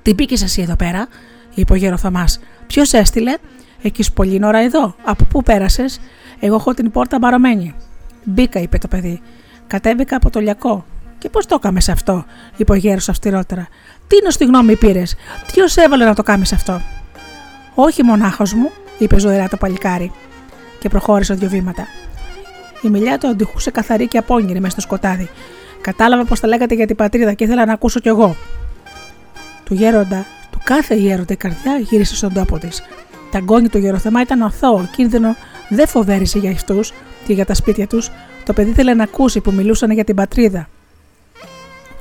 Τι 0.02 0.14
μπήκες 0.14 0.42
εσύ 0.44 0.62
εδώ 0.62 0.76
πέρα, 0.76 1.08
είπε 1.54 1.74
ο 1.74 1.76
γέρος 1.76 2.02
Θωμάς. 2.02 2.40
Ποιος 2.68 2.94
έστειλε, 2.94 3.38
Έχεις 3.82 4.12
πολλή 4.12 4.46
ώρα 4.46 4.60
εδώ. 4.60 4.96
Από 5.04 5.26
πού 5.26 5.44
πέρασες, 5.44 6.00
Εγώ 6.40 6.56
έχω 6.56 6.74
την 6.74 6.92
πόρτα 6.92 7.20
μπαρωμένη. 7.20 7.76
Μπήκα, 8.24 8.60
είπε 8.60 8.78
το 8.78 8.88
παιδί. 8.88 9.22
Κατέβηκα 9.68 10.16
από 10.16 10.30
το 10.30 10.40
λιακό. 10.40 10.86
Και 11.18 11.30
πώς 11.30 11.46
το 11.46 11.56
έκαμες 11.60 11.90
αυτό, 11.90 12.26
είπε 12.58 12.72
ο 12.72 12.76
γέρος 12.76 13.10
αυστηρότερα. 13.10 13.68
Τι 14.08 14.16
είναι 14.16 14.30
στη 14.30 14.46
γνώμη 14.46 14.76
πήρες, 14.76 15.16
Ποιος 15.52 15.78
έβαλε 15.78 16.06
να 16.06 16.16
το 16.16 16.24
κάνει 16.24 16.44
αυτό; 16.54 16.82
Όχι 17.76 18.04
μονάχος 18.04 18.54
μου, 18.54 18.72
είπε 18.98 19.20
ζωηρά 19.20 19.48
το 19.48 19.58
παλικάρι 19.58 20.12
και 20.80 20.90
προχώρησε 20.90 21.34
δύο 21.34 21.50
βήματα. 21.50 21.88
Η 22.82 22.90
μιλιά 22.90 23.18
του 23.18 23.28
αντιχούσε 23.28 23.72
καθαρή 23.72 24.08
και 24.08 24.18
απόγειρη 24.18 24.60
μέσα 24.60 24.72
στο 24.72 24.82
σκοτάδι. 24.82 25.30
Κατάλαβα 25.82 26.26
πως 26.26 26.40
τα 26.40 26.48
λέγατε 26.48 26.76
για 26.76 26.88
την 26.88 26.96
πατρίδα 26.96 27.34
και 27.34 27.44
ήθελα 27.44 27.66
να 27.66 27.74
ακούσω 27.74 28.00
κι 28.00 28.08
εγώ. 28.08 28.36
Του 29.64 29.74
γέροντα, 29.74 30.26
του 30.52 30.60
κάθε 30.64 30.96
γέροντα 30.96 31.34
η 31.34 31.36
καρδιά 31.36 31.78
γύρισε 31.78 32.16
στον 32.16 32.34
τόπο 32.34 32.58
της. 32.58 32.84
Τα 33.32 33.40
γκόνη 33.40 33.70
του 33.70 33.78
γεροθεμά 33.78 34.22
ήταν 34.22 34.42
αθώο, 34.42 34.88
κίνδυνο 34.96 35.36
δεν 35.70 35.88
φοβέρισε 35.88 36.40
για 36.40 36.52
αυτούς 36.52 36.94
και 37.26 37.34
για 37.34 37.46
τα 37.46 37.54
σπίτια 37.54 37.88
τους. 37.88 38.10
Το 38.46 38.54
παιδί 38.54 38.70
ήθελε 38.70 38.94
να 38.94 39.04
ακούσει 39.04 39.40
που 39.40 39.52
μιλούσαν 39.52 39.92
για 39.92 40.04
την 40.04 40.16
πατρίδα. 40.16 40.70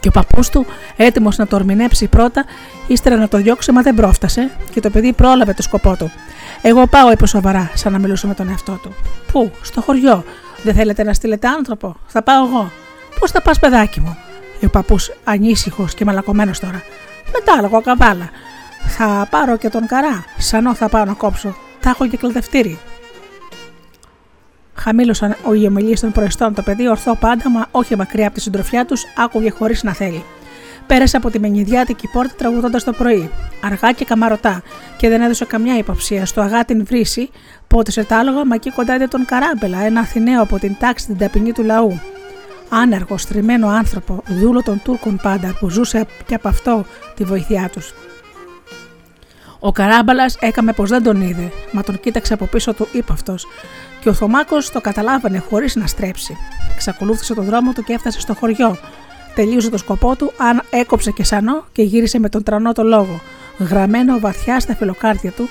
Και 0.00 0.08
ο 0.08 0.10
παππούς 0.10 0.48
του, 0.48 0.66
έτοιμος 0.96 1.36
να 1.36 1.46
το 1.46 1.56
ορμηνέψει 1.56 2.06
πρώτα, 2.06 2.44
ύστερα 2.86 3.16
να 3.16 3.28
το 3.28 3.38
διώξει, 3.38 3.72
μα 3.72 3.82
δεν 3.82 3.94
πρόφτασε 3.94 4.50
και 4.72 4.80
το 4.80 4.90
παιδί 4.90 5.12
πρόλαβε 5.12 5.52
το 5.52 5.62
σκοπό 5.62 5.96
του. 5.96 6.10
Εγώ 6.62 6.86
πάω, 6.86 7.10
είπε 7.12 7.26
σοβαρά, 7.26 7.70
σαν 7.74 7.92
να 7.92 7.98
μιλούσε 7.98 8.26
με 8.26 8.34
τον 8.34 8.48
εαυτό 8.48 8.78
του. 8.82 8.94
Πού, 9.32 9.50
στο 9.62 9.80
χωριό. 9.80 10.24
Δεν 10.62 10.74
θέλετε 10.74 11.02
να 11.04 11.12
στείλετε 11.12 11.48
άνθρωπο; 11.48 11.96
Θα 12.06 12.22
πάω 12.22 12.46
εγώ. 12.46 12.70
Πώς 13.20 13.30
θα 13.30 13.42
πας, 13.42 13.58
παιδάκι 13.58 14.00
μου, 14.00 14.16
είπε 14.54 14.66
ο 14.66 14.70
παππούς 14.70 15.10
ανήσυχος 15.24 15.94
και 15.94 16.04
μαλακωμένος 16.04 16.58
τώρα. 16.58 16.82
Μετάλογο, 17.32 17.80
καβάλα. 17.80 18.30
Θα 18.86 19.26
πάρω 19.30 19.56
και 19.56 19.68
τον 19.68 19.86
καρά. 19.86 20.24
Σανό 20.38 20.74
θα 20.74 20.88
πάω 20.88 21.04
να 21.04 21.12
κόψω. 21.12 21.56
Θα 21.80 21.90
έχω 21.90 22.06
και 22.06 22.16
κλαδευτήρι. 22.16 22.78
Χαμήλωσαν 24.74 25.36
ο 25.44 25.52
ηγεμελή 25.52 25.98
των 25.98 26.12
προεστών 26.12 26.54
το 26.54 26.62
παιδί, 26.62 26.88
ορθό 26.88 27.16
πάντα, 27.16 27.50
μα 27.50 27.66
όχι 27.70 27.96
μακριά 27.96 28.26
από 28.26 28.34
τη 28.34 28.40
συντροφιά 28.40 28.84
τους, 28.84 29.04
άκουγε 29.16 29.50
χωρίς 29.50 29.82
να 29.82 29.92
θέλει. 29.92 30.24
Πέρασε 30.90 31.16
από 31.16 31.30
τη 31.30 31.38
μενιδιάτικη 31.38 32.08
πόρτα 32.08 32.34
τραγουδώντας 32.36 32.84
το 32.84 32.92
πρωί, 32.92 33.30
αργά 33.64 33.92
και 33.92 34.04
καμαρωτά, 34.04 34.62
και 34.96 35.08
δεν 35.08 35.20
έδωσε 35.20 35.44
καμιά 35.44 35.76
υποψία 35.76 36.26
στο 36.26 36.40
αγά 36.40 36.64
την 36.64 36.84
βρύση, 36.84 37.30
πότισε 37.66 38.04
τ' 38.04 38.12
άλογα, 38.12 38.44
μα 38.44 38.54
εκεί 38.54 38.70
κοντά 38.70 38.94
είδε 38.94 39.06
τον 39.06 39.24
Καράμπελα, 39.24 39.84
ένα 39.84 40.00
Αθηναίο 40.00 40.42
από 40.42 40.58
την 40.58 40.76
τάξη 40.78 41.06
την 41.06 41.18
ταπεινή 41.18 41.52
του 41.52 41.62
λαού. 41.62 42.00
Άνεργο, 42.68 43.18
στριμμένο 43.18 43.68
άνθρωπο, 43.68 44.22
δούλο 44.26 44.62
των 44.62 44.80
Τούρκων 44.84 45.18
πάντα, 45.22 45.56
που 45.60 45.68
ζούσε 45.68 46.06
και 46.26 46.34
από 46.34 46.48
αυτό 46.48 46.84
τη 47.14 47.24
βοήθειά 47.24 47.68
τους. 47.72 47.94
Ο 49.58 49.72
Καράμπαλας 49.72 50.36
έκαμε 50.40 50.72
πως 50.72 50.88
δεν 50.88 51.02
τον 51.02 51.22
είδε, 51.22 51.52
μα 51.72 51.82
τον 51.82 52.00
κοίταξε 52.00 52.34
από 52.34 52.46
πίσω 52.46 52.74
του 52.74 52.88
ύπαυτο, 52.92 53.34
και 54.00 54.08
ο 54.08 54.12
Θωμάκος 54.12 54.70
το 54.70 54.80
καταλάβανε 54.80 55.38
χωρίς 55.38 55.76
να 55.76 55.86
στρέψει. 55.86 56.36
Ξακολούθησε 56.76 57.34
τον 57.34 57.44
δρόμο 57.44 57.72
του 57.72 57.82
και 57.82 57.92
έφτασε 57.92 58.20
στο 58.20 58.34
χωριό, 58.34 58.78
τελείωσε 59.34 59.70
το 59.70 59.78
σκοπό 59.78 60.16
του, 60.16 60.32
αν 60.36 60.62
έκοψε 60.70 61.10
και 61.10 61.24
σανό 61.24 61.64
και 61.72 61.82
γύρισε 61.82 62.18
με 62.18 62.28
τον 62.28 62.42
τρανό 62.42 62.72
το 62.72 62.82
λόγο, 62.82 63.20
γραμμένο 63.58 64.18
βαθιά 64.18 64.60
στα 64.60 64.74
φιλοκάρδια 64.74 65.30
του, 65.30 65.48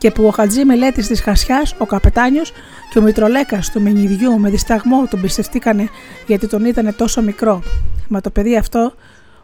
και 0.00 0.10
που 0.10 0.24
ο 0.24 0.30
Χατζή 0.30 0.64
Μελέτης 0.64 1.06
της 1.06 1.20
Χασιάς, 1.20 1.74
ο 1.78 1.86
καπετάνιος 1.86 2.52
και 2.90 2.98
ο 2.98 3.02
Μητρολέκας 3.02 3.70
του 3.70 3.80
Μενιδιού 3.80 4.38
με 4.38 4.50
δισταγμό 4.50 5.06
τον 5.10 5.20
πιστευτήκανε 5.20 5.88
γιατί 6.26 6.46
τον 6.46 6.64
ήταν 6.64 6.94
τόσο 6.96 7.22
μικρό. 7.22 7.62
Μα 8.08 8.20
το 8.20 8.30
παιδί 8.30 8.56
αυτό, 8.56 8.92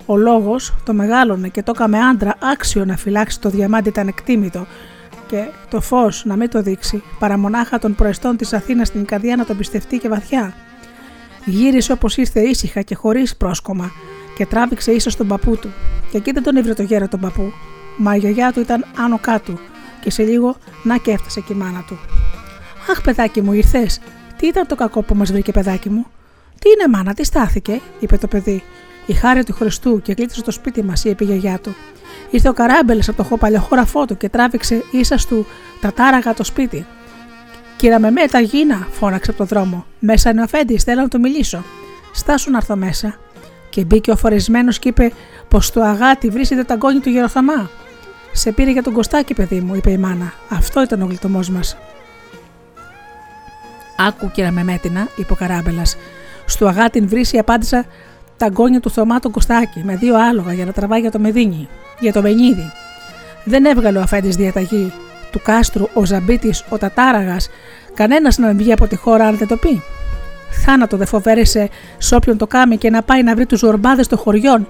ο 0.06 0.16
λόγος, 0.16 0.74
το 0.84 0.92
μεγάλωνε 0.92 1.48
και 1.48 1.62
το 1.62 1.72
έκαμε 1.74 1.98
άντρα 1.98 2.34
άξιο 2.52 2.84
να 2.84 2.96
φυλάξει 2.96 3.40
το 3.40 3.48
διαμάντι 3.48 3.88
ήταν 3.88 4.08
εκτίμητο 4.08 4.66
και 5.26 5.44
το 5.70 5.80
φως 5.80 6.24
να 6.24 6.36
μην 6.36 6.50
το 6.50 6.62
δείξει, 6.62 7.02
παρά 7.18 7.38
μονάχα 7.38 7.78
των 7.78 7.94
προεστών 7.94 8.36
της 8.36 8.52
Αθήνας 8.52 8.88
στην 8.88 9.04
καρδιά 9.04 9.36
να 9.36 9.44
τον 9.44 9.56
πιστευτεί 9.56 9.98
και 9.98 10.08
βαθιά. 10.08 10.54
Γύρισε 11.48 11.92
όπως 11.92 12.16
ήρθε 12.16 12.40
ήσυχα 12.40 12.82
και 12.82 12.94
χωρίς 12.94 13.36
πρόσκομα 13.36 13.92
και 14.36 14.46
τράβηξε 14.46 14.92
ίσως 14.92 15.16
τον 15.16 15.26
παππού 15.26 15.56
του. 15.56 15.72
Και 16.10 16.16
εκεί 16.16 16.32
δεν 16.32 16.42
τον 16.42 16.56
ήβρε 16.56 16.74
το 16.74 16.82
γέρο 16.82 17.08
τον 17.08 17.20
παππού. 17.20 17.52
Μα 17.96 18.14
η 18.14 18.18
γιαγιά 18.18 18.52
του 18.52 18.60
ήταν 18.60 18.84
άνω 18.96 19.18
κάτω 19.18 19.58
και 20.00 20.10
σε 20.10 20.22
λίγο 20.22 20.56
να 20.82 20.96
και 20.96 21.10
έφτασε 21.10 21.40
και 21.40 21.52
η 21.52 21.56
μάνα 21.56 21.84
του. 21.86 21.98
Αχ, 22.90 23.02
παιδάκι 23.02 23.40
μου, 23.40 23.52
ήρθες. 23.52 24.00
Τι 24.36 24.46
ήταν 24.46 24.66
το 24.66 24.74
κακό 24.74 25.02
που 25.02 25.14
μας 25.14 25.32
βρήκε, 25.32 25.52
παιδάκι 25.52 25.90
μου; 25.90 26.06
Τι 26.58 26.70
είναι, 26.70 26.96
μάνα, 26.96 27.14
τι 27.14 27.24
στάθηκε, 27.24 27.80
είπε 28.00 28.16
το 28.16 28.26
παιδί. 28.26 28.62
Η 29.06 29.12
χάρη 29.12 29.44
του 29.44 29.52
Χριστού 29.52 30.02
και 30.02 30.14
κλείτησε 30.14 30.42
το 30.42 30.50
σπίτι 30.50 30.82
μας, 30.82 31.04
είπε 31.04 31.24
η 31.24 31.26
γιαγιά 31.26 31.58
του. 31.58 31.74
Ήρθε 32.30 32.48
ο 32.48 32.52
καράμπελες 32.52 33.08
από 33.08 33.24
το 33.24 33.36
παλαιοχώραφό 33.36 34.04
του 34.04 34.16
και 34.16 34.28
τράβηξε 34.28 34.84
ίσας 34.90 35.26
του 35.26 35.46
τα 35.80 35.92
τάραγα 35.92 36.34
το 36.34 36.44
σπίτι. 36.44 36.86
Κύρα 37.76 37.98
με 38.00 38.10
μέτα 38.10 38.40
γίνα, 38.40 38.88
φώναξε 38.90 39.30
από 39.30 39.38
το 39.38 39.44
δρόμο. 39.44 39.86
Μέσα 39.98 40.30
είναι 40.30 40.40
ο 40.40 40.42
Αφέντης, 40.42 40.82
θέλω 40.82 41.00
να 41.00 41.08
του 41.08 41.20
μιλήσω. 41.20 41.64
Στάσου 42.12 42.50
να 42.50 42.56
έρθω 42.56 42.76
μέσα. 42.76 43.14
Και 43.70 43.84
μπήκε 43.84 44.10
ο 44.10 44.16
φορεσμένος 44.16 44.78
και 44.78 44.88
είπε 44.88 45.12
πως 45.48 45.70
το 45.70 45.82
αγάτι 45.82 46.28
βρίσκεται 46.28 46.64
το 46.64 46.72
αγκόνι 46.72 46.98
του 46.98 47.08
γεροθαμά. 47.08 47.70
Σε 48.32 48.52
πήρε 48.52 48.70
για 48.70 48.82
τον 48.82 48.92
Κωστάκι, 48.92 49.34
παιδί 49.34 49.60
μου, 49.60 49.74
είπε 49.74 49.90
η 49.90 49.96
μάνα. 49.96 50.32
Αυτό 50.48 50.82
ήταν 50.82 51.02
ο 51.02 51.06
γλιτωμός 51.06 51.48
μας. 51.48 51.76
Άκου, 54.08 54.30
κύρα 54.30 54.50
Μεμέτινα, 54.50 55.08
είπε 55.16 55.32
ο 55.32 55.36
Καράμπελας. 55.36 55.96
Στο 56.46 56.66
αγάτιν 56.66 57.08
βρύση 57.08 57.38
απάντησα 57.38 57.84
τα 58.36 58.48
γκόνια 58.48 58.80
του 58.80 58.90
Θωμά 58.90 59.18
τον 59.18 59.30
Κωστάκη 59.30 59.82
με 59.84 59.96
δύο 59.96 60.16
άλογα 60.16 60.52
για 60.52 60.64
να 60.64 60.72
τραβάει 60.72 61.00
για 61.00 61.10
το 61.10 61.18
μεδίνι, 61.18 61.68
για 62.00 62.12
το 62.12 62.22
μενίδι. 62.22 62.72
Δεν 63.44 63.64
έβγαλε 63.64 63.98
ο 63.98 64.00
αφέντης 64.00 64.36
διαταγή 64.36 64.92
του 65.30 65.40
κάστρου, 65.42 65.88
ο 65.94 66.04
Ζαμπίτης, 66.04 66.64
ο 66.68 66.78
Τατάραγας, 66.78 67.48
κανένας 67.94 68.38
να 68.38 68.46
μην 68.46 68.56
βγει 68.56 68.72
από 68.72 68.86
τη 68.86 68.96
χώρα 68.96 69.26
αν 69.26 69.36
δεν 69.36 69.48
το 69.48 69.56
πει. 69.56 69.82
Θάνατο 70.64 70.96
δεν 70.96 71.06
φοβέρεσε 71.06 71.68
σ' 71.98 72.12
όποιον 72.12 72.36
το 72.36 72.46
κάμει 72.46 72.76
και 72.76 72.90
να 72.90 73.02
πάει 73.02 73.22
να 73.22 73.34
βρει 73.34 73.46
τους 73.46 73.62
ορμπάδες 73.62 74.06
των 74.06 74.18
χωριών 74.18 74.68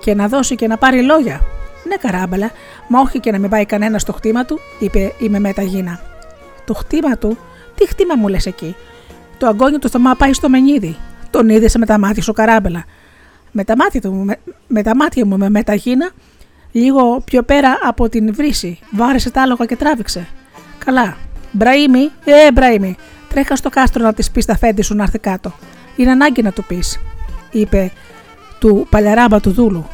και 0.00 0.14
να 0.14 0.28
δώσει 0.28 0.54
και 0.54 0.66
να 0.66 0.76
πάρει 0.76 1.02
λόγια. 1.02 1.40
Ναι, 1.88 1.96
καράμπαλα, 1.96 2.50
μα 2.88 3.00
όχι 3.00 3.20
και 3.20 3.32
να 3.32 3.38
μην 3.38 3.50
πάει 3.50 3.64
κανένας 3.64 4.02
στο 4.02 4.12
χτήμα 4.12 4.44
του, 4.44 4.60
είπε 4.78 5.12
η 5.18 5.28
Μεμέτα 5.28 5.62
Το 6.64 6.74
χτήμα 6.74 7.16
του, 7.16 7.38
τι 7.74 7.86
χτήμα 7.88 8.14
μου 8.14 8.28
λες 8.28 8.46
εκεί; 8.46 8.76
Το 9.38 9.46
αγκόνιο 9.46 9.78
του 9.78 9.88
Θωμά 9.88 10.14
πάει 10.14 10.32
στο 10.32 10.48
Μενίδι. 10.48 10.96
Τον 11.30 11.48
είδες 11.48 11.74
με 11.76 11.86
τα 11.86 11.98
μάτια 11.98 12.22
σου 12.22 12.32
καράμπελα. 12.32 12.84
Με 13.52 13.64
τα 13.64 13.76
μάτια, 13.76 14.00
του, 14.00 14.12
με, 14.12 14.36
με 14.66 14.82
τα 14.82 14.96
μάτια 14.96 15.26
μου 15.26 15.36
με 15.36 15.48
μεταγίνα, 15.48 16.10
λίγο 16.76 17.20
πιο 17.24 17.42
πέρα 17.42 17.78
από 17.82 18.08
την 18.08 18.34
βρύση, 18.34 18.78
βάρεσε 18.90 19.30
τα 19.30 19.42
άλογα 19.42 19.64
και 19.64 19.76
τράβηξε. 19.76 20.26
Καλά. 20.84 21.16
Μπραήμι, 21.52 22.10
ε, 22.24 22.52
Μπραήμι, 22.52 22.96
τρέχα 23.28 23.56
στο 23.56 23.70
κάστρο 23.70 24.02
να 24.02 24.12
της 24.12 24.30
πεις 24.30 24.44
στα 24.44 24.56
φέντη 24.56 24.82
σου 24.82 24.94
να 24.94 25.02
έρθει 25.02 25.18
κάτω. 25.18 25.52
Είναι 25.96 26.10
ανάγκη 26.10 26.42
να 26.42 26.52
του 26.52 26.64
πεις, 26.64 27.00
είπε 27.50 27.92
του 28.58 28.86
παλιαράμπα 28.90 29.40
του 29.40 29.50
δούλου. 29.50 29.86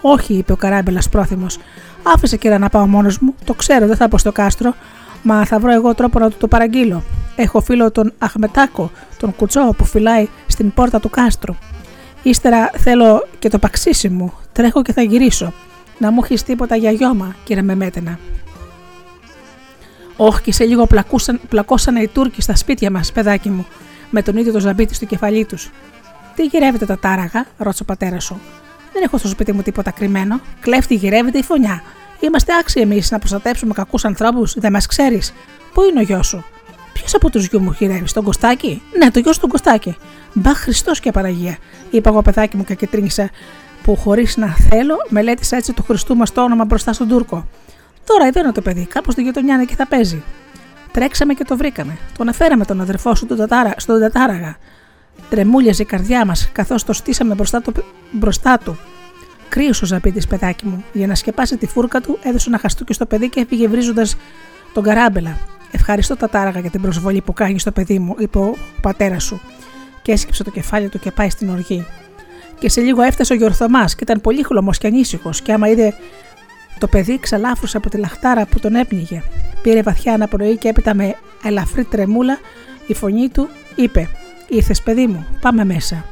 Όχι, 0.00 0.34
είπε 0.34 0.52
ο 0.52 0.56
καράμπελας 0.56 1.08
πρόθυμος. 1.08 1.58
Άφησε 2.02 2.36
και 2.36 2.58
να 2.58 2.68
πάω 2.68 2.86
μόνος 2.86 3.18
μου. 3.18 3.34
Το 3.44 3.54
ξέρω, 3.54 3.86
δεν 3.86 3.96
θα 3.96 4.08
πω 4.08 4.18
στο 4.18 4.32
κάστρο. 4.32 4.74
Μα 5.22 5.44
θα 5.44 5.58
βρω 5.58 5.72
εγώ 5.72 5.94
τρόπο 5.94 6.18
να 6.18 6.30
του 6.30 6.36
το 6.36 6.48
παραγγείλω. 6.48 7.02
Έχω 7.36 7.60
φίλο 7.60 7.90
τον 7.90 8.12
Αχμετάκο, 8.18 8.90
τον 9.18 9.36
κουτσό 9.36 9.74
που 9.76 9.84
φυλάει 9.84 10.28
στην 10.46 10.72
πόρτα 10.72 11.00
του 11.00 11.10
κάστρου. 11.10 11.54
Ύστερα 12.22 12.70
θέλω 12.76 13.26
και 13.38 13.48
το 13.48 13.58
παξίσι 13.58 14.08
μου. 14.08 14.32
Τρέχω 14.52 14.82
και 14.82 14.92
θα 14.92 15.02
γυρίσω. 15.02 15.52
Να 16.00 16.10
μου 16.10 16.20
έχεις 16.24 16.42
τίποτα 16.42 16.76
για 16.76 16.90
γιώμα, 16.90 17.36
κύριε 17.44 17.62
Μεμέτενα. 17.62 18.18
Όχι, 20.16 20.42
και 20.42 20.52
σε 20.52 20.64
λίγο 20.64 20.86
πλακούσαν, 20.86 21.40
πλακώσανε 21.48 22.00
οι 22.00 22.08
Τούρκοι 22.08 22.42
στα 22.42 22.56
σπίτια 22.56 22.90
μας, 22.90 23.12
παιδάκι 23.12 23.50
μου, 23.50 23.66
με 24.10 24.22
τον 24.22 24.36
ίδιο 24.36 24.52
το 24.52 24.60
ζαμπίτι 24.60 24.94
στο 24.94 25.04
κεφαλί 25.04 25.44
τους. 25.44 25.70
Τι 26.34 26.44
γυρεύετε 26.44 26.86
τα 26.86 26.98
τάραγα, 26.98 27.46
ρώτησε 27.56 27.82
ο 27.82 27.86
πατέρας 27.86 28.24
σου. 28.24 28.40
Δεν 28.92 29.02
έχω 29.02 29.18
στο 29.18 29.28
σπίτι 29.28 29.52
μου 29.52 29.62
τίποτα 29.62 29.90
κρυμμένο. 29.90 30.40
Κλέφτη 30.60 30.94
γυρεύεται 30.94 31.38
η 31.38 31.42
φωνιά. 31.42 31.82
Είμαστε 32.20 32.52
άξιοι 32.60 32.80
εμείς 32.80 33.10
να 33.10 33.18
προστατέψουμε 33.18 33.72
κακούς 33.74 34.04
ανθρώπους, 34.04 34.54
δεν 34.56 34.72
μας 34.72 34.86
ξέρεις. 34.86 35.32
Πού 35.72 35.82
είναι 35.82 36.00
ο 36.00 36.02
γιος 36.02 36.26
σου; 36.26 36.44
Ποιος 36.92 37.14
από 37.14 37.30
τους 37.30 37.46
γιου 37.46 37.60
μου 37.60 37.72
χειρεύει, 37.72 38.12
τον 38.12 38.24
Κωστάκι. 38.24 38.82
Ναι, 38.98 39.10
το 39.10 39.18
γιο 39.18 39.32
σου 39.32 39.40
τον 39.40 39.48
Κωστάκι. 39.48 39.96
Μπα 40.32 40.54
Χριστός 40.54 41.00
και 41.00 41.10
Παραγία, 41.10 41.56
είπα 41.90 42.10
εγώ 42.10 42.22
παιδάκι 42.22 42.56
μου 42.56 42.64
και 42.64 42.86
τρίνησα 42.86 43.30
που 43.82 43.96
χωρίς 43.96 44.36
να 44.36 44.46
θέλω 44.46 44.94
μελέτησα 45.08 45.56
έτσι 45.56 45.72
του 45.72 45.82
Χριστού 45.82 46.16
μας 46.16 46.32
το 46.32 46.42
όνομα 46.42 46.64
μπροστά 46.64 46.92
στον 46.92 47.08
Τούρκο. 47.08 47.46
Τώρα 48.04 48.26
εδώ 48.26 48.52
το 48.52 48.62
παιδί, 48.62 48.86
κάπου 48.86 49.10
στη 49.10 49.22
γειτονιά 49.22 49.54
είναι 49.54 49.64
και 49.64 49.74
θα 49.74 49.86
παίζει. 49.86 50.22
Τρέξαμε 50.92 51.34
και 51.34 51.44
το 51.44 51.56
βρήκαμε. 51.56 51.96
Τον 52.18 52.28
αφέραμε 52.28 52.64
τον 52.64 52.80
αδερφό 52.80 53.14
σου 53.14 53.26
στον 53.76 54.00
Τατάραγα. 54.00 54.56
Τρεμούλιαζε 55.30 55.82
η 55.82 55.84
καρδιά 55.84 56.26
μας 56.26 56.48
καθώς 56.52 56.84
το 56.84 56.92
στήσαμε 56.92 57.34
μπροστά, 57.34 57.62
το, 57.62 57.72
μπροστά 58.10 58.58
του. 58.58 58.78
Κρύο 59.48 59.70
ο 59.82 59.86
ζαπίτη, 59.86 60.26
παιδάκι 60.26 60.66
μου. 60.66 60.84
Για 60.92 61.06
να 61.06 61.14
σκεπάσει 61.14 61.56
τη 61.56 61.66
φούρκα 61.66 62.00
του, 62.00 62.18
έδωσε 62.22 62.48
ένα 62.48 62.58
χαστούκι 62.58 62.92
στο 62.92 63.06
παιδί 63.06 63.28
και 63.28 63.40
έφυγε 63.40 63.68
βρίζοντας 63.68 64.16
τον 64.72 64.82
καράμπελα. 64.82 65.38
Ευχαριστώ 65.70 66.16
τα 66.16 66.28
τάραγα 66.28 66.60
για 66.60 66.70
την 66.70 66.80
προσβολή 66.80 67.20
που 67.20 67.32
κάνεις 67.32 67.60
στο 67.60 67.72
παιδί 67.72 67.98
μου, 67.98 68.14
είπε 68.18 68.38
ο 68.38 68.56
πατέρας 68.80 69.24
σου. 69.24 69.40
Και 70.02 70.12
έσκυψε 70.12 70.44
το 70.44 70.50
κεφάλι 70.50 70.88
του 70.88 70.98
και 70.98 71.10
πάει 71.10 71.30
στην 71.30 71.50
οργή. 71.50 71.86
Και 72.60 72.68
σε 72.68 72.80
λίγο 72.80 73.02
έφτασε 73.02 73.32
ο 73.32 73.36
Γιορθωμάς 73.36 73.94
και 73.94 74.02
ήταν 74.02 74.20
πολύ 74.20 74.42
χλωμός 74.42 74.78
και 74.78 74.86
ανήσυχος, 74.86 75.42
και 75.42 75.52
άμα 75.52 75.68
είδε 75.68 75.94
το 76.78 76.86
παιδί, 76.86 77.18
ξαλάφρουσε 77.18 77.76
από 77.76 77.90
τη 77.90 77.96
λαχτάρα 77.96 78.46
που 78.46 78.60
τον 78.60 78.74
έπνιγε. 78.74 79.22
Πήρε 79.62 79.82
βαθιά 79.82 80.12
αναπνοή 80.12 80.56
και 80.56 80.68
έπειτα 80.68 80.94
με 80.94 81.14
ελαφρύ 81.42 81.84
τρεμούλα 81.84 82.38
η 82.86 82.94
φωνή 82.94 83.28
του 83.28 83.48
είπε: 83.74 84.08
Ήρθες, 84.48 84.82
παιδί 84.82 85.06
μου, 85.06 85.26
πάμε 85.40 85.64
μέσα. 85.64 86.04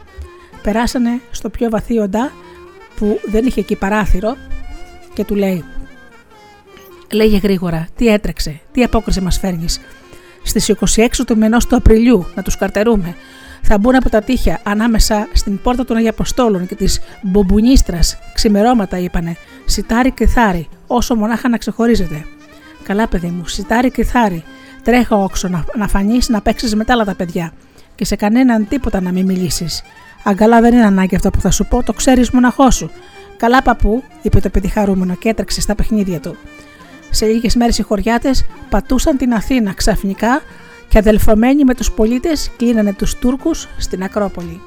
Περάσανε 0.63 1.21
στο 1.31 1.51
πιο 1.51 1.71
βαθύ 1.71 1.99
οντά 1.99 2.33
που 2.97 3.21
δεν 3.25 3.47
είχε 3.47 3.61
εκεί 3.61 3.77
παράθυρο 3.77 4.37
και 5.15 5.25
του 5.25 5.35
λέει: 5.35 5.65
Λέγε 7.13 7.37
γρήγορα, 7.37 7.89
τι 7.97 8.09
έτρεξε, 8.09 8.61
τι 8.73 8.83
απόκριση 8.83 9.21
μας 9.21 9.39
φέρνεις. 9.39 9.81
Στις 10.43 10.75
26 10.97 11.09
του 11.27 11.37
μηνός 11.37 11.67
του 11.67 11.77
Απριλίου 11.77 12.27
να 12.35 12.43
τους 12.43 12.57
καρτερούμε. 12.57 13.17
Θα 13.63 13.79
μπουν 13.79 13.95
από 13.95 14.09
τα 14.09 14.23
τείχια 14.23 14.61
ανάμεσα 14.63 15.29
στην 15.33 15.61
πόρτα 15.63 15.85
των 15.85 15.97
Αγιαποστόλων 15.97 16.67
και 16.67 16.75
της 16.75 17.01
Μπομπουνίστρα. 17.23 17.99
Ξημερώματα 18.35 18.99
είπανε. 18.99 19.37
Σιτάρι 19.65 20.11
κρυθάρι, 20.11 20.69
όσο 20.87 21.15
μονάχα 21.15 21.49
να 21.49 21.57
ξεχωρίζετε. 21.57 22.25
Καλά, 22.83 23.09
παιδί 23.09 23.27
μου, 23.27 23.47
σιτάρι 23.47 23.91
κρυθάρι. 23.91 24.45
Τρέχα 24.83 25.17
όξο 25.17 25.49
να, 25.49 25.65
να 25.77 25.89
φανείς 25.89 26.29
να 26.29 26.41
παίξεις 26.41 26.75
με 26.75 26.85
τα 26.85 26.93
άλλα 26.93 27.05
τα 27.05 27.15
παιδιά 27.15 27.53
και 27.95 28.05
σε 28.05 28.17
κανέναν 28.17 28.69
τίποτα 28.69 29.01
να 29.01 29.13
μην 29.13 29.25
μιλήσεις. 29.25 29.83
Αγκαλά 30.25 30.61
δεν 30.61 30.73
είναι 30.73 30.85
ανάγκη 30.85 31.15
αυτό 31.15 31.31
που 31.31 31.41
θα 31.41 31.51
σου 31.51 31.67
πω, 31.67 31.83
το 31.83 31.93
ξέρεις 31.93 32.31
μοναχό 32.31 32.71
σου. 32.71 32.91
Καλά, 33.37 33.63
παππού, 33.63 34.03
είπε 34.23 34.41
το 34.41 34.49
παιδί 34.49 34.69
χαρούμενο 34.69 35.15
και 35.15 35.29
έτρεξε 35.29 35.61
στα 35.61 35.75
παιχνίδια 35.75 36.21
του. 36.21 36.37
Σε 37.11 37.27
λίγες 37.27 37.55
μέρες 37.55 37.79
οι 37.79 37.83
χωριάτες 37.83 38.45
πατούσαν 38.71 39.17
την 39.17 39.33
Αθήνα 39.35 39.73
ξαφνικά 39.73 40.43
και 40.89 40.99
αδελφωμένοι 40.99 41.65
με 41.65 41.75
τους 41.75 41.93
πολίτες 41.93 42.51
κλείνανε 42.57 42.93
τους 42.93 43.15
Τούρκους 43.15 43.69
στην 43.79 44.03
Ακρόπολη. 44.03 44.61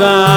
Sam. 0.00 0.29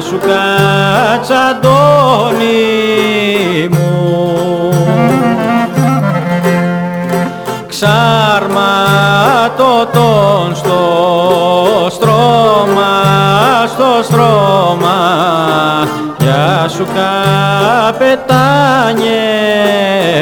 Γεια 0.09 0.17
σου 0.17 0.25
κατσαντώνη 1.19 1.67
μου. 3.71 4.73
Ξαρματωτών 7.67 8.55
στο 10.55 10.81
στρώμα, 11.89 12.93
στο 13.67 14.03
στρώμα 14.03 14.99
Γεια 16.19 16.67
σου 16.69 16.85
καπετάνιε 17.89 18.27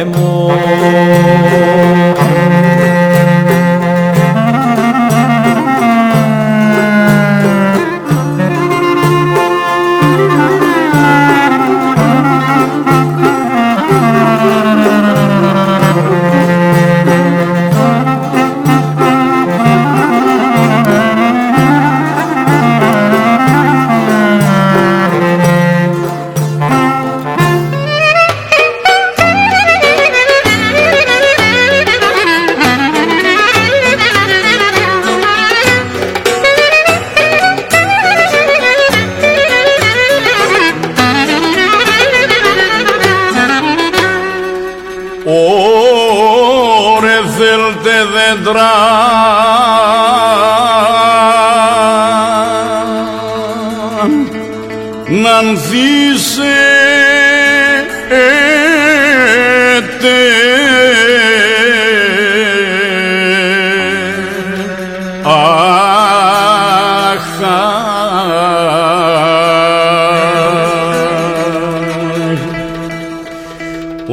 μου 0.06 0.52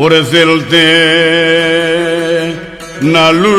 Ωρε 0.04 0.22
θέλτε 0.22 0.86
να 3.00 3.30
λουλουδίστε 3.30 3.54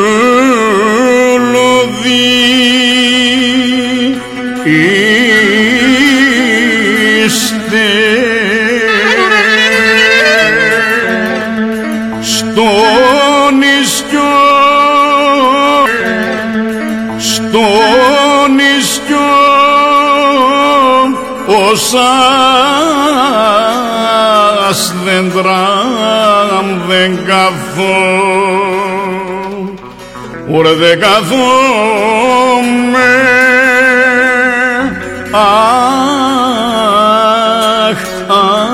στο 12.20 12.70
νησιό. 13.58 14.34
Στο 17.18 17.66
νησιό. 18.56 19.30
Όσας 21.46 22.06
δέντρα 25.04 25.04
δεν 25.04 25.75
καθώ 27.46 27.94
Ωρε 30.50 30.74
δεν 30.74 31.00
καθόμαι 31.00 31.36
Αχ, 35.30 35.60
αχ, 38.28 38.65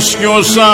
στο 0.00 0.18
νησιό 0.18 0.42
σας. 0.42 0.64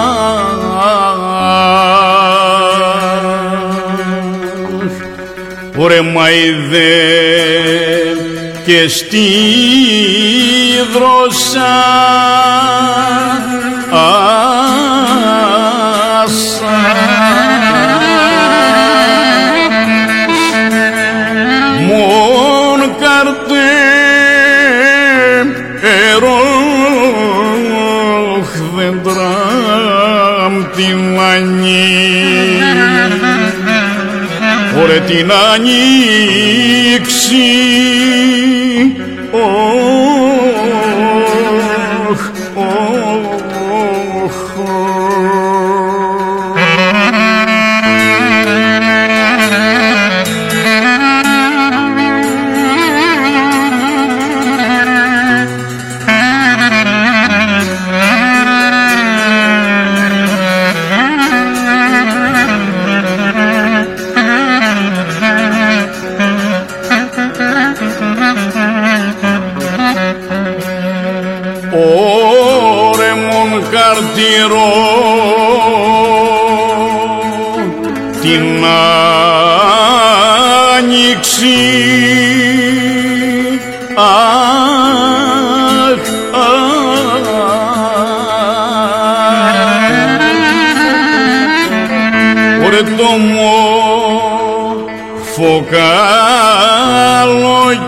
Ωραία 5.78 6.04
μαϊδέ 6.04 6.98
και 8.66 8.88
στη 8.88 9.28
δρόσα 10.94 12.37
Μον 21.88 22.80
καρτέ 23.02 23.74
ερόχ 26.12 26.48
δέντραμ 28.76 30.54
τη 30.76 30.88
μανί 30.94 32.62
Ωραία 34.84 35.00
την 35.00 35.32
ανοίξει 35.54 36.78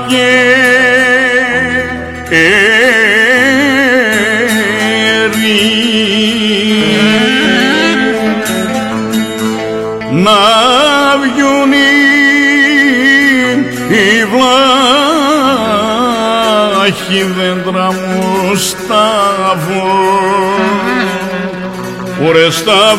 καλοκαίρι 0.09 0.49
να 10.11 10.41
βγουν 11.17 11.71
οι 13.89 14.25
βλάχοι 14.31 14.91
δέντρα 17.23 17.87
μου 17.91 18.55
στα 18.55 19.07
Ωρε 22.27 22.49
στα 22.49 22.95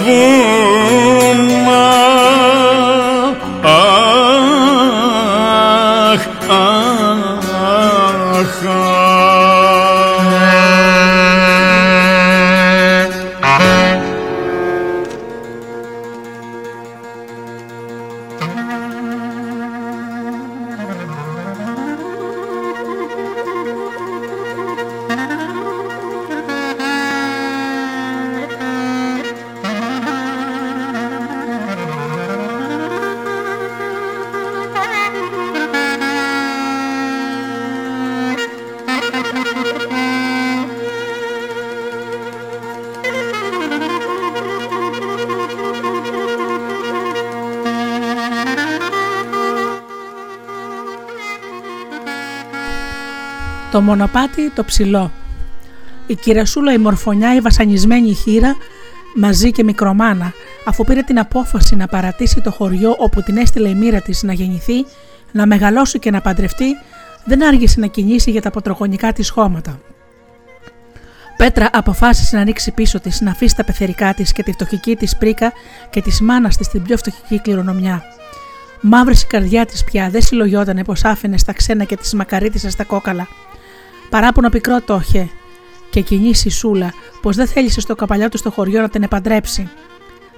Το 53.70 53.80
μονοπάτι 53.80 54.50
το 54.50 54.64
ψηλό. 54.64 55.10
Η 56.06 56.14
κυρασούλα 56.14 56.72
η 56.72 56.78
μορφωνιά 56.78 57.34
η 57.34 57.40
βασανισμένη 57.40 58.14
χείρα 58.14 58.56
μαζί 59.16 59.50
και 59.50 59.64
μικρομάνα 59.64 60.32
αφού 60.64 60.84
πήρε 60.84 61.02
την 61.02 61.18
απόφαση 61.18 61.76
να 61.76 61.86
παρατήσει 61.86 62.40
το 62.40 62.50
χωριό 62.50 62.94
όπου 62.98 63.22
την 63.22 63.36
έστειλε 63.36 63.68
η 63.68 63.74
μοίρα 63.74 64.00
της 64.00 64.22
να 64.22 64.32
γεννηθεί, 64.32 64.86
να 65.32 65.46
μεγαλώσει 65.46 65.98
και 65.98 66.10
να 66.10 66.20
παντρευτεί 66.20 66.66
δεν 67.24 67.46
άργησε 67.46 67.80
να 67.80 67.86
κινήσει 67.86 68.30
για 68.30 68.42
τα 68.42 68.50
ποτρογονικά 68.50 69.12
της 69.12 69.30
χώματα. 69.30 69.80
Πέτρα 71.36 71.70
αποφάσισε 71.72 72.36
να 72.36 72.42
ανοίξει 72.42 72.70
πίσω 72.70 73.00
της, 73.00 73.20
να 73.20 73.30
αφήσει 73.30 73.56
τα 73.56 73.64
πεθερικά 73.64 74.14
της 74.14 74.32
και 74.32 74.42
τη 74.42 74.52
φτωχική 74.52 74.96
της 74.96 75.16
πρίκα 75.16 75.52
και 75.90 76.02
της 76.02 76.20
μάνας 76.20 76.56
της 76.56 76.68
την 76.68 76.82
πιο 76.82 76.96
φτωχική 76.96 77.40
κληρονομιά. 77.40 78.02
Μαύρη 78.80 79.14
η 79.14 79.26
καρδιά 79.26 79.66
της 79.66 79.84
πια, 79.84 80.10
δεν 80.10 80.22
συλλογιότανε 80.22 80.84
πως 80.84 81.04
άφηνε 81.04 81.38
στα 81.38 81.52
ξένα 81.52 81.84
και 81.84 81.96
τη 81.96 82.16
μακαρίτησε 82.16 82.70
στα 82.70 82.84
κόκαλα. 82.84 83.28
Παράπονο 84.10 84.48
πικρό 84.48 84.80
το 84.80 85.00
είχε 85.02 85.28
και 85.90 86.00
κοινή 86.00 86.32
η 86.44 86.50
Σούλα 86.50 86.92
πως 87.22 87.36
δεν 87.36 87.46
θέλησε 87.46 87.80
στο 87.80 87.94
καπαλιό 87.94 88.28
του 88.28 88.38
στο 88.38 88.50
χωριό 88.50 88.80
να 88.80 88.88
την 88.88 89.02
επαντρέψει. 89.02 89.70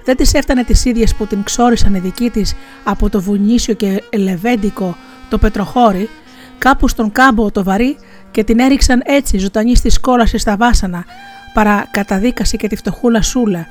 Δεν 0.03 0.15
της 0.15 0.33
έφτανε 0.33 0.63
τις 0.63 0.85
ίδιες 0.85 1.15
που 1.15 1.27
την 1.27 1.43
ξόρισαν 1.43 1.95
οι 1.95 1.99
δικοί 1.99 2.29
της 2.29 2.55
από 2.83 3.09
το 3.09 3.21
βουνίσιο 3.21 3.73
και 3.73 4.03
λεβέντικο 4.17 4.97
το 5.29 5.37
πετροχώρι, 5.37 6.09
κάπου 6.57 6.87
στον 6.87 7.11
κάμπο 7.11 7.51
το 7.51 7.63
βαρύ 7.63 7.97
και 8.31 8.43
την 8.43 8.59
έριξαν 8.59 9.01
έτσι 9.05 9.37
ζωντανή 9.37 9.75
στη 9.75 9.89
σκόλαση 9.89 10.37
στα 10.37 10.57
βάσανα, 10.57 11.05
παρά 11.53 11.87
καταδίκασε 11.91 12.57
και 12.57 12.67
τη 12.67 12.75
φτωχούλα 12.75 13.21
Σούλα, 13.21 13.67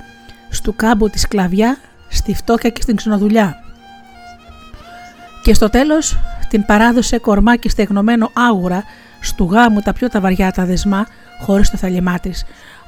στου 0.51 0.77
κάμπου 0.77 1.11
της 1.11 1.21
σκλαβιά, 1.21 1.79
στη 2.09 2.35
φτώχεια 2.35 2.71
και 2.71 2.83
στην 2.83 2.97
ξενοδουλειά. 2.97 3.57
Και 5.43 5.55
στο 5.55 5.71
τέλος 5.71 6.19
την 6.49 6.65
παράδοσε 6.65 7.19
κορμά 7.19 7.57
και 7.57 7.69
στεγνωμένο 7.69 8.31
άγουρα 8.35 8.85
στου 9.23 9.49
γάμου 9.53 9.81
τα 9.81 9.93
πιο 9.93 10.09
τα 10.09 10.21
βαριά 10.21 10.53
τα 10.53 10.65
δεσμά 10.65 11.07
χωρίς 11.41 11.71
το 11.71 11.77
θαλιμά 11.77 12.19
της. 12.19 12.45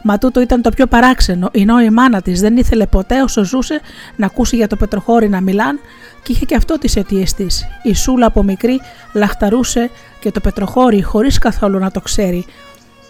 Μα 0.06 0.18
τούτο 0.18 0.40
ήταν 0.40 0.62
το 0.62 0.70
πιο 0.70 0.86
παράξενο, 0.86 1.48
ενώ 1.52 1.80
η 1.80 1.90
μάνα 1.90 2.22
της 2.22 2.40
δεν 2.40 2.56
ήθελε 2.56 2.86
ποτέ 2.86 3.22
όσο 3.22 3.44
ζούσε 3.44 3.80
να 4.16 4.26
ακούσει 4.26 4.56
για 4.56 4.66
το 4.66 4.76
πετροχώρι 4.76 5.28
να 5.28 5.40
μιλάν 5.40 5.80
και 6.22 6.32
είχε 6.32 6.44
και 6.44 6.54
αυτό 6.54 6.78
τις 6.78 6.96
αιτίες 6.96 7.34
της. 7.34 7.66
Η 7.82 7.94
Σούλα 7.94 8.26
από 8.26 8.42
μικρή 8.42 8.80
λαχταρούσε 9.12 9.90
και 10.20 10.30
το 10.30 10.40
πετροχώρι 10.40 11.02
χωρίς 11.02 11.38
καθόλου 11.38 11.78
να 11.78 11.90
το 11.90 12.00
ξέρει. 12.00 12.44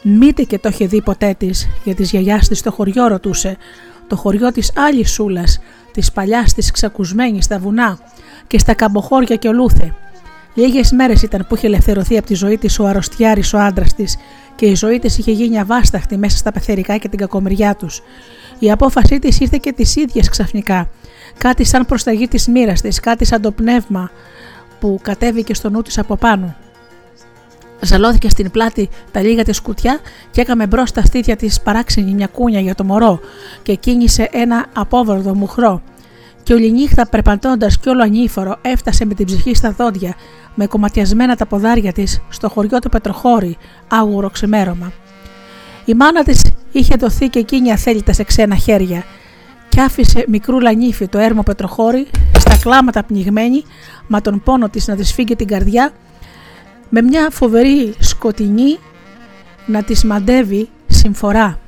Μήτε 0.03 0.43
και 0.43 0.59
το 0.59 0.69
είχε 0.69 0.87
δει 0.87 1.03
ποτέ 1.03 1.35
της, 1.39 1.69
για 1.85 1.95
της 1.95 2.11
γιαγιάς 2.11 2.49
της 2.49 2.63
το 2.63 2.71
χωριό 2.71 3.07
ρωτούσε. 3.07 3.57
Το 4.09 4.17
χωριό 4.17 4.53
της 4.53 4.73
άλλη 4.77 5.07
Σούλας, 5.07 5.61
της 5.93 6.13
παλιάς 6.13 6.55
της 6.55 6.71
ξακουσμένη 6.71 7.43
στα 7.43 7.59
βουνά 7.59 7.99
και 8.47 8.59
στα 8.59 8.75
καμποχώρια 8.75 9.37
και 9.37 9.49
ολούθε. 9.49 9.95
Λίγε 10.55 10.81
μέρες 10.97 11.23
ήταν 11.23 11.47
που 11.49 11.55
είχε 11.55 11.67
ελευθερωθεί 11.67 12.19
από 12.19 12.27
τη 12.27 12.35
ζωή 12.35 12.59
της 12.59 12.79
ο 12.79 12.87
αρρωστιάρης 12.87 13.53
ο 13.53 13.59
άντρας 13.59 13.95
της 13.95 14.17
και 14.55 14.67
η 14.67 14.75
ζωή 14.75 14.99
της 14.99 15.19
είχε 15.19 15.31
γίνει 15.31 15.61
αβάσταχτη 15.61 16.17
μέσα 16.17 16.37
στα 16.37 16.53
πεθερικά 16.53 16.97
και 16.97 17.09
την 17.09 17.19
κακομοιριά 17.19 17.75
τους. 17.75 18.03
Η 18.59 18.71
απόφασή 18.71 19.19
της 19.19 19.41
ήρθε 19.41 19.59
και 19.61 19.73
της 19.73 19.97
ίδιας 19.97 20.29
ξαφνικά. 20.29 20.89
Κάτι 21.39 21.65
σαν 21.65 21.87
προσταγή 21.87 22.29
της 22.29 22.49
μοίρας 22.49 22.81
της, 22.81 23.01
κάτι 23.01 23.25
σαν 23.25 23.41
το 23.41 23.51
πνεύμα 23.51 24.11
που 24.81 24.99
κατέβηκε 25.03 25.55
στο 25.55 25.71
νου 25.71 25.83
της 25.83 25.99
από 25.99 26.17
πάνω. 26.17 26.57
Ζαλώθηκε 27.81 28.29
στην 28.29 28.51
πλάτη 28.51 28.89
τα 29.13 29.21
λίγα 29.21 29.45
της 29.45 29.61
κουτιά 29.61 29.99
και 30.31 30.41
έκαμε 30.41 30.67
μπρος 30.67 30.89
στα 30.89 31.03
στήθια 31.03 31.37
της 31.37 31.61
παράξενη 31.61 32.13
μια 32.15 32.27
κούνια 32.27 32.61
για 32.61 32.75
το 32.75 32.85
μωρό 32.85 33.21
και 33.63 33.75
κίνησε 33.75 34.29
ένα 34.33 34.67
απόβαρδο 34.73 35.35
μουχρό. 35.35 35.83
Και 36.45 36.53
όλη 36.53 36.73
νύχτα 36.73 37.07
περπατώντας 37.07 37.79
κι 37.79 37.89
όλο 37.89 38.03
ανήφορο 38.03 38.57
έφτασε 38.63 39.05
με 39.05 39.15
την 39.15 39.27
ψυχή 39.27 39.55
στα 39.55 39.71
δόντια, 39.71 40.15
με 40.55 40.67
κομματιασμένα 40.67 41.37
τα 41.37 41.47
ποδάρια 41.47 41.93
της 41.93 42.21
στο 42.29 42.49
χωριό 42.49 42.79
του 42.79 42.89
Πετροχώρη, 42.89 43.57
άγουρο 43.89 44.31
ξημέρωμα. 44.31 44.93
Η 45.85 45.95
μάνα 45.95 46.23
της 46.23 46.43
είχε 46.73 46.95
δοθεί 46.97 47.29
και 47.29 47.39
εκείνη 47.39 47.73
αθέλητα 47.73 48.13
σε 48.13 48.25
ξένα 48.25 48.55
χέρια 48.55 49.05
και 49.69 49.81
άφησε 49.81 50.25
μικρού 50.29 50.61
λανίφι 50.61 51.09
το 51.09 51.19
έρμο 51.19 51.43
Πετροχώρη 51.43 52.07
στα 52.39 52.57
κλάματα 52.57 53.03
πνιγμένη, 53.03 53.65
μα 54.07 54.21
τον 54.21 54.43
πόνο 54.43 54.69
της 54.69 54.87
να 54.87 54.97
της 54.97 55.13
φύγει 55.13 55.37
την 55.37 55.47
καρδιά 55.47 55.93
με 56.89 57.03
μια 57.03 57.29
φοβερή 57.31 57.95
σκοτεινή 57.99 58.79
να 59.67 59.83
της 59.83 60.05
μαντεύει 60.05 60.69
συμφορά. 60.87 61.59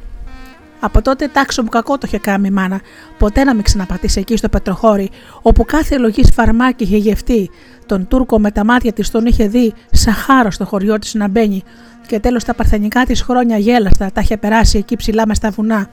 Από 0.80 1.02
τότε 1.02 1.28
τάξο 1.28 1.62
μου 1.62 1.68
κακό 1.68 1.98
το 1.98 2.02
είχε 2.06 2.18
κάνει 2.18 2.48
η 2.48 2.50
μάνα, 2.50 2.80
ποτέ 3.18 3.44
να 3.44 3.54
μην 3.54 3.62
ξαναπατήσει 3.62 4.20
εκεί 4.20 4.36
στο 4.36 4.48
Πετροχώρι, 4.48 5.10
όπου 5.42 5.64
κάθε 5.64 5.98
λογής 5.98 6.30
φαρμάκι 6.34 6.84
είχε 6.84 6.96
γευτεί. 6.96 7.50
Τον 7.86 8.08
Τούρκο 8.08 8.38
με 8.38 8.50
τα 8.50 8.64
μάτια 8.64 8.92
της 8.92 9.10
τον 9.10 9.26
είχε 9.26 9.48
δει 9.48 9.72
σαν 9.90 10.14
χάρο 10.14 10.50
στο 10.50 10.64
χωριό 10.64 10.98
της 10.98 11.14
να 11.14 11.28
μπαίνει, 11.28 11.62
και 12.06 12.20
τέλος 12.20 12.44
τα 12.44 12.54
παρθενικά 12.54 13.04
της 13.04 13.22
χρόνια 13.22 13.56
γέλαστα 13.56 14.10
τα 14.12 14.20
είχε 14.20 14.36
περάσει 14.36 14.78
εκεί 14.78 14.96
ψηλά 14.96 15.26
μες 15.26 15.36
στα 15.36 15.50
βουνά, 15.50 15.90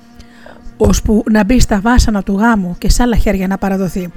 ώσπου 0.77 1.23
να 1.31 1.43
μπει 1.43 1.59
στα 1.59 1.79
βάσανα 1.79 2.23
του 2.23 2.37
γάμου 2.37 2.75
και 2.77 2.89
σ' 2.89 2.99
άλλα 2.99 3.15
χέρια 3.15 3.47
να 3.47 3.57
παραδοθεί. 3.57 4.11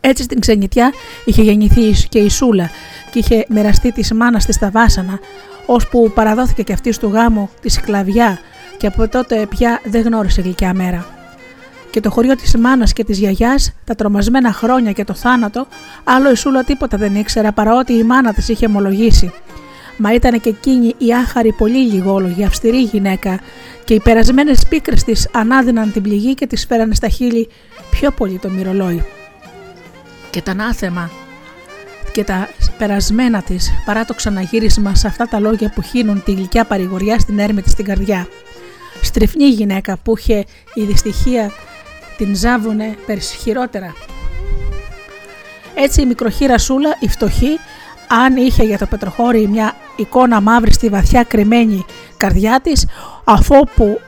Έτσι 0.00 0.22
στην 0.22 0.40
ξενιτιά 0.40 0.92
είχε 1.24 1.42
γεννηθεί 1.42 2.08
και 2.08 2.18
η 2.18 2.28
Σούλα 2.28 2.70
και 3.10 3.18
είχε 3.18 3.44
μοιραστεί 3.48 3.92
της 3.92 4.12
μάνας 4.12 4.44
της 4.44 4.54
στα 4.54 4.70
βάσανα, 4.70 5.18
ώσπου 5.66 6.12
παραδόθηκε 6.14 6.62
και 6.62 6.72
αυτή 6.72 6.98
του 6.98 7.08
γάμου 7.08 7.50
τη 7.60 7.68
σκλαβιά 7.68 8.38
και 8.78 8.86
από 8.86 9.08
τότε 9.08 9.46
πια 9.46 9.80
δεν 9.84 10.02
γνώρισε 10.02 10.40
γλυκιά 10.40 10.74
μέρα. 10.74 11.06
Και 11.90 12.00
το 12.00 12.10
χωριό 12.10 12.36
της 12.36 12.56
μάνας 12.56 12.92
και 12.92 13.04
της 13.04 13.18
γιαγιάς, 13.18 13.72
τα 13.84 13.94
τρομασμένα 13.94 14.52
χρόνια 14.52 14.92
και 14.92 15.04
το 15.04 15.14
θάνατο, 15.14 15.66
άλλο 16.04 16.30
η 16.30 16.34
Σούλα 16.34 16.64
τίποτα 16.64 16.96
δεν 16.96 17.14
ήξερα 17.14 17.52
παρά 17.52 17.78
ότι 17.78 17.92
η 17.92 18.02
μάνα 18.02 18.32
της 18.32 18.48
είχε 18.48 18.66
ομολογήσει. 18.66 19.32
Μα 19.96 20.14
ήταν 20.14 20.40
και 20.40 20.48
εκείνη 20.48 20.94
η 20.98 21.14
άχαρη 21.14 21.52
πολύ 21.52 21.78
λιγόλογη, 21.78 22.44
αυστηρή 22.44 22.82
γυναίκα, 22.82 23.40
και 23.84 23.94
οι 23.94 24.00
περασμένες 24.00 24.66
πίκρες 24.68 25.04
της 25.04 25.28
ανάδυναν 25.32 25.92
την 25.92 26.02
πληγή 26.02 26.34
και 26.34 26.46
της 26.46 26.66
φέρανε 26.66 26.94
στα 26.94 27.08
χείλη 27.08 27.48
πιο 27.90 28.10
πολύ 28.10 28.38
το 28.38 28.48
μυρολόι. 28.48 29.04
Και 30.30 30.42
τα 30.42 30.50
ανάθεμα 30.50 31.10
και 32.12 32.24
τα 32.24 32.48
περασμένα 32.78 33.42
της 33.42 33.70
παρά 33.84 34.04
το 34.04 34.14
ξαναγύρισμα 34.14 34.94
σε 34.94 35.06
αυτά 35.06 35.28
τα 35.28 35.40
λόγια 35.40 35.72
που 35.74 35.82
χύνουν 35.82 36.22
τη 36.22 36.32
γλυκιά 36.32 36.64
παρηγοριά 36.64 37.18
στην 37.18 37.38
έρμη 37.38 37.62
της 37.62 37.72
στην 37.72 37.84
καρδιά. 37.84 38.28
Στριφνή 39.04 39.48
γυναίκα 39.48 39.98
που 40.02 40.18
είχε 40.18 40.44
η 40.74 40.82
δυστυχία 40.82 41.50
την 42.16 42.36
ζάβουνε 42.36 42.96
περισσχυρότερα. 43.06 43.94
Έτσι 45.74 46.00
η 46.02 46.06
μικροχήρα 46.06 46.58
Σούλα, 46.58 46.96
η 47.00 47.08
φτωχή, 47.08 47.58
αν 48.08 48.36
είχε 48.36 48.62
για 48.62 48.78
το 48.78 48.86
πετροχώρι 48.86 49.48
μια 49.48 49.74
εικόνα 49.96 50.40
μαύρη 50.40 50.72
στη 50.72 50.88
βαθιά 50.88 51.22
κρυμμένη 51.22 51.84
καρδιά 52.16 52.60
της, 52.62 52.86
αφού 53.24 53.64
που 53.76 54.00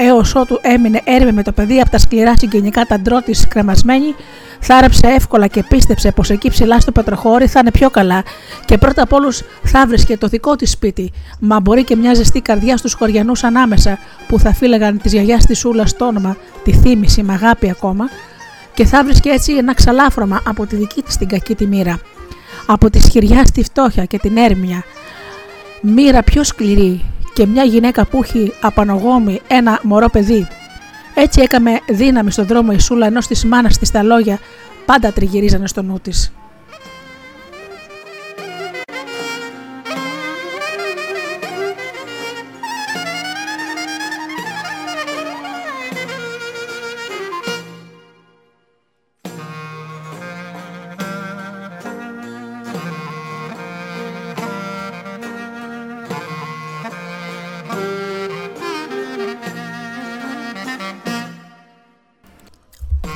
έως 0.00 0.34
ότου 0.34 0.58
έμεινε 0.62 1.00
έρμη 1.04 1.32
με 1.32 1.42
το 1.42 1.52
παιδί 1.52 1.80
από 1.80 1.90
τα 1.90 1.98
σκληρά 1.98 2.34
συγγενικά 2.38 2.84
τα 2.84 3.00
ντρό 3.00 3.20
της 3.22 3.48
κρεμασμένη, 3.48 4.14
θάρεψε 4.60 5.06
εύκολα 5.06 5.46
και 5.46 5.62
πίστεψε 5.68 6.12
πως 6.12 6.30
εκεί 6.30 6.50
ψηλά 6.50 6.80
στο 6.80 6.92
πετροχώρι 6.92 7.46
θα 7.46 7.60
είναι 7.60 7.70
πιο 7.70 7.90
καλά 7.90 8.22
και 8.64 8.78
πρώτα 8.78 9.02
απ' 9.02 9.12
όλους 9.12 9.42
θα 9.62 9.86
βρίσκε 9.86 10.16
το 10.16 10.26
δικό 10.26 10.56
της 10.56 10.70
σπίτι, 10.70 11.12
μα 11.40 11.60
μπορεί 11.60 11.84
και 11.84 11.96
μια 11.96 12.14
ζεστή 12.14 12.40
καρδιά 12.40 12.76
στους 12.76 12.92
χωριανούς 12.92 13.44
ανάμεσα 13.44 13.98
που 14.28 14.38
θα 14.38 14.54
φύλαγαν 14.54 14.98
της 14.98 15.12
γιαγιάς 15.12 15.46
της 15.46 15.58
Σούλας 15.58 15.90
στο 15.90 16.04
όνομα, 16.04 16.36
τη 16.64 16.72
θύμηση 16.72 17.22
με 17.22 17.32
αγάπη 17.32 17.70
ακόμα, 17.70 18.08
και 18.74 18.84
θα 18.84 19.04
βρίσκε 19.04 19.30
έτσι 19.30 19.52
ένα 19.52 19.74
ξαλάφρωμα 19.74 20.42
από 20.44 20.66
τη 20.66 20.76
δική 20.76 21.02
της 21.02 21.16
την 21.16 21.28
κακή 21.28 21.54
τη 21.54 21.66
μοίρα. 21.66 22.00
Από 22.66 22.90
τη 22.90 23.00
σχηριά 23.00 23.44
στη 23.46 23.62
φτώχεια 23.62 24.04
και 24.04 24.18
την 24.18 24.36
έρμια, 24.36 24.84
μοίρα 25.82 26.22
πιο 26.22 26.44
σκληρή 26.44 27.04
και 27.38 27.46
μια 27.46 27.64
γυναίκα 27.64 28.06
που 28.06 28.22
έχει 28.22 28.52
απανογόμη 28.60 29.40
ένα 29.48 29.80
μωρό 29.82 30.08
παιδί. 30.08 30.46
Έτσι 31.14 31.40
έκαμε 31.40 31.80
δύναμη 31.88 32.30
στον 32.30 32.46
δρόμο 32.46 32.70
η 32.74 32.78
Σούλα 32.80 33.06
ενώ 33.06 33.20
τη 33.20 33.46
μάνας 33.46 33.78
της 33.78 33.90
τα 33.90 34.02
λόγια 34.02 34.38
πάντα 34.86 35.12
τριγυρίζανε 35.12 35.66
στο 35.66 35.82
νου 35.82 36.00
της. 36.00 36.32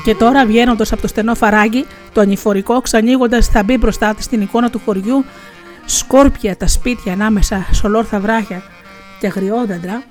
Και 0.04 0.14
τώρα 0.14 0.46
βγαίνοντας 0.46 0.92
από 0.92 1.02
το 1.02 1.08
στενό 1.08 1.34
φαράγγι, 1.34 1.86
το 2.12 2.20
ανηφορικό, 2.20 2.80
ξανοίγοντας 2.80 3.46
θα 3.46 3.62
μπει 3.62 3.76
μπροστά 3.76 4.14
της 4.14 4.24
στην 4.24 4.40
εικόνα 4.40 4.70
του 4.70 4.80
χωριού, 4.84 5.24
σκόρπια 5.84 6.56
τα 6.56 6.66
σπίτια 6.66 7.12
ανάμεσα 7.12 7.66
σε 7.70 7.86
ολόρθα 7.86 8.20
βράχια 8.20 8.62
και 9.20 9.26
αγριόδεντρα, 9.26 10.02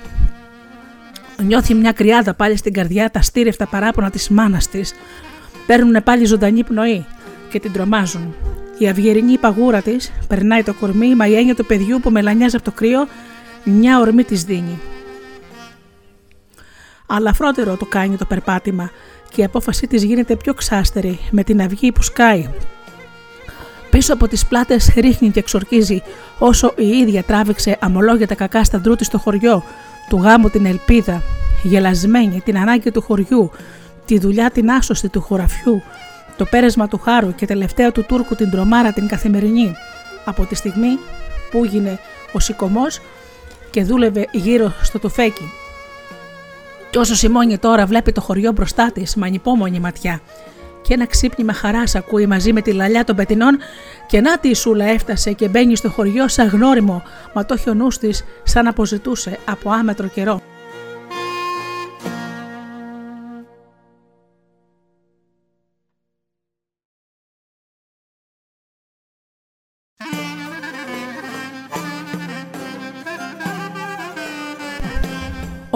νιώθει 1.44 1.74
μια 1.74 1.92
κρυάδα 1.92 2.34
πάλι 2.34 2.58
στην 2.58 2.74
καρδιά 2.74 3.10
τα 3.10 3.22
στήρευτα 3.22 3.68
παράπονα 3.68 4.10
της 4.10 4.30
μάνας 4.30 4.68
της. 4.68 4.94
Παίρνουν 5.66 6.04
πάλι 6.04 6.26
ζωντανή 6.26 6.64
πνοή 6.64 7.06
και 7.50 7.60
την 7.60 7.72
τρομάζουν. 7.72 8.36
Η 8.78 8.88
αυγερινή 8.90 9.38
παγούρα 9.38 9.82
της 9.82 10.12
περνάει 10.28 10.64
το 10.64 10.74
κορμί, 10.74 11.16
μα 11.16 11.28
η 11.28 11.36
έννοια 11.36 11.56
του 11.56 11.66
παιδιού 11.66 12.00
που 12.00 12.10
μελανιάζει 12.10 12.56
από 12.56 12.66
το 12.66 12.72
κρύο, 12.72 13.08
μια 13.64 14.00
ορμή 14.00 14.24
της 14.24 14.44
δίνει. 14.44 14.80
Αλλά 17.08 17.34
φρότερο 17.34 17.76
το 17.78 17.86
κάνει 17.86 18.18
το 18.18 18.26
περπάτημα 18.26 18.92
και 19.34 19.42
η 19.42 19.44
απόφασή 19.44 19.88
της 19.88 20.04
γίνεται 20.04 20.36
πιο 20.36 20.54
ξάστερη 20.54 21.20
με 21.32 21.44
την 21.44 21.62
αυγή 21.62 21.92
που 21.92 22.02
σκάει. 22.02 22.50
Πίσω 23.90 24.14
από 24.14 24.28
τις 24.28 24.46
πλάτες 24.46 24.94
ρίχνει 24.96 25.30
και 25.30 25.40
εξορκίζει 25.40 26.02
όσο 26.40 26.74
η 26.78 26.88
ίδια 26.88 27.24
τράβηξε 27.24 27.78
αμολόγητα 27.80 28.36
κακά 28.36 28.64
στα 28.64 28.80
ντρούτη 28.80 29.04
στο 29.04 29.18
χωριό, 29.18 29.64
του 30.10 30.18
γάμου 30.18 30.50
την 30.50 30.66
ελπίδα, 30.66 31.24
γελασμένη 31.64 32.42
την 32.46 32.58
ανάγκη 32.58 32.92
του 32.92 33.02
χωριού, 33.02 33.52
τη 34.06 34.20
δουλειά 34.20 34.52
την 34.52 34.72
άσωστη 34.72 35.10
του 35.10 35.22
χωραφιού, 35.22 35.82
το 36.38 36.46
πέρασμα 36.46 36.88
του 36.88 36.98
χάρου 36.98 37.36
και 37.36 37.46
τελευταία 37.46 37.92
του 37.92 38.06
Τούρκου 38.06 38.36
την 38.36 38.50
τρομάρα 38.50 38.94
την 38.94 39.08
καθημερινή, 39.08 39.76
από 40.26 40.46
τη 40.46 40.56
στιγμή 40.56 41.00
που 41.52 41.64
έγινε 41.64 42.00
ο 42.32 42.40
σηκωμός 42.40 43.00
και 43.72 43.84
δούλευε 43.84 44.28
γύρω 44.32 44.74
στο 44.82 45.00
τουφέκι. 45.00 45.61
Και 46.92 46.98
όσο 46.98 47.16
Σιμώνη 47.16 47.58
τώρα 47.58 47.86
βλέπει 47.86 48.12
το 48.12 48.22
χωριό 48.22 48.52
μπροστά 48.52 48.92
της 48.92 49.16
με 49.16 49.26
ανυπόμονη 49.26 49.80
ματιά 49.80 50.22
και 50.82 50.94
ένα 50.94 51.06
ξύπνημα 51.06 51.54
χαρά 51.54 51.84
ακούει 51.94 52.26
μαζί 52.26 52.54
με 52.54 52.62
τη 52.62 52.74
λαλιά 52.74 53.04
των 53.04 53.16
πετινών 53.16 53.58
και 54.08 54.22
να 54.22 54.38
τη 54.38 54.50
η 54.50 54.54
Σούλα 54.54 54.86
έφτασε 54.86 55.32
και 55.32 55.48
μπαίνει 55.48 55.76
στο 55.76 55.90
χωριό 55.90 56.28
σαν 56.28 56.48
γνώριμο, 56.48 57.04
μα 57.34 57.46
το 57.46 57.54
έχει 57.54 57.70
ο 57.70 57.74
νους 57.74 57.98
της 57.98 58.24
σαν 58.44 58.68
αποζητούσε 58.68 59.40
από 59.46 59.72
άμετρο 59.72 60.08
καιρό. 60.08 60.42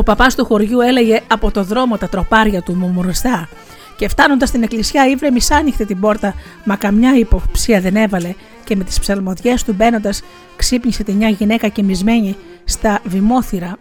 Ο 0.05 0.07
παπάς 0.07 0.35
του 0.35 0.45
χωριού 0.45 0.81
έλεγε 0.81 1.21
από 1.27 1.51
το 1.51 1.63
δρόμο 1.63 1.97
τα 1.97 2.09
τροπάρια 2.09 2.61
του 2.61 2.73
μουρμουριστά 2.75 3.49
και 3.95 4.07
φτάνοντας 4.07 4.49
στην 4.49 4.63
εκκλησιά 4.63 5.07
ήβρε 5.07 5.31
μισάνοιχτε 5.31 5.85
την 5.85 5.99
πόρτα, 5.99 6.33
μα 6.65 6.75
καμιά 6.75 7.17
υποψία 7.17 7.81
δεν 7.81 7.95
έβαλε 7.95 8.33
και 8.63 8.75
με 8.75 8.83
τις 8.83 8.99
ψαλμοδιές 8.99 9.63
του 9.63 9.73
μπαίνοντας 9.73 10.23
ξύπνησε 10.55 11.03
τη 11.03 11.13
μια 11.13 11.29
γυναίκα 11.29 11.67
κοιμισμένη 11.67 12.35
στα 12.63 12.99
βημόθυρα 13.03 13.77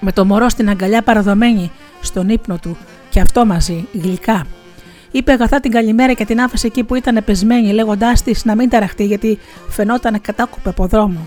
με 0.00 0.12
το 0.12 0.24
μωρό 0.24 0.48
στην 0.48 0.68
αγκαλιά 0.68 1.02
παραδομένη 1.02 1.70
στον 2.00 2.28
ύπνο 2.28 2.58
του 2.58 2.76
και 3.10 3.20
αυτό 3.20 3.46
μαζί 3.46 3.86
γλυκά. 3.92 4.46
Είπε 5.10 5.32
αγαθά 5.32 5.60
την 5.60 5.70
καλημέρα 5.70 6.12
και 6.12 6.24
την 6.24 6.40
άφησε 6.40 6.66
εκεί 6.66 6.84
που 6.84 6.94
ήταν 6.94 7.24
πεσμένη, 7.24 7.72
λέγοντάς 7.72 8.22
της 8.22 8.44
να 8.44 8.54
μην 8.54 8.68
ταραχτεί 8.68 9.04
γιατί 9.04 9.38
φαινόταν 9.68 10.20
κατάκοπε 10.20 10.68
από 10.68 10.86
δρόμο. 10.86 11.26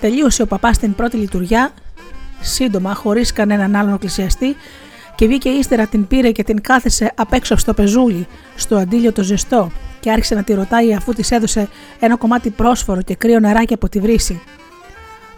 Τελείωσε 0.00 0.42
ο 0.42 0.46
παπάς 0.46 0.78
την 0.78 0.94
πρώτη 0.94 1.16
λειτουργιά 1.16 1.72
σύντομα, 2.40 2.94
χωρίς 2.94 3.32
κανέναν 3.32 3.76
άλλον 3.76 3.94
εκκλησιαστή, 3.94 4.56
Και 5.16 5.26
βγήκε 5.26 5.48
ύστερα 5.48 5.86
την 5.86 6.06
πήρε 6.06 6.30
και 6.30 6.44
την 6.44 6.60
κάθεσε 6.60 7.12
απ' 7.14 7.32
έξω 7.32 7.56
στο 7.56 7.74
πεζούλι, 7.74 8.26
στο 8.56 8.76
αντίλιο 8.76 9.12
το 9.12 9.22
ζεστό, 9.22 9.70
και 10.00 10.10
άρχισε 10.10 10.34
να 10.34 10.42
τη 10.42 10.54
ρωτάει 10.54 10.94
αφού 10.94 11.12
της 11.12 11.30
έδωσε 11.30 11.68
ένα 12.00 12.16
κομμάτι 12.16 12.50
πρόσφορο 12.50 13.02
και 13.02 13.14
κρύο 13.14 13.40
νεράκι 13.40 13.74
από 13.74 13.88
τη 13.88 14.00
βρύση. 14.00 14.40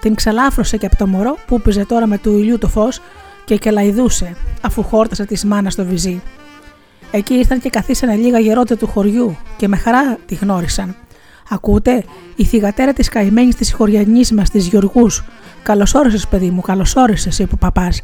Την 0.01 0.15
ξαλάφρωσε 0.15 0.77
και 0.77 0.87
από 0.87 0.97
το 0.97 1.07
μωρό 1.07 1.37
που 1.47 1.61
πήζε 1.61 1.85
τώρα 1.85 2.07
με 2.07 2.19
του 2.19 2.39
ηλιού 2.39 2.59
το 2.59 2.69
φως 2.69 3.01
και 3.45 3.57
κελαϊδούσε, 3.57 4.37
αφού 4.63 4.83
χόρτασε 4.83 5.25
της 5.25 5.45
μάνας 5.45 5.73
στο 5.73 5.85
βυζί. 5.85 6.23
Εκεί 7.11 7.35
ήρθαν 7.35 7.61
και 7.61 7.71
καθίσανε 7.71 8.15
λίγα 8.15 8.39
γερότητα 8.39 8.77
του 8.77 8.87
χωριού 8.87 9.37
και 9.57 9.69
με 9.69 9.77
χαρά 9.77 10.19
τη 10.27 10.35
γνώρισαν. 10.35 10.97
Ακούτε, 11.51 12.05
η 12.37 12.45
θηγατέρα 12.45 12.93
της 12.93 13.09
καημένης 13.09 13.55
της 13.55 13.73
χωριανής 13.73 14.33
μας 14.33 14.51
της 14.51 14.67
Γιωργού. 14.67 15.11
Καλώ 15.69 15.87
όρισε, 15.95 16.27
παιδί 16.31 16.51
μου, 16.51 16.61
καλώ 16.61 16.87
όρισε, 16.97 17.43
είπε 17.43 17.55
ο 17.55 17.57
παπάς. 17.57 18.03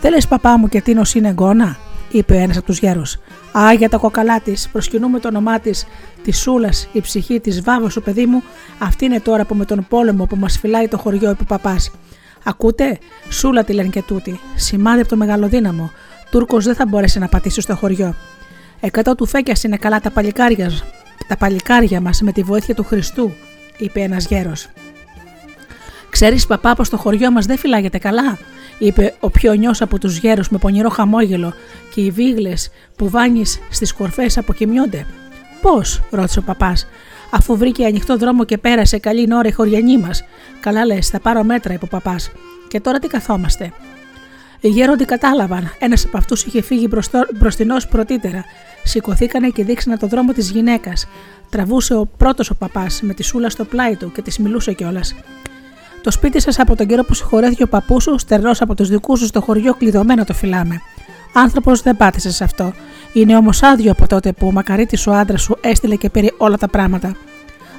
Δεν 0.00 0.12
λε, 0.12 0.18
παπά 0.28 0.58
μου, 0.58 0.68
και 0.68 0.80
τίνος 0.80 1.14
είναι 1.14 1.30
γκόνα, 1.30 1.76
είπε 2.10 2.36
ένας 2.36 2.56
από 2.56 2.66
τους 2.66 2.78
γέρους. 2.78 3.18
Α, 3.58 3.72
για 3.72 3.88
τα 3.88 3.96
κοκαλά 3.96 4.40
της, 4.40 4.68
προσκυνούμε 4.68 5.18
το 5.20 5.28
όνομά 5.28 5.58
της, 5.58 5.86
της 6.22 6.38
Σούλας, 6.38 6.88
η 6.92 7.00
ψυχή 7.00 7.40
της 7.40 7.62
Βάβα, 7.62 7.88
ο 7.96 8.00
παιδί 8.00 8.26
μου, 8.26 8.42
αυτή 8.78 9.04
είναι 9.04 9.20
τώρα 9.20 9.44
που 9.44 9.54
με 9.54 9.64
τον 9.64 9.86
πόλεμο 9.88 10.24
που 10.26 10.36
μας 10.36 10.58
φυλάει 10.58 10.88
το 10.88 10.98
χωριό, 10.98 11.30
είπε 11.30 11.42
ο 11.42 11.46
παπάς. 11.48 11.90
Ακούτε, 12.44 12.98
Σούλα 13.28 13.64
τη 13.64 13.72
λένε 13.72 13.88
και 13.88 14.02
τούτη, 14.02 14.40
σημάδι 14.54 15.00
από 15.00 15.08
το 15.08 15.16
μεγαλοδύναμο. 15.16 15.90
Τούρκος 16.30 16.64
δεν 16.64 16.74
θα 16.74 16.86
μπορέσει 16.86 17.18
να 17.18 17.28
πατήσει 17.28 17.60
στο 17.60 17.76
χωριό. 17.76 18.14
Εκατό 18.80 19.14
του 19.14 19.26
φέκιας 19.26 19.62
είναι 19.62 19.76
καλά 19.76 20.00
τα 20.00 20.10
παλικάρια, 20.10 20.70
τα 21.28 21.36
παλικάρια 21.36 22.00
μας 22.00 22.20
με 22.20 22.32
τη 22.32 22.42
βοήθεια 22.42 22.74
του 22.74 22.84
Χριστού, 22.84 23.32
είπε 23.78 24.00
ένας 24.00 24.26
γέρος. 24.26 24.68
Ξέρεις, 26.16 26.46
παπά, 26.46 26.74
πως 26.74 26.88
το 26.88 26.96
χωριό 26.96 27.30
μας 27.30 27.46
δεν 27.46 27.58
φυλάγεται 27.58 27.98
καλά, 27.98 28.38
είπε 28.78 29.14
ο 29.20 29.30
πιο 29.30 29.52
νιός 29.52 29.82
από 29.82 29.98
τους 29.98 30.16
γέρους 30.16 30.48
με 30.48 30.58
πονηρό 30.58 30.88
χαμόγελο 30.88 31.52
και 31.94 32.00
οι 32.00 32.10
βίγλες 32.10 32.70
που 32.96 33.08
βάνεις 33.08 33.58
στις 33.70 33.92
κορφές 33.92 34.38
αποκοιμιώνται. 34.38 35.06
Πώς, 35.60 36.02
ρώτησε 36.10 36.38
ο 36.38 36.42
παπάς, 36.42 36.86
αφού 37.30 37.56
βρήκε 37.56 37.84
ανοιχτό 37.84 38.16
δρόμο 38.16 38.44
και 38.44 38.58
πέρασε 38.58 38.98
καλή 38.98 39.28
ώρα 39.34 39.48
η 39.48 39.52
χωριανή 39.52 39.98
μας. 39.98 40.24
Καλά 40.60 40.84
λες, 40.84 41.08
θα 41.08 41.20
πάρω 41.20 41.42
μέτρα, 41.44 41.72
είπε 41.72 41.84
ο 41.84 41.88
παπάς. 41.88 42.30
Και 42.68 42.80
τώρα 42.80 42.98
τι 42.98 43.06
καθόμαστε. 43.06 43.72
Οι 44.60 44.68
γέροντοι 44.68 45.04
κατάλαβαν. 45.04 45.70
Ένας 45.78 46.04
από 46.04 46.16
αυτούς 46.16 46.44
είχε 46.44 46.62
φύγει 46.62 46.88
μπροστινό 47.38 47.76
πρωτύτερα. 47.90 48.44
Σηκωθήκανε 48.84 49.48
και 49.48 49.64
δείξανε 49.64 49.96
το 49.96 50.06
δρόμο 50.06 50.32
της 50.32 50.50
γυναίκας. 50.50 51.06
Τραβούσε 51.50 51.94
ο 51.94 52.08
πρώτος 52.16 52.50
ο 52.50 52.54
παπάς 52.54 53.00
με 53.02 53.14
τη 53.14 53.22
σούλα 53.22 53.50
στο 53.50 53.64
πλάι 53.64 53.96
του 53.96 54.12
και 54.12 54.22
της 54.22 54.38
μιλούσε 54.38 54.72
κιόλας. 54.72 55.14
Το 56.06 56.12
σπίτι 56.12 56.40
σας 56.40 56.58
από 56.58 56.76
τον 56.76 56.86
καιρό 56.86 57.04
που 57.04 57.14
συγχωρέθηκε 57.14 57.62
ο 57.62 57.68
παππούς 57.68 58.02
σου, 58.02 58.18
στερνός 58.18 58.60
από 58.60 58.74
τους 58.74 58.88
δικούς 58.88 59.18
σου 59.18 59.26
στο 59.26 59.40
χωριό, 59.40 59.74
κλειδωμένο 59.74 60.24
το 60.24 60.34
φυλάμε. 60.34 60.80
Άνθρωπος 61.32 61.82
δεν 61.82 61.96
πάτησες 61.96 62.34
σε 62.34 62.44
αυτό. 62.44 62.72
Είναι 63.12 63.36
όμως 63.36 63.62
άδειο 63.62 63.90
από 63.90 64.06
τότε 64.06 64.32
που 64.32 64.46
ο 64.46 64.52
μακαρίτης 64.52 65.06
ο 65.06 65.12
άντρας 65.12 65.42
σου 65.42 65.56
έστειλε 65.60 65.96
και 65.96 66.10
πήρε 66.10 66.26
όλα 66.36 66.56
τα 66.56 66.68
πράγματα. 66.68 67.16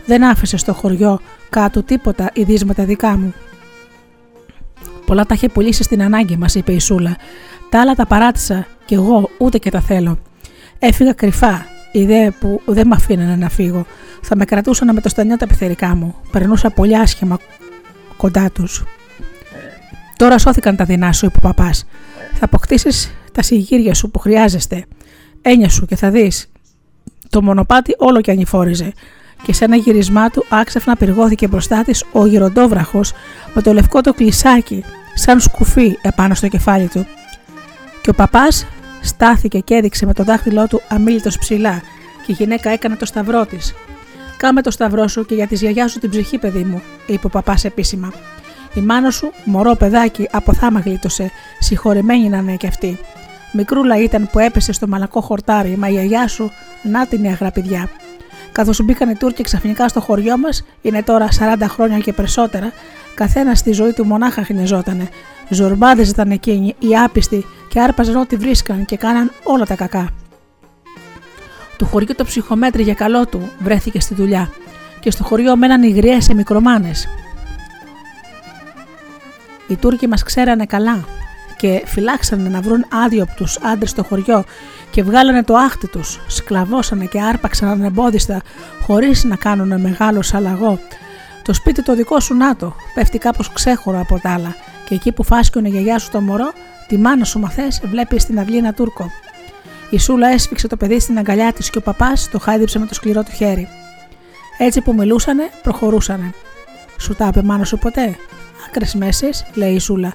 Δεν 0.05 0.23
άφησες 0.23 0.61
στο 0.61 0.73
χωριό 0.73 1.19
κάτω 1.49 1.83
τίποτα 1.83 2.29
ειδίσματα 2.33 2.83
δικά 2.83 3.17
μου. 3.17 3.33
Πολλά 5.05 5.25
τα 5.25 5.33
είχε 5.33 5.49
πουλήσει 5.49 5.83
στην 5.83 6.01
ανάγκη, 6.01 6.37
μας 6.37 6.55
είπε 6.55 6.71
η 6.71 6.79
Σούλα. 6.79 7.15
Τα 7.69 7.81
άλλα 7.81 7.95
τα 7.95 8.05
παράτησα 8.05 8.67
κι 8.85 8.93
εγώ 8.93 9.29
ούτε 9.37 9.57
και 9.57 9.69
τα 9.69 9.81
θέλω. 9.81 10.17
Έφυγα 10.79 11.13
κρυφά, 11.13 11.65
ιδέα 11.91 12.31
που 12.39 12.61
δεν 12.65 12.87
με 12.87 12.95
αφήνανε 12.95 13.35
να 13.35 13.49
φύγω. 13.49 13.85
Θα 14.21 14.35
με 14.35 14.45
κρατούσαν 14.45 14.93
με 14.93 15.01
το 15.01 15.09
στανιό 15.09 15.37
τα 15.37 15.47
πεθερικά 15.47 15.95
μου. 15.95 16.15
Περνούσα 16.31 16.69
πολύ 16.69 16.97
άσχημα 16.97 17.39
κοντά 18.17 18.51
τους. 18.51 18.83
Τώρα 20.17 20.37
σώθηκαν 20.37 20.75
τα 20.75 20.85
δεινά 20.85 21.11
σου, 21.11 21.25
είπε 21.25 21.37
ο 21.37 21.41
παπάς. 21.41 21.85
Θα 22.33 22.45
αποκτήσεις 22.45 23.11
τα 23.31 23.41
συγγύρια 23.41 23.93
σου 23.93 24.11
που 24.11 24.19
χρειάζεστε. 24.19 24.85
Έννοια 25.41 25.69
σου 25.69 25.85
και 25.85 25.95
θα 25.95 26.09
δεις. 26.09 26.49
Το 27.29 27.41
μονοπάτι 27.41 27.95
όλο 27.97 28.21
και 28.21 28.31
ανηφόριζε 28.31 28.93
και 29.43 29.53
σε 29.53 29.65
ένα 29.65 29.75
γυρισμά 29.75 30.29
του 30.29 30.45
άξαφνα 30.49 30.95
πυργώθηκε 30.95 31.47
μπροστά 31.47 31.83
της 31.83 32.03
ο 32.11 32.25
γυροντόβραχος 32.25 33.13
με 33.53 33.61
το 33.61 33.73
λευκό 33.73 34.01
το 34.01 34.13
κλεισάκι, 34.13 34.83
σαν 35.13 35.39
σκουφί 35.39 35.97
επάνω 36.01 36.33
στο 36.33 36.47
κεφάλι 36.47 36.87
του. 36.87 37.05
Και 38.01 38.09
ο 38.09 38.13
παπάς 38.13 38.65
στάθηκε 39.01 39.59
και 39.59 39.75
έδειξε 39.75 40.05
με 40.05 40.13
το 40.13 40.23
δάχτυλό 40.23 40.67
του 40.67 40.81
αμήλυτο 40.89 41.29
ψηλά, 41.39 41.81
και 42.25 42.31
η 42.31 42.35
γυναίκα 42.39 42.69
έκανε 42.69 42.95
το 42.95 43.05
σταυρό 43.05 43.45
της. 43.45 43.73
Κάμε 44.37 44.61
το 44.61 44.71
σταυρό 44.71 45.07
σου 45.07 45.25
και 45.25 45.35
για 45.35 45.47
τη 45.47 45.55
γιαγιάς 45.55 45.91
σου 45.91 45.99
την 45.99 46.09
ψυχή, 46.09 46.37
παιδί 46.37 46.63
μου, 46.63 46.81
είπε 47.07 47.25
ο 47.25 47.29
παπάς 47.29 47.65
επίσημα. 47.65 48.11
Η 48.73 48.79
μάνα 48.79 49.09
σου, 49.09 49.31
μωρό 49.45 49.75
παιδάκι, 49.75 50.27
από 50.31 50.53
θάμα 50.53 50.79
γλίτωσε, 50.79 51.31
συγχωρεμένη 51.59 52.29
να 52.29 52.37
είναι 52.37 52.55
κι 52.55 52.67
αυτή. 52.67 52.99
Μικρούλα 53.51 54.01
ήταν 54.01 54.29
που 54.31 54.39
έπεσε 54.39 54.71
στο 54.71 54.87
μαλακό 54.87 55.21
χορτάρι, 55.21 55.77
μα 55.77 55.87
η 55.87 55.91
γιαγιά 55.91 56.27
σου, 56.27 56.51
να 56.83 57.07
την 57.07 57.25
αγραπηδιά. 57.25 57.89
Καθώς 58.51 58.81
μπήκαν 58.83 59.09
οι 59.09 59.15
Τούρκοι 59.15 59.43
ξαφνικά 59.43 59.87
στο 59.87 60.01
χωριό 60.01 60.37
μας, 60.37 60.65
είναι 60.81 61.03
τώρα 61.03 61.27
40 61.39 61.65
χρόνια 61.67 61.97
και 61.97 62.13
περισσότερα, 62.13 62.71
καθένας 63.15 63.59
στη 63.59 63.71
ζωή 63.71 63.93
του 63.93 64.05
μονάχα 64.05 64.43
χνεζότανε. 64.43 65.09
Ζορμπάδες 65.49 66.09
ήταν 66.09 66.31
εκείνοι, 66.31 66.75
οι 66.79 66.97
άπιστοι, 66.97 67.45
και 67.69 67.79
άρπαζαν 67.79 68.15
ό,τι 68.15 68.35
βρίσκαν 68.35 68.85
και 68.85 68.97
κάναν 68.97 69.31
όλα 69.43 69.65
τα 69.65 69.75
κακά. 69.75 70.09
Του 71.77 71.85
χωριού 71.85 72.15
το 72.15 72.23
ψυχομέτρη 72.23 72.83
για 72.83 72.93
καλό 72.93 73.25
του 73.25 73.49
βρέθηκε 73.59 73.99
στη 73.99 74.13
δουλειά 74.13 74.49
και 74.99 75.11
στο 75.11 75.23
χωριό 75.23 75.55
μέναν 75.55 75.83
οι 75.83 75.89
γριές 75.89 76.23
σε 76.23 76.33
μικρομάνες. 76.33 77.07
Οι 79.67 79.75
Τούρκοι 79.75 80.07
μας 80.07 80.23
ξέρανε 80.23 80.65
καλά 80.65 81.05
και 81.57 81.83
φυλάξανε 81.85 82.49
να 82.49 82.61
βρουν 82.61 82.85
άδειο 83.05 83.23
από 83.23 83.35
τους 83.35 83.57
άντρες 83.61 83.89
στο 83.89 84.03
χωριό 84.03 84.43
και 84.91 85.03
βγάλανε 85.03 85.43
το 85.43 85.55
άχτι 85.55 85.87
τους, 85.87 86.19
σκλαβώσανε 86.27 87.05
και 87.05 87.21
άρπαξαν 87.21 87.69
ανεμπόδιστα 87.69 88.41
χωρίς 88.81 89.23
να 89.23 89.35
κάνουν 89.35 89.81
μεγάλο 89.81 90.21
σαλαγό. 90.21 90.79
Το 91.41 91.53
σπίτι 91.53 91.83
το 91.83 91.95
δικό 91.95 92.19
σου 92.19 92.33
νάτο 92.33 92.75
πέφτει 92.93 93.17
κάπως 93.17 93.53
ξέχωρο 93.53 93.99
από 93.99 94.19
τα 94.19 94.33
άλλα 94.33 94.55
και 94.87 94.95
εκεί 94.95 95.11
που 95.11 95.23
φάσκωνε 95.23 95.67
η 95.67 95.71
γιαγιά 95.71 95.99
σου 95.99 96.09
το 96.11 96.21
μωρό, 96.21 96.51
τη 96.87 96.97
μάνα 96.97 97.23
σου 97.23 97.39
μαθές 97.39 97.81
βλέπεις 97.83 98.21
στην 98.21 98.39
αυλή 98.39 98.57
ένα 98.57 98.73
Τούρκο. 98.73 99.11
Η 99.89 99.99
Σούλα 99.99 100.27
έσφιξε 100.27 100.67
το 100.67 100.77
παιδί 100.77 100.99
στην 100.99 101.17
αγκαλιά 101.17 101.53
της 101.53 101.69
και 101.69 101.77
ο 101.77 101.81
παπάς 101.81 102.29
το 102.29 102.39
χάιδεψε 102.39 102.79
με 102.79 102.85
το 102.85 102.93
σκληρό 102.93 103.23
του 103.23 103.31
χέρι. 103.31 103.67
Έτσι 104.57 104.81
που 104.81 104.93
μιλούσανε, 104.93 105.49
προχωρούσανε. 105.63 106.33
Σου 106.99 107.13
τα 107.13 107.27
είπε 107.27 107.41
μάνα 107.41 107.63
σου 107.63 107.77
ποτέ; 107.77 108.15
Άκρες 108.67 108.95
μέσες, 108.95 109.45
λέει 109.53 109.73
η 109.73 109.79
Σούλα. 109.79 110.13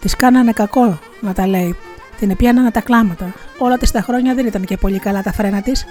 Της 0.00 0.16
κάνανε 0.16 0.52
κακό 0.52 0.98
να 1.20 1.32
τα 1.32 1.46
λέει. 1.46 1.76
Την 2.18 2.30
επιάνανα 2.30 2.70
τα 2.70 2.80
κλάματα. 2.80 3.32
Όλα 3.58 3.78
της 3.78 3.90
τα 3.90 4.00
χρόνια 4.00 4.34
δεν 4.34 4.46
ήταν 4.46 4.64
και 4.64 4.76
πολύ 4.76 4.98
καλά 4.98 5.22
τα 5.22 5.32
φρένα 5.32 5.62
της, 5.62 5.84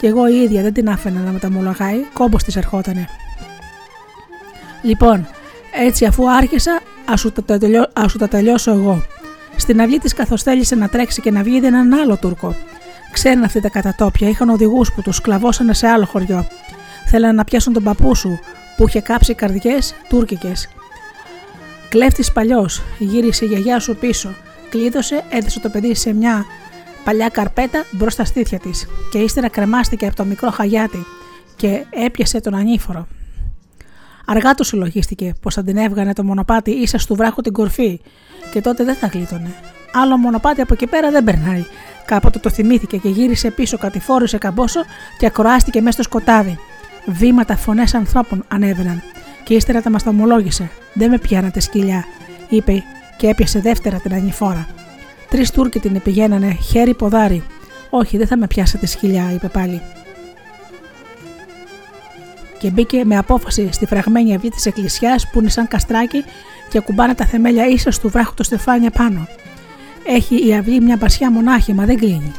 και 0.00 0.06
εγώ 0.06 0.28
η 0.28 0.42
ίδια 0.42 0.62
δεν 0.62 0.72
την 0.72 0.88
άφηνα 0.88 1.20
να 1.20 1.30
μεταμολογάει, 1.30 1.98
κόμπος 2.12 2.42
της 2.42 2.56
ερχότανε. 2.56 3.08
Λοιπόν, 4.82 5.28
έτσι 5.72 6.04
αφού 6.04 6.30
άρχισα, 6.30 6.80
ας 7.04 7.20
σου, 7.20 7.32
τα 8.18 8.28
τελειώσω 8.28 8.70
εγώ. 8.70 9.02
Στην 9.56 9.80
αυλή 9.80 9.98
της, 9.98 10.14
καθώ 10.14 10.38
θέλησε 10.38 10.74
να 10.74 10.88
τρέξει 10.88 11.20
και 11.20 11.30
να 11.30 11.42
βγει, 11.42 11.56
είδε 11.56 11.66
έναν 11.66 11.92
άλλο 11.92 12.16
Τούρκο. 12.16 12.54
Ξέρουν 13.12 13.44
αυτοί 13.44 13.60
τα 13.60 13.68
κατατόπια, 13.68 14.28
είχαν 14.28 14.48
οδηγούς 14.48 14.92
που 14.92 15.02
τους 15.02 15.16
σκλαβώσανε 15.16 15.74
σε 15.74 15.86
άλλο 15.86 16.04
χωριό. 16.04 16.46
Θέλανε 17.06 17.32
να 17.32 17.44
πιάσουν 17.44 17.72
τον 17.72 17.82
παππού 17.82 18.14
σου, 18.14 18.38
που 18.76 18.88
είχε 18.88 19.00
κάψει 19.00 19.34
καρδιές 19.34 19.94
τουρκικές. 20.08 20.68
Κλέφτης 21.88 22.32
παλιός, 22.32 22.82
γύρισε 22.98 23.44
η 23.44 23.48
γιαγιά 23.48 23.78
σου 23.78 23.96
πίσω, 23.96 24.34
κλείδωσε, 24.68 25.24
έδωσε 25.28 25.60
το 25.60 25.68
παιδί 25.68 25.94
σε 25.94 26.12
μια 26.12 26.44
παλιά 27.04 27.28
καρπέτα 27.28 27.84
μπροστά 27.90 28.24
στα 28.24 28.24
στήθια 28.24 28.58
της 28.58 28.86
και 29.10 29.18
ύστερα 29.18 29.48
κρεμάστηκε 29.48 30.06
από 30.06 30.16
το 30.16 30.24
μικρό 30.24 30.50
χαγιάτι 30.50 31.06
και 31.56 31.84
έπιασε 31.90 32.40
τον 32.40 32.54
ανήφορο. 32.54 33.06
Αργά 34.26 34.54
του 34.54 34.64
συλλογίστηκε 34.64 35.34
πως 35.42 35.54
θα 35.54 35.62
την 35.62 35.76
έβγανε 35.76 36.12
το 36.12 36.24
μονοπάτι 36.24 36.70
ίσα 36.70 36.98
του 37.06 37.14
βράχου 37.14 37.40
την 37.40 37.52
κορφή 37.52 38.00
και 38.52 38.60
τότε 38.60 38.84
δεν 38.84 38.94
θα 38.94 39.06
γλίτωνε. 39.06 39.54
Άλλο 39.92 40.16
μονοπάτι 40.16 40.60
από 40.60 40.74
εκεί 40.74 40.86
πέρα 40.86 41.10
δεν 41.10 41.24
περνάει. 41.24 41.64
Κάποτε 42.04 42.38
το 42.38 42.50
θυμήθηκε 42.50 42.96
και 42.96 43.08
γύρισε 43.08 43.50
πίσω, 43.50 43.78
κατηφόρησε 43.78 44.38
καμπόσο 44.38 44.80
και 45.18 45.26
ακροάστηκε 45.26 45.80
μέσα 45.80 45.92
στο 45.92 46.02
σκοτάδι. 46.02 46.58
Βήματα, 47.06 47.56
φωνές 47.56 47.94
ανθρώπων 47.94 48.44
ανέβαιναν. 48.48 49.02
Και 49.44 49.54
ύστερα 49.54 49.82
τα 49.82 49.90
μας 49.90 50.02
τα 50.02 50.10
ομολόγησε. 50.10 50.70
Δεν 50.94 51.10
με 51.10 51.18
πιάνατε 51.18 51.60
σκυλιά, 51.60 52.04
είπε 52.48 52.82
και 53.16 53.28
έπιασε 53.28 53.60
δεύτερα 53.60 53.98
την 53.98 54.14
ανηφόρα. 54.14 54.66
Τρεις 55.30 55.50
Τούρκοι 55.50 55.78
την 55.78 56.02
πηγαίνανε 56.02 56.58
χέρι 56.70 56.94
ποδάρι. 56.94 57.42
Όχι, 57.90 58.16
δεν 58.16 58.26
θα 58.26 58.36
με 58.36 58.46
πιάσετε 58.46 58.86
σκυλιά, 58.86 59.32
είπε 59.34 59.48
πάλι. 59.48 59.80
Και 62.64 62.70
μπήκε 62.70 63.04
με 63.04 63.16
απόφαση 63.16 63.68
στη 63.72 63.86
φραγμένη 63.86 64.34
αυγή 64.34 64.48
της 64.48 64.66
εκκλησιάς 64.66 65.30
που 65.30 65.40
είναι 65.40 65.48
σαν 65.48 65.68
καστράκι 65.68 66.24
και 66.68 66.80
κουμπάνε 66.80 67.14
τα 67.14 67.24
θεμέλια 67.24 67.66
ίσα 67.66 67.90
του 67.90 68.08
βράχου 68.08 68.34
το 68.34 68.42
στεφάνια 68.42 68.90
πάνω. 68.90 69.26
Έχει 70.06 70.48
η 70.48 70.54
αυγή 70.54 70.80
μια 70.80 70.96
πασιά 70.96 71.30
μονάχη, 71.30 71.72
μα 71.74 71.84
δεν 71.84 71.96
κλείνει. 71.96 72.32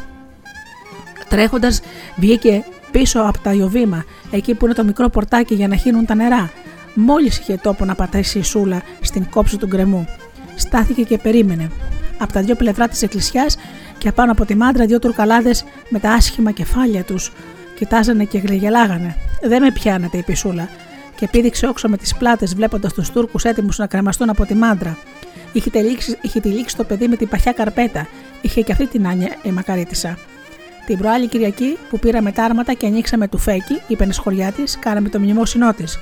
Τρέχοντας, 1.30 1.82
βγήκε 2.16 2.64
πίσω 2.92 3.20
από 3.20 3.40
τα 3.40 3.54
ιωβήμα, 3.54 4.06
εκεί 4.32 4.54
που 4.54 4.66
είναι 4.66 4.74
το 4.74 4.84
μικρό 4.84 5.10
πορτάκι 5.10 5.54
για 5.54 5.68
να 5.68 5.76
χύνουν 5.76 6.06
τα 6.06 6.16
νερά. 6.16 6.52
Μόλις 6.94 7.38
είχε 7.38 7.58
τόπο 7.58 7.86
να 7.86 7.96
πατήσει 7.96 8.40
η 8.40 8.44
σούλα 8.44 8.82
στην 9.02 9.30
κόψη 9.30 9.58
του 9.58 9.68
γκρεμού. 9.68 10.08
Στάθηκε 10.56 11.02
και 11.02 11.18
περίμενε. 11.18 11.72
από 12.18 12.34
τα 12.34 12.42
δύο 12.42 12.56
πλευρά 12.56 12.88
της 12.88 13.02
εκκλησιάς 13.02 13.58
και 13.98 14.08
απάνω 14.08 14.32
από 14.32 14.46
τη 14.46 14.56
μάντρα 14.56 14.86
δύο 14.86 15.00
τουρκαλάδες 15.00 15.66
με 15.90 16.00
τα 16.00 16.12
άσχημα 16.12 16.52
κεφάλια 16.52 17.04
τους. 17.04 17.32
Κοιτάζανε 17.76 18.24
και 18.24 18.38
γλυγελάγανε. 18.38 19.16
Δεν 19.42 19.62
με 19.62 19.72
πιάνετε, 19.72 20.18
η 20.18 20.22
πισούλα. 20.22 20.70
Και 21.16 21.28
πήδηξε 21.28 21.68
όξο 21.68 21.88
με 21.88 21.98
τις 21.98 22.16
πλάτες, 22.16 22.56
βλέποντας 22.56 22.94
τους 22.94 23.10
Τούρκους 23.10 23.44
έτοιμους 23.44 23.78
να 23.78 23.88
κρεμαστούν 23.88 24.30
από 24.30 24.46
τη 24.46 24.54
μάντρα. 24.54 24.98
Είχε 25.54 25.70
τυλίξει, 25.70 26.18
είχε 26.22 26.40
τυλίξει 26.40 26.76
το 26.76 26.84
παιδί 26.84 27.08
με 27.08 27.16
την 27.16 27.28
παχιά 27.28 27.52
καρπέτα. 27.52 28.08
Είχε 28.42 28.62
και 28.62 28.72
αυτή 28.72 28.88
την 28.88 29.08
άνια 29.08 29.36
η 29.44 29.52
μακαρίτησα. 29.52 30.18
Την 30.86 30.98
προάλλη 30.98 31.28
Κυριακή 31.28 31.78
που 31.90 32.00
πήραμε 32.00 32.32
τα 32.32 32.44
άρματα 32.44 32.74
και 32.74 32.86
ανοίξαμε 32.86 33.28
του 33.28 33.38
φέκι, 33.38 33.82
είπε 33.88 34.04
ένα 34.04 34.14
χωριά 34.14 34.52
της, 34.52 34.78
κάναμε 34.80 35.10
το 35.10 35.20
μνημόσυνό 35.20 35.74
της. 35.74 36.00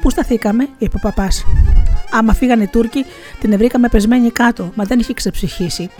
Πού 0.00 0.10
σταθήκαμε, 0.10 0.68
είπε 0.78 0.96
ο 0.96 0.98
παπάς. 0.98 1.44
Άμα 2.10 2.34
φύγανε 2.34 2.62
οι 2.62 2.66
Τούρκοι, 2.66 3.04
την 3.40 3.56
βρήκαμε 3.56 3.88
πεσμένη 3.88 4.30
κάτω, 4.30 4.72
μα 4.74 4.84
δεν 4.84 4.98
είχε 4.98 5.12
ξεψυχήσει. 5.12 5.90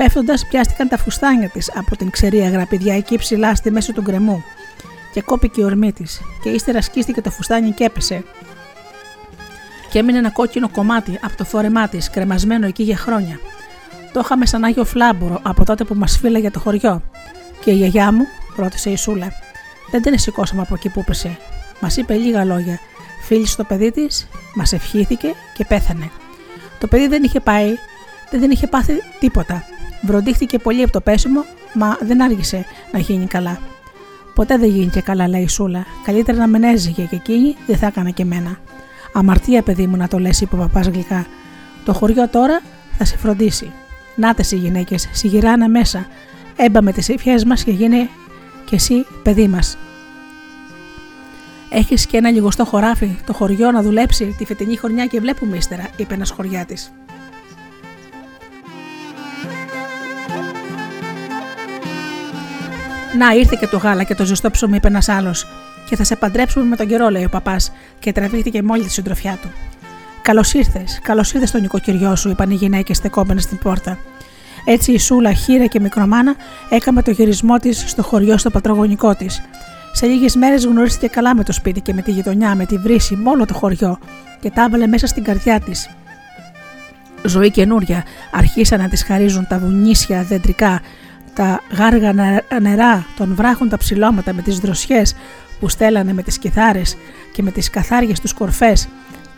Πέφτοντας, 0.00 0.46
πιάστηκαν 0.46 0.88
τα 0.88 0.98
φουστάνια 0.98 1.48
της 1.48 1.70
από 1.74 1.96
την 1.96 2.10
ξερία 2.10 2.48
γραπηδιά 2.48 2.94
εκεί 2.96 3.18
ψηλά 3.18 3.54
στη 3.54 3.70
μέση 3.70 3.92
του 3.92 4.00
γκρεμού. 4.00 4.42
Και 5.12 5.20
κόπηκε 5.22 5.60
η 5.60 5.64
ορμή 5.64 5.92
της, 5.92 6.20
και 6.42 6.48
ύστερα 6.48 6.82
σκίστηκε 6.82 7.20
το 7.20 7.30
φουστάνι 7.30 7.70
και 7.70 7.84
έπεσε. 7.84 8.24
Και 9.90 9.98
έμεινε 9.98 10.18
ένα 10.18 10.30
κόκκινο 10.30 10.68
κομμάτι 10.68 11.18
από 11.22 11.36
το 11.36 11.44
φόρεμά 11.44 11.88
της, 11.88 12.10
κρεμασμένο 12.10 12.66
εκεί 12.66 12.82
για 12.82 12.96
χρόνια. 12.96 13.40
Το 14.12 14.20
είχαμε 14.24 14.46
σαν 14.46 14.64
Άγιο 14.64 14.84
Φλάμπορο 14.84 15.40
από 15.42 15.64
τότε 15.64 15.84
που 15.84 15.94
μας 15.94 16.18
φύλαγε 16.18 16.50
το 16.50 16.58
χωριό. 16.58 17.02
Και 17.64 17.70
η 17.70 17.74
γιαγιά 17.74 18.12
μου, 18.12 18.26
ρώτησε 18.56 18.90
η 18.90 18.96
Σούλα, 18.96 19.32
δεν 19.90 20.02
την 20.02 20.18
σηκώσαμε 20.18 20.62
από 20.62 20.74
εκεί 20.74 20.88
που 20.88 21.00
έπεσε. 21.00 21.38
Μας 21.80 21.96
είπε 21.96 22.14
λίγα 22.14 22.44
λόγια. 22.44 22.78
Φίλησε 23.22 23.56
το 23.56 23.64
παιδί 23.64 23.90
της, 23.90 24.28
μας 24.54 24.72
ευχήθηκε 24.72 25.34
και 25.56 25.64
πέθανε. 25.64 26.10
Το 26.78 26.86
παιδί 26.86 27.06
δεν 27.06 27.22
είχε 27.22 27.40
πάει, 27.40 27.74
δεν 28.30 28.50
είχε 28.50 28.66
πάθει 28.66 28.92
τίποτα. 29.18 29.64
Βροντίχθηκε 30.00 30.58
πολύ 30.58 30.82
από 30.82 30.92
το 30.92 31.00
πέσιμο, 31.00 31.44
μα 31.74 31.96
δεν 32.00 32.22
άργησε 32.22 32.64
να 32.92 32.98
γίνει 32.98 33.26
καλά. 33.26 33.58
Ποτέ 34.34 34.58
δεν 34.58 34.68
γίνηκε 34.68 35.00
καλά, 35.00 35.28
λέει 35.28 35.42
η 35.42 35.48
Σούλα. 35.48 35.86
Καλύτερα 36.04 36.38
να 36.38 36.46
μεν 36.46 36.62
έζυγε 36.62 37.04
και 37.04 37.16
εκείνη 37.16 37.56
δεν 37.66 37.76
θα 37.76 37.86
έκανε 37.86 38.10
και 38.10 38.22
εμένα. 38.22 38.58
Αμαρτία, 39.12 39.62
παιδί 39.62 39.86
μου, 39.86 39.96
να 39.96 40.08
το 40.08 40.18
λες, 40.18 40.40
είπε 40.40 40.54
ο 40.54 40.58
παπάς 40.58 40.86
γλυκά. 40.86 41.26
Το 41.84 41.92
χωριό 41.92 42.28
τώρα 42.28 42.60
θα 42.98 43.04
σε 43.04 43.16
φροντίσει. 43.16 43.72
Νάτε 44.16 44.44
οι 44.50 44.56
γυναίκες, 44.56 45.08
σιγηράνε 45.12 45.68
μέσα. 45.68 46.06
Έμπαμε 46.56 46.92
τις 46.92 47.08
ευχές 47.08 47.44
μας 47.44 47.64
και 47.64 47.70
γίνε 47.70 48.08
κι 48.64 48.74
εσύ 48.74 49.06
παιδί 49.22 49.48
μας. 49.48 49.78
Έχεις 51.70 52.06
και 52.06 52.16
ένα 52.16 52.30
λιγοστό 52.30 52.64
χωράφι, 52.64 53.18
το 53.26 53.32
χωριό 53.32 53.70
να 53.70 53.82
δουλέψει 53.82 54.34
τη 54.38 54.44
φετινή 54.44 54.76
χρονιά 54.76 55.06
και 55.06 55.20
βλέπουμε 55.20 55.56
ύστερα, 55.56 55.88
είπε 55.96 56.14
ένας 56.14 56.30
χωριά 56.30 56.64
τη. 56.64 56.74
Να 63.18 63.30
ήρθε 63.34 63.56
και 63.60 63.66
το 63.66 63.76
γάλα 63.76 64.02
και 64.02 64.14
το 64.14 64.24
ζεστό 64.24 64.50
ψωμί, 64.50 64.76
είπε 64.76 64.88
ένας 64.88 65.08
άλλος. 65.08 65.46
Και 65.88 65.96
θα 65.96 66.04
σε 66.04 66.16
παντρέψουμε 66.16 66.64
με 66.64 66.76
τον 66.76 66.86
καιρό, 66.86 67.08
λέει 67.08 67.24
ο 67.24 67.28
παπάς, 67.28 67.72
και 67.98 68.12
τραβήχτηκε 68.12 68.62
μόλι 68.62 68.82
τη 68.82 68.90
συντροφιά 68.90 69.38
του. 69.42 69.48
Καλώς 70.22 70.52
ήρθες, 70.52 71.00
καλώς 71.02 71.32
ήρθες 71.32 71.48
στο 71.48 71.58
νοικοκυριό 71.58 72.16
σου, 72.16 72.28
είπαν 72.28 72.50
οι 72.50 72.54
γυναίκες 72.54 72.96
στεκόμενες 72.96 73.42
στην 73.42 73.58
πόρτα. 73.58 73.98
Έτσι 74.64 74.92
η 74.92 74.98
Σούλα, 74.98 75.32
χείρα 75.32 75.66
και 75.66 75.80
μικρομάνα, 75.80 76.34
έκαμε 76.70 77.02
το 77.02 77.10
γυρισμό 77.10 77.56
της 77.56 77.84
στο 77.86 78.02
χωριό 78.02 78.38
στο 78.38 78.50
πατρογονικό 78.50 79.14
της. 79.14 79.42
Σε 79.92 80.06
λίγες 80.06 80.34
μέρες 80.36 80.64
γνωρίστηκε 80.64 81.06
καλά 81.06 81.34
με 81.34 81.44
το 81.44 81.52
σπίτι 81.52 81.80
και 81.80 81.94
με 81.94 82.02
τη 82.02 82.10
γειτονιά, 82.10 82.54
με 82.54 82.66
τη 82.66 82.76
βρύση, 82.76 83.16
με 83.16 83.30
όλο 83.30 83.44
το 83.44 83.54
χωριό 83.54 83.98
και 84.40 84.50
τα 84.50 84.62
έβαλε 84.62 84.86
μέσα 84.86 85.06
στην 85.06 85.24
καρδιά 85.24 85.60
της. 85.60 85.90
Ζωή 87.24 87.50
καινούρια 87.50 88.04
αρχίσαν 88.30 88.80
να 88.80 88.88
της 88.88 89.04
χαρίζουν 89.04 89.46
τα 89.46 89.58
βουνίσια 89.58 90.22
δεντρικά, 90.22 90.80
τα 91.34 91.60
γάργα 91.76 92.12
νερά 92.60 93.06
των 93.16 93.34
βράχων 93.34 93.68
τα 93.68 93.78
ψηλώματα 93.78 94.32
με 94.32 94.42
τις 94.42 94.58
δροσιές 94.58 95.14
που 95.60 95.68
στέλνανε 95.68 96.12
με 96.12 96.22
τις 96.22 96.38
κιθάρες 96.38 96.96
και 97.32 97.42
με 97.42 97.50
τις 97.50 97.70
καθάριες 97.70 98.20
τους 98.20 98.32
κορφές 98.32 98.88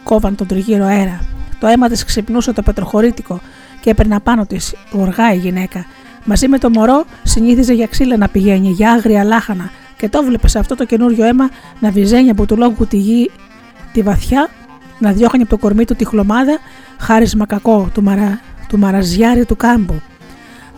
κόβαν 0.02 0.34
τον 0.34 0.46
τριγύρο 0.46 0.84
αέρα. 0.84 1.20
Το 1.60 1.66
αίμα 1.66 1.88
της 1.88 2.04
ξυπνούσε 2.04 2.52
το 2.52 2.62
πετροχωρήτικο 2.62 3.40
και 3.80 3.90
έπαιρνα 3.90 4.20
πάνω 4.20 4.46
της 4.46 4.74
γοργά 4.92 5.34
η 5.34 5.36
γυναίκα. 5.36 5.86
Μαζί 6.24 6.48
με 6.48 6.58
το 6.58 6.70
μωρό 6.70 7.04
συνήθιζε 7.22 7.72
για 7.72 7.86
ξύλα 7.86 8.16
να 8.16 8.28
πηγαίνει, 8.28 8.68
για 8.68 8.92
άγρια 8.92 9.24
λάχανα 9.24 9.70
και 9.96 10.08
το 10.08 10.22
βλέπε 10.22 10.48
σε 10.48 10.58
αυτό 10.58 10.74
το 10.74 10.84
καινούριο 10.84 11.24
αίμα 11.24 11.50
να 11.80 11.90
βυζένει 11.90 12.30
από 12.30 12.46
του 12.46 12.56
λόγου 12.56 12.86
τη 12.86 12.96
γη 12.96 13.30
τη 13.92 14.02
βαθιά, 14.02 14.48
να 14.98 15.12
διώχνει 15.12 15.42
από 15.42 15.50
το 15.50 15.58
κορμί 15.58 15.84
του 15.84 15.94
τη 15.94 16.04
χλωμάδα, 16.04 16.58
χάρισμα 16.98 17.46
κακό 17.46 17.90
του, 17.94 18.02
μαρα, 18.02 18.40
του 18.68 18.78
μαραζιάρι 18.78 19.44
του 19.44 19.56
κάμπου. 19.56 20.00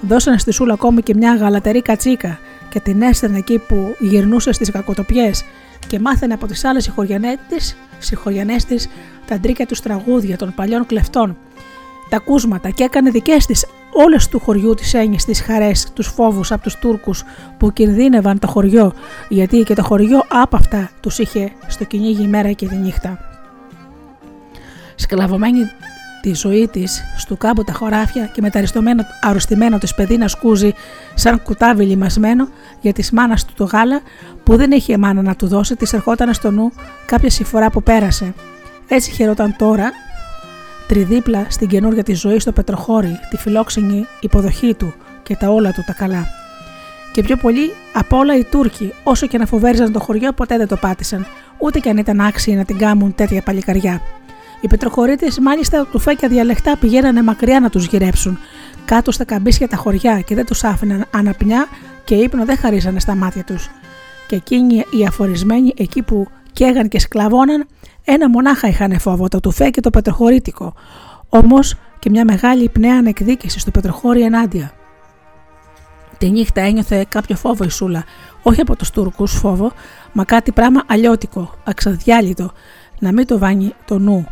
Δώσανε 0.00 0.38
στη 0.38 0.52
Σούλα 0.52 0.72
ακόμη 0.72 1.02
και 1.02 1.14
μια 1.14 1.36
γαλατερή 1.36 1.82
κατσίκα 1.82 2.38
και 2.68 2.80
την 2.80 3.02
έστερνε 3.02 3.38
εκεί 3.38 3.58
που 3.58 3.96
γυρνούσε 3.98 4.52
στις 4.52 4.70
κακοτοπιές 4.70 5.44
και 5.86 5.98
μάθαινε 5.98 6.34
από 6.34 6.46
τις 6.46 6.64
άλλες 6.64 6.92
συγχωριανές 7.98 8.64
της 8.64 8.88
τα 9.26 9.38
ντρίκια 9.38 9.66
τους 9.66 9.80
τραγούδια 9.80 10.36
των 10.36 10.54
παλιών 10.54 10.86
κλεφτών, 10.86 11.36
τα 12.08 12.18
κούσματα 12.18 12.70
και 12.70 12.84
έκανε 12.84 13.10
δικές 13.10 13.46
της 13.46 13.66
όλες 13.92 14.28
του 14.28 14.38
χωριού 14.38 14.74
τις 14.74 14.94
έννοιες, 14.94 15.24
τις 15.24 15.40
χαρές, 15.40 15.92
τους 15.92 16.06
φόβους 16.06 16.52
από 16.52 16.62
τους 16.62 16.76
Τούρκους 16.76 17.24
που 17.58 17.72
κινδύνευαν 17.72 18.38
το 18.38 18.46
χωριό, 18.46 18.92
γιατί 19.28 19.62
και 19.62 19.74
το 19.74 19.82
χωριό 19.82 20.24
άπαυτα 20.28 20.90
τους 21.00 21.18
είχε 21.18 21.52
στο 21.66 21.84
κυνήγι 21.84 22.26
μέρα 22.26 22.52
και 22.52 22.66
τη 22.66 22.76
νύχτα. 22.76 23.18
Σκλαβωμένη 24.94 25.58
τη 26.24 26.34
ζωή 26.34 26.68
της 26.68 27.05
στου 27.16 27.36
κάμπου 27.36 27.64
τα 27.64 27.72
χωράφια 27.72 28.24
και 28.26 28.40
με 28.40 28.51
τα 28.51 28.62
αρρωστημένο 29.20 29.78
τη 29.78 29.92
παιδί 29.96 30.16
να 30.16 30.28
σκούζει 30.28 30.72
σαν 31.14 31.42
κουτάβι 31.42 31.84
λιμασμένο 31.84 32.48
για 32.80 32.92
τη 32.92 33.14
μάνας 33.14 33.44
του 33.44 33.52
το 33.56 33.64
γάλα 33.64 34.01
που 34.42 34.56
δεν 34.56 34.70
είχε 34.70 34.96
μάνα 34.96 35.22
να 35.22 35.36
του 35.36 35.46
δώσει, 35.46 35.76
της 35.76 35.92
ερχόταν 35.92 36.34
στο 36.34 36.51
νου 36.51 36.72
κάποια 37.06 37.30
συμφορά 37.30 37.70
που 37.70 37.82
πέρασε. 37.82 38.34
Έτσι 38.88 39.10
χαιρόταν 39.10 39.55
τώρα 39.59 39.92
τριδίπλα 40.88 41.46
στην 41.48 41.68
καινούργια 41.68 42.02
της 42.02 42.20
ζωής 42.20 42.42
στο 42.42 42.52
πετροχώρι, 42.52 43.18
τη 43.30 43.36
φιλόξενη 43.36 44.06
υποδοχή 44.20 44.74
του 44.74 44.94
και 45.22 45.36
τα 45.36 45.48
όλα 45.48 45.72
του 45.72 45.82
τα 45.86 45.92
καλά. 45.92 46.26
Και 47.12 47.22
πιο 47.22 47.36
πολύ 47.36 47.70
από 47.92 48.16
όλα 48.16 48.36
οι 48.36 48.44
Τούρκοι, 48.44 48.92
όσο 49.02 49.26
και 49.26 49.38
να 49.38 49.46
φοβέριζαν 49.46 49.92
το 49.92 50.01
χωριό, 50.01 50.32
ποτέ 50.32 50.56
δεν 50.56 50.68
το 50.68 50.76
πάτησαν, 50.76 51.26
ούτε 51.59 51.78
κι 51.78 51.88
αν 51.88 51.96
ήταν 51.96 52.20
άξιοι 52.20 52.55
να 52.55 52.64
την 52.64 52.78
κάμουν 52.78 53.14
τέτοια 53.14 53.42
παλικαριά. 53.42 54.01
Οι 54.64 54.66
πετροχωρίτε, 54.66 55.26
μάλιστα, 55.40 55.86
τουφέκια 55.86 56.28
διαλεχτά 56.28 56.76
πηγαίνανε 56.76 57.22
μακριά 57.22 57.60
να 57.60 57.70
τους 57.70 57.86
γυρέψουν, 57.86 58.38
κάτω 58.84 59.12
στα 59.12 59.24
καμπίσια 59.24 59.68
τα 59.68 59.76
χωριά 59.76 60.20
και 60.20 60.34
δεν 60.34 60.46
τους 60.46 60.64
άφηναν 60.64 61.04
αναπνιά 61.10 61.66
και 62.04 62.14
ύπνο 62.14 62.44
δεν 62.44 62.56
χαρίζανε 62.56 63.00
στα 63.00 63.14
μάτια 63.14 63.44
τους. 63.44 63.70
Και 64.26 64.36
εκείνοι 64.36 64.84
οι 64.90 65.04
αφορισμένοι 65.08 65.74
εκεί 65.76 66.02
που 66.02 66.26
καίγαν 66.52 66.88
και 66.88 66.98
σκλαβώναν, 66.98 67.66
ένα 68.04 68.28
μονάχα 68.28 68.68
είχαν 68.68 69.00
φόβο, 69.00 69.28
το 69.28 69.40
τουφέ 69.40 69.70
και 69.70 69.80
το 69.80 69.90
πετροχωρίτικο. 69.90 70.74
Όμως 71.28 71.74
και 71.98 72.10
μια 72.10 72.24
μεγάλη 72.24 72.68
πνέα 72.68 72.96
ανεκδίκηση 72.96 73.58
στο 73.58 73.70
πετροχώρι 73.70 74.22
ενάντια. 74.22 74.72
Τη 76.18 76.30
νύχτα 76.30 76.60
ένιωθε 76.60 77.06
κάποιο 77.08 77.36
φόβο 77.36 77.64
η 77.64 77.70
Σούλα, 77.70 78.04
όχι 78.42 78.60
από 78.60 78.76
τους 78.76 78.90
Τούρκους 78.90 79.32
φόβο, 79.32 79.72
μα 80.12 80.24
κάτι 80.24 80.52
πράγμα 80.52 80.82
αλλιώτικο, 80.86 81.54
αξαδιάλειτο, 81.64 82.52
να 82.98 83.12
μην 83.12 83.26
το 83.26 83.38
βάνει 83.38 83.74
το 83.84 83.98
νου. 83.98 84.26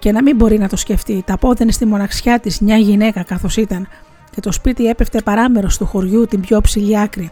Και 0.00 0.12
να 0.12 0.22
μην 0.22 0.36
μπορεί 0.36 0.58
να 0.58 0.68
το 0.68 0.76
σκεφτεί, 0.76 1.22
τα 1.26 1.38
πόδαινε 1.38 1.72
στη 1.72 1.86
μοναξιά 1.86 2.40
της 2.40 2.60
μια 2.60 2.76
γυναίκα 2.76 3.22
καθώς 3.22 3.56
ήταν, 3.56 3.88
και 4.30 4.40
το 4.40 4.52
σπίτι 4.52 4.86
έπεφτε 4.86 5.20
παράμερος 5.22 5.78
του 5.78 5.86
χωριού 5.86 6.26
την 6.26 6.40
πιο 6.40 6.60
ψηλή 6.60 6.98
άκρη. 6.98 7.30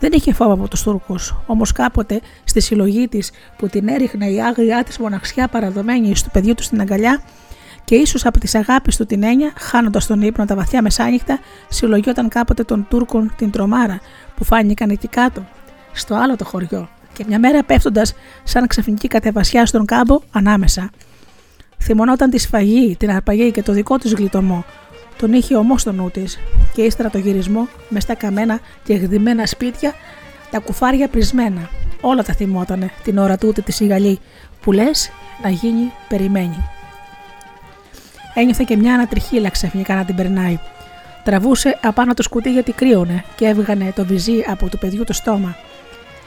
Δεν 0.00 0.12
είχε 0.12 0.32
φόβο 0.32 0.52
από 0.52 0.68
τους 0.68 0.82
Τούρκους, 0.82 1.34
όμως 1.46 1.72
κάποτε 1.72 2.20
στη 2.44 2.60
συλλογή 2.60 3.08
της 3.08 3.30
που 3.56 3.68
την 3.68 3.88
έριχνε 3.88 4.30
η 4.30 4.42
άγριά 4.42 4.84
της 4.84 4.98
μοναξιά 4.98 5.48
παραδομένη 5.48 6.16
στο 6.16 6.28
παιδιού 6.32 6.54
του 6.54 6.62
στην 6.62 6.80
αγκαλιά 6.80 7.22
και 7.84 7.94
ίσως 7.94 8.26
από 8.26 8.38
τις 8.38 8.54
αγάπης 8.54 8.96
του 8.96 9.06
την 9.06 9.22
έννοια, 9.22 9.52
χάνοντας 9.58 10.06
τον 10.06 10.22
ύπνο 10.22 10.44
τα 10.44 10.54
βαθιά 10.54 10.82
μεσάνυχτα, 10.82 11.38
συλλογιόταν 11.68 12.28
κάποτε 12.28 12.64
των 12.64 12.86
Τούρκων 12.88 13.32
την 13.36 13.50
τρομάρα 13.50 14.00
που 14.36 14.44
φάνηκαν 14.44 14.90
εκεί 14.90 15.08
κάτω, 15.08 15.46
στο 15.92 16.14
άλλο 16.14 16.36
το 16.36 16.44
χωριό, 16.44 16.88
και 17.12 17.24
μια 17.28 17.38
μέρα 17.38 17.64
πέφτοντας 17.64 18.14
σαν 18.44 18.66
ξαφνική 18.66 19.08
κατεβασιά 19.08 19.66
στον 19.66 19.84
κάμπο 19.84 20.18
ανάμεσα. 20.32 20.90
Θυμωνόταν 21.78 22.30
τη 22.30 22.38
σφαγή, 22.38 22.96
την 22.96 23.10
αρπαγή 23.10 23.50
και 23.50 23.62
το 23.62 23.72
δικό 23.72 23.98
της 23.98 24.12
γλιτωμό, 24.12 24.64
τον 25.18 25.32
είχε 25.32 25.56
ομό 25.56 25.78
στο 25.78 25.92
νου 25.92 26.10
της 26.10 26.38
και 26.74 26.82
ύστερα 26.82 27.10
το 27.10 27.18
γυρισμό 27.18 27.68
με 27.88 28.00
στα 28.00 28.14
καμένα 28.14 28.60
και 28.84 28.94
γδυμμένα 28.94 29.46
σπίτια, 29.46 29.94
τα 30.50 30.58
κουφάρια 30.58 31.08
πρισμένα. 31.08 31.70
Όλα 32.00 32.22
τα 32.22 32.32
θυμότανε 32.32 32.90
την 33.02 33.18
ώρα 33.18 33.38
τούτη 33.38 33.62
τη 33.62 33.72
σιγαλή 33.72 34.18
που 34.60 34.72
λες 34.72 35.10
να 35.42 35.48
γίνει 35.48 35.92
περιμένει. 36.08 36.64
Ένιωθε 38.34 38.64
και 38.66 38.76
μια 38.76 38.94
ανατριχίλα 38.94 39.50
ξαφνικά 39.50 39.94
να 39.94 40.04
την 40.04 40.14
περνάει. 40.14 40.58
Τραβούσε 41.24 41.78
απάνω 41.82 42.14
το 42.14 42.22
σκουτί 42.22 42.52
γιατί 42.52 42.72
κρύωνε 42.72 43.24
και 43.36 43.46
έβγανε 43.46 43.92
το 43.96 44.04
βυζί 44.04 44.44
από 44.46 44.68
του 44.68 44.78
παιδιού 44.78 45.04
το 45.04 45.12
στόμα. 45.12 45.56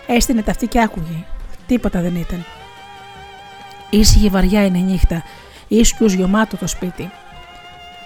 Έστεινε 0.07 0.41
τα 0.41 0.51
αυτή 0.51 0.67
και 0.67 0.81
άκουγε. 0.81 1.23
Τίποτα 1.67 2.01
δεν 2.01 2.15
ήταν. 2.15 2.45
Ήσυχη 3.89 4.29
βαριά 4.29 4.65
είναι 4.65 4.77
η 4.77 4.81
νύχτα, 4.81 5.23
ίσιο 5.75 6.05
γιωμάτο 6.05 6.57
το 6.57 6.67
σπίτι. 6.67 7.11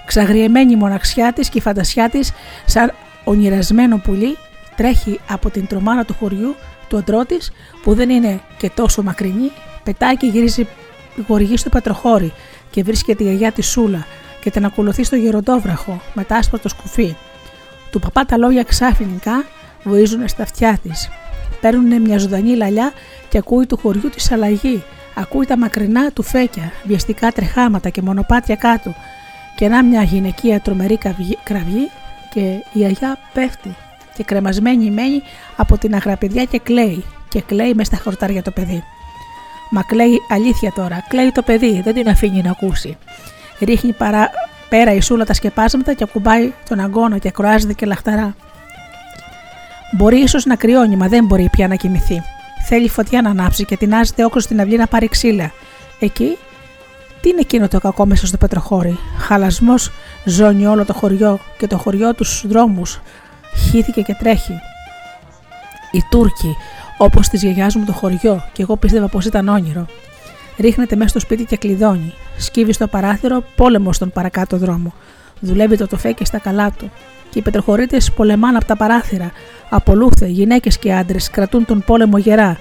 Ξαγριεμένη 0.06 0.76
μοναξιά 0.76 1.34
της 1.34 1.50
και 1.50 1.58
η 1.58 1.62
φαντασιά 1.62 2.10
της, 2.10 2.32
σαν 2.66 2.94
ονειρασμένο 3.24 3.98
πουλί, 3.98 4.38
τρέχει 4.76 5.20
από 5.30 5.50
την 5.50 5.68
τρομάνα 5.68 6.06
του 6.06 6.16
χωριού 6.20 6.56
του 6.90 6.98
αντρό 6.98 7.26
της, 7.26 7.52
που 7.84 7.94
δεν 7.94 8.10
είναι 8.10 8.40
και 8.58 8.70
τόσο 8.70 9.04
μακρινή, 9.04 9.52
πετάει 9.84 10.18
και 10.18 10.28
γυρίζει 10.28 10.68
γοργή 11.28 11.58
στο 11.58 11.70
πατροχώρι 11.70 12.34
και 12.70 12.84
βρίσκεται 12.84 13.24
η 13.24 13.28
γιαγιά 13.28 13.52
της 13.52 13.68
Σούλα 13.68 14.06
και 14.42 14.52
την 14.52 14.66
ακολουθεί 14.66 15.04
στο 15.04 15.16
γεροντόβραχο 15.16 16.02
με 16.14 16.24
τα 16.24 16.36
άσπρα 16.36 16.60
το 16.60 16.70
σκουφί. 16.70 17.16
Του 17.92 18.00
παπά 18.00 18.26
τα 18.26 18.38
λόγια 18.38 18.64
ξαφνικά 18.64 19.46
βοίζουν 19.84 20.28
στα 20.28 20.44
αυτιά 20.44 20.80
της. 20.84 21.10
Παίρνουν 21.62 22.02
μια 22.02 22.18
ζωντανή 22.18 22.56
λαλιά 22.56 22.94
και 23.30 23.38
ακούει 23.38 23.66
του 23.66 23.78
χωριού 23.78 24.10
τη 24.10 24.28
αλλαγή. 24.34 24.84
Ακούει 25.16 25.46
τα 25.46 25.58
μακρινά 25.58 26.12
του 26.12 26.24
φέκια, 26.24 26.72
βιαστικά 26.84 27.32
τρεχάματα 27.32 27.90
και 27.90 28.02
μονοπάτια 28.02 28.56
κάτω. 28.56 28.94
Και 29.56 29.68
να 29.68 29.84
μια 29.84 30.04
γυναικεία 30.04 30.60
τρομερή 30.60 30.98
κραυγή 31.44 31.90
και 32.34 32.64
η 32.74 32.84
αγιά 32.84 33.18
πέφτει 33.34 33.76
και 34.16 34.24
κρεμασμένη 34.24 34.92
μένει 34.92 35.22
από 35.56 35.78
την 35.78 35.96
αγραπηδιά 35.96 36.44
και 36.44 36.60
κλαίει. 36.60 37.04
Και 37.30 37.42
κλαίει 37.42 37.74
μες 37.74 37.88
στα 37.88 37.98
χορτάρια 37.98 38.42
το 38.42 38.52
παιδί. 38.52 38.84
Μα 39.70 39.82
κλαίει 39.82 40.22
αλήθεια 40.30 40.72
τώρα, 40.76 41.04
κλαίει 41.08 41.32
το 41.32 41.42
παιδί, 41.42 41.82
δεν 41.82 41.94
την 41.94 42.10
αφήνει 42.10 42.42
να 42.42 42.52
ακούσει. 42.52 42.98
Ρίχνει 43.60 43.94
παρά, 43.94 44.30
πέρα 44.70 44.94
η 44.94 45.02
σούλα 45.02 45.26
τα 45.26 45.34
σκεπάσματα 45.34 45.94
και 45.94 46.04
ακουμπάει 46.04 46.54
τον 46.70 46.80
αγκώνα 46.80 47.18
και 47.18 47.32
κροάζεται 47.32 47.74
και 47.74 47.86
λαχταρά. 47.86 48.36
Μπορεί 49.92 50.18
ίσως 50.18 50.46
να 50.46 50.56
κρυώνει, 50.56 50.96
μα 50.96 51.08
δεν 51.08 51.26
μπορεί 51.26 51.50
πια 51.52 51.68
να 51.68 51.76
κοιμηθεί. 51.76 52.22
Θέλει 52.68 52.90
φωτιά 52.90 53.22
να 53.22 53.30
ανάψει 53.30 53.66
και 53.66 53.78
τεινάζεται 53.78 54.26
όκο 54.26 54.40
στην 54.40 54.62
αυλή 54.62 54.78
να 54.78 54.88
πάρει 54.88 55.08
ξύλα. 55.08 55.52
Εκεί, 56.00 56.38
τι 57.22 57.30
είναι 57.30 57.40
εκείνο 57.40 57.68
το 57.68 57.80
κακό 57.80 58.06
μέσα 58.06 58.28
στο 58.28 58.38
πετροχώρι; 58.38 58.98
Χαλασμός 59.20 59.92
ζώνει 60.26 60.66
όλο 60.66 60.86
το 60.86 60.94
χωριό 60.94 61.40
και 61.58 61.68
το 61.68 61.78
χωριό 61.78 62.14
τους 62.14 62.44
δρόμους 62.48 63.02
χύθηκε 63.56 64.02
και 64.02 64.16
τρέχει. 64.20 64.60
Οι 65.92 66.02
Τούρκοι, 66.10 66.56
όπως 66.98 67.28
τη 67.28 67.38
γιαγιά 67.38 67.72
μου 67.76 67.86
το 67.86 67.92
χωριό, 67.92 68.44
και 68.54 68.62
εγώ 68.62 68.78
πίστευα 68.78 69.08
πως 69.08 69.26
ήταν 69.26 69.48
όνειρο. 69.48 69.86
Ρίχνεται 70.58 70.96
μέσα 70.96 71.10
στο 71.10 71.20
σπίτι 71.20 71.46
και 71.46 71.58
κλειδώνει. 71.58 72.14
Σκύβει 72.38 72.74
στο 72.74 72.88
παράθυρο, 72.88 73.44
πόλεμος 73.56 73.96
στον 73.96 74.12
παρακάτω 74.12 74.58
δρόμο. 74.58 74.94
Δουλεύει 75.40 75.78
το 75.78 75.88
τοφέκι 75.88 76.26
στα 76.26 76.38
καλά 76.38 76.72
του. 76.72 76.92
Και 77.36 77.42
οι 77.42 77.44
πετροχωρήτες 77.44 78.12
πολεμάνε 78.12 78.58
από 78.58 78.66
τα 78.66 78.76
παράθυρα. 78.76 79.32
Απολούθε, 79.70 80.26
γυναίκες 80.26 80.78
και 80.78 80.94
άντρες 80.94 81.30
κρατούν 81.30 81.66
τον 81.66 81.84
πόλεμο 81.86 82.18
γερά. 82.18 82.58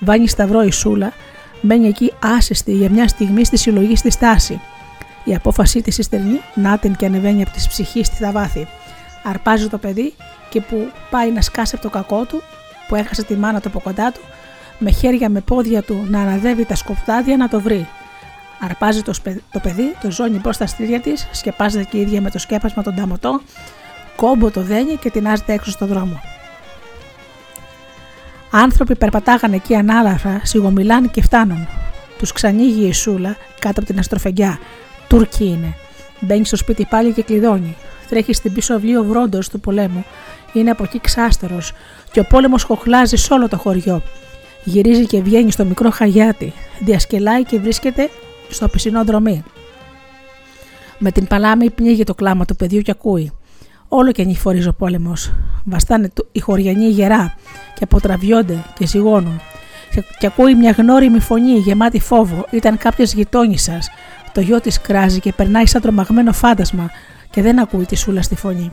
Βάνει 0.00 0.28
σταυρό 0.28 0.62
η 0.62 0.70
σούλα, 0.70 1.12
μένει 1.60 1.88
εκεί 1.88 2.12
άσυστη 2.22 2.72
για 2.72 2.90
μια 2.90 3.08
στιγμή 3.08 3.44
στη 3.44 3.56
συλλογή 3.56 3.96
στη 3.96 4.10
στάση. 4.10 4.60
Η 5.24 5.34
απόφασή 5.34 5.82
της 5.82 5.98
στερνή 6.00 6.40
να 6.54 6.78
την 6.78 6.96
και 6.96 7.06
ανεβαίνει 7.06 7.42
από 7.42 7.50
τη 7.50 7.64
ψυχής 7.68 8.06
στη 8.06 8.18
τα 8.18 8.32
βάθη. 8.32 8.66
Αρπάζει 9.24 9.68
το 9.68 9.78
παιδί 9.78 10.14
και 10.50 10.60
που 10.60 10.90
πάει 11.10 11.30
να 11.30 11.40
σκάσει 11.40 11.74
από 11.74 11.84
το 11.84 11.90
κακό 11.90 12.24
του, 12.24 12.42
που 12.88 12.94
έχασε 12.94 13.22
τη 13.22 13.34
μάνα 13.34 13.60
του 13.60 13.68
από 13.68 13.80
κοντά 13.80 14.12
του, 14.12 14.20
με 14.78 14.90
χέρια 14.90 15.28
με 15.28 15.40
πόδια 15.40 15.82
του 15.82 16.06
να 16.08 16.20
αναδεύει 16.20 16.64
τα 16.64 16.74
σκοπτάδια 16.74 17.36
να 17.36 17.48
το 17.48 17.60
βρει. 17.60 17.88
Αρπάζει 18.60 19.02
το, 19.02 19.12
το 19.52 19.58
παιδί, 19.62 19.96
το 20.02 20.10
ζώνει 20.10 20.38
μπρος 20.38 20.54
στα 20.54 20.66
στήρια 20.66 21.00
της, 21.00 21.28
σκεπάζεται 21.32 21.84
και 21.84 21.96
η 21.96 22.00
ίδια 22.00 22.20
με 22.20 22.30
το 22.30 22.38
σκέπασμα 22.38 22.82
τον 22.82 22.94
ταμωτό, 22.94 23.40
κόμπο 24.20 24.50
το 24.50 24.60
δένει 24.60 24.96
και 24.96 25.10
τεινάζεται 25.10 25.52
έξω 25.52 25.70
στο 25.70 25.86
δρόμο. 25.86 26.20
Άνθρωποι 28.50 28.96
περπατάγανε 28.96 29.56
εκεί 29.56 29.74
ανάλαφρα, 29.74 30.40
σιγομιλάνε 30.44 31.06
και 31.06 31.22
φτάνουν. 31.22 31.68
Τους 32.18 32.32
ξανοίγει 32.32 32.86
η 32.86 32.92
Σούλα 32.92 33.36
κάτω 33.58 33.80
από 33.80 33.88
την 33.88 33.98
αστροφεγγιά. 33.98 34.58
Τούρκοι 35.08 35.44
είναι. 35.44 35.74
Μπαίνει 36.20 36.44
στο 36.44 36.56
σπίτι 36.56 36.86
πάλι 36.90 37.12
και 37.12 37.22
κλειδώνει. 37.22 37.76
Τρέχει 38.08 38.32
στην 38.32 38.52
πίσω 38.52 38.74
αυλή 38.74 38.96
ο 38.96 39.04
βρόντος 39.04 39.48
του 39.48 39.60
πολέμου. 39.60 40.04
Είναι 40.52 40.70
από 40.70 40.82
εκεί 40.82 41.00
ξάστερος 41.00 41.72
και 42.12 42.20
ο 42.20 42.24
πόλεμος 42.24 42.62
χοχλάζει 42.62 43.16
σε 43.16 43.34
όλο 43.34 43.48
το 43.48 43.56
χωριό. 43.56 44.02
Γυρίζει 44.64 45.06
και 45.06 45.22
βγαίνει 45.22 45.50
στο 45.50 45.64
μικρό 45.64 45.90
χαγιάτι. 45.90 46.52
Διασκελάει 46.80 47.44
και 47.44 47.58
βρίσκεται 47.58 48.10
στο 48.48 48.68
πισινό 48.68 49.04
δρομή. 49.04 49.42
Με 50.98 51.10
την 51.10 51.26
παλάμη 51.26 51.70
πνίγει 51.70 52.04
το 52.04 52.14
κλάμα 52.14 52.44
του 52.44 52.56
παιδιού 52.56 52.80
και 52.80 52.90
ακούει. 52.90 53.32
Όλο 53.88 54.12
και 54.12 54.22
ανηφορίζει 54.22 54.68
ο 54.68 54.72
πόλεμος. 54.72 55.32
Βαστάνε 55.64 56.10
οι 56.32 56.40
χωριανοί 56.40 56.88
γερά 56.88 57.34
και 57.74 57.84
αποτραβιόνται 57.84 58.64
και 58.74 58.86
ζυγώνουν. 58.86 59.40
Και, 60.18 60.26
ακούει 60.26 60.54
μια 60.54 60.70
γνώριμη 60.70 61.20
φωνή 61.20 61.52
γεμάτη 61.52 62.00
φόβο. 62.00 62.46
Ήταν 62.50 62.78
κάποιος 62.78 63.12
γειτόνισσα. 63.12 63.78
Το 64.32 64.40
γιο 64.40 64.60
της 64.60 64.80
κράζει 64.80 65.20
και 65.20 65.32
περνάει 65.32 65.66
σαν 65.66 65.80
τρομαγμένο 65.80 66.32
φάντασμα 66.32 66.90
και 67.30 67.42
δεν 67.42 67.58
ακούει 67.58 67.84
τη 67.84 67.96
σούλα 67.96 68.22
στη 68.22 68.34
φωνή. 68.34 68.72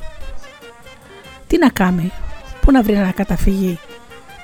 Τι 1.47 1.57
να 1.57 1.69
κάνει, 1.69 2.11
πού 2.61 2.71
να 2.71 2.83
βρει 2.83 2.95
να 2.95 3.11
καταφυγεί. 3.11 3.79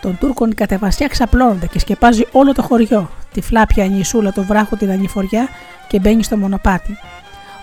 Τον 0.02 0.18
Τούρκων 0.18 0.52
η 0.52 0.54
κατεβασιά 0.54 1.08
ξαπλώνεται 1.08 1.68
και 1.68 1.80
σκεπάζει 1.80 2.26
όλο 2.32 2.54
το 2.54 2.62
χωριό. 2.62 3.10
Τη 3.34 3.42
φλάπια 3.42 3.86
η 3.86 4.04
σούλα 4.04 4.32
το 4.32 4.44
βράχο 4.44 4.76
την 4.76 4.92
ανηφοριά 4.92 5.48
και 5.88 6.00
μπαίνει 6.00 6.24
στο 6.24 6.38
μονοπάτι. 6.38 6.98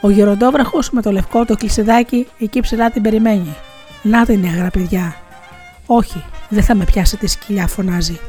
Ο 0.01 0.11
γεροντόβραχος 0.11 0.91
με 0.91 1.03
το 1.03 1.11
λευκό 1.11 1.45
το 1.45 1.57
κλεισιδάκι 1.57 2.27
εκεί 2.39 2.61
ψηλά 2.61 2.91
την 2.91 3.03
περιμένει. 3.03 3.57
Να 4.03 4.25
την 4.25 4.45
έγρα, 4.45 4.71
παιδιά. 4.71 5.17
Όχι, 5.87 6.25
δεν 6.49 6.63
θα 6.63 6.75
με 6.75 6.85
πιάσει 6.85 7.17
τη 7.17 7.27
σκυλιά, 7.27 7.67
φωνάζει. 7.67 8.21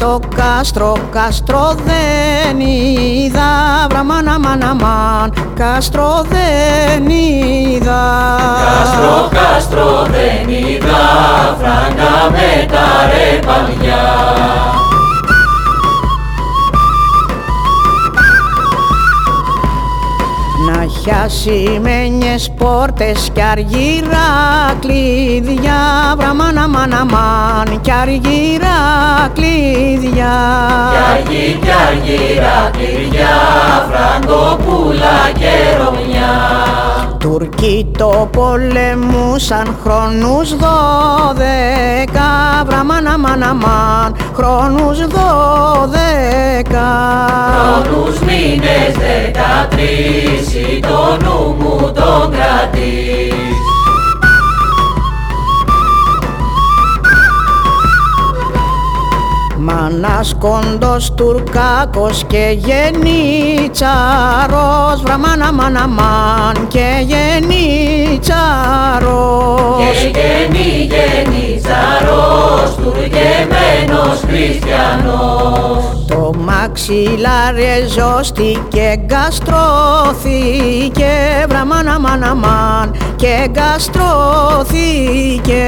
Σωριά 0.00 0.20
στο 0.20 0.20
κάστρο, 0.36 0.96
κάστρο 1.10 1.74
δεν 1.84 2.60
είδα. 2.60 3.86
Βραμάνα 3.90 4.38
μάνα 4.38 4.74
μαν, 4.74 5.32
κάστρο 5.54 6.26
δεν 6.28 7.08
είδα. 7.08 8.02
Κάστρο, 8.64 9.28
κάστρο 9.30 10.06
δεν 10.10 10.48
είδα. 10.48 10.98
Φράγκα 11.58 12.30
με 12.30 12.66
τα 12.66 13.08
ρε 13.10 13.40
παλιά 21.04 21.22
Να 21.22 21.28
χιασημένιες 21.28 22.50
πόρτες 22.50 23.30
κι 23.32 23.42
αργυρά 23.42 24.28
κλειδιά. 24.80 26.14
Βραμάνα 26.16 26.68
μάνα 26.68 27.04
μαν 27.04 27.80
κι 27.80 27.92
αργυρά 27.92 28.78
κλειδιά. 29.34 30.34
Κι 30.90 30.98
αργή 31.12 31.58
κι 31.60 31.70
αργύρα 31.88 32.70
κλειδιά 32.72 33.36
φραγκοπούλα 33.90 35.30
και 35.38 35.76
ρομιά 35.78 36.89
Τουρκοί 37.20 37.90
το 37.98 38.28
πολεμούσαν 38.32 39.76
χρόνους 39.82 40.56
δώδεκα. 40.56 42.30
Βραμάνα 42.66 43.18
μάνα 43.18 43.54
μαν 43.54 44.16
χρόνους 44.34 44.98
δώδεκα. 44.98 46.88
Χρόνους 47.84 48.18
μήνες 48.18 48.92
δεκατρείς 48.98 50.48
το 50.80 51.16
νου 51.24 51.56
μου 51.58 51.92
τον 51.94 52.30
κρατείς 52.30 53.69
Μάνας 59.70 60.34
κοντός 60.38 61.12
τουρκάκος 61.14 62.24
και 62.26 62.56
γενίτσαρος. 62.58 63.02
Βραμάνα 65.02 65.52
μάνα 65.52 65.88
μαν 65.88 66.66
και 66.68 67.04
γενίτσαρος. 67.06 68.18
Και 70.02 70.10
γεννή 70.18 70.88
γεννή 70.90 71.60
τσαρός 71.62 72.74
τουρκεμένος 72.74 74.20
χριστιανός. 74.28 75.82
Το 76.10 76.32
μαξιλάρι 76.38 77.86
ζώστηκε 77.88 79.00
γκαστρώθηκε 79.06 81.12
Βραμάνα 81.48 81.98
μάνα 82.00 82.34
μαν 82.34 82.96
και 83.16 83.48
γκαστρώθηκε 83.50 85.66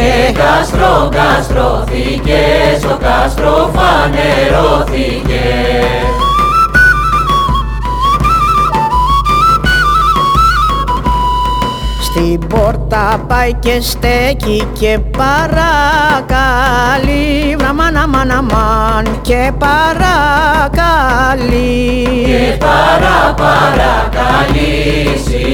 Και 0.00 0.32
κάστρο 0.32 1.08
καστρώθηκε, 1.10 2.38
στο 2.80 2.98
κάστρο 3.36 3.70
φανερώθηκε 3.74 5.44
Στην 12.02 12.46
πόρτα 12.46 13.24
πάει 13.28 13.52
και 13.52 13.80
στέκει 13.80 14.68
και 14.78 14.98
παρακαλεί. 15.18 15.56
Βραμάνα 17.58 18.08
μάνα 18.08 18.42
μαν 18.42 19.18
και 19.22 19.52
παρακαλεί. 19.58 20.64
Και 22.24 22.56
παρά 22.58 23.34
παρακαλήσει 23.34 24.78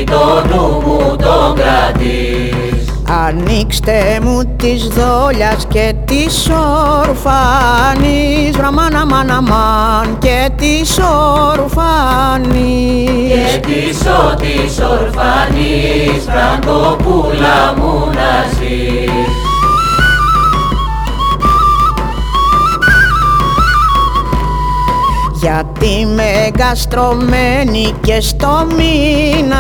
το 0.07 0.45
νου 0.49 0.83
μου 0.87 1.17
τον 1.17 1.55
κρατείς 1.55 2.72
Ανοίξτε 3.15 4.21
μου 4.23 4.55
της 4.57 4.87
δόλιας 4.87 5.67
και 5.69 5.95
της 6.05 6.51
ορφανής 7.01 8.57
Βραμάνα 8.57 9.07
μάνα 9.07 9.41
μαν 9.41 10.19
και 10.19 10.51
της 10.57 10.99
ορφανής 11.51 12.73
Και 13.53 13.61
της 13.61 14.01
ότης 14.01 14.79
ορφανής 14.79 16.25
φραγκοπούλα 16.25 17.75
μου 17.77 18.11
να 18.15 18.47
ζεις 18.59 19.32
Γιατί 25.43 26.07
με 26.15 26.51
γκαστρωμένη 26.57 27.95
και 28.01 28.21
στο 28.21 28.67
μήνα 28.77 29.59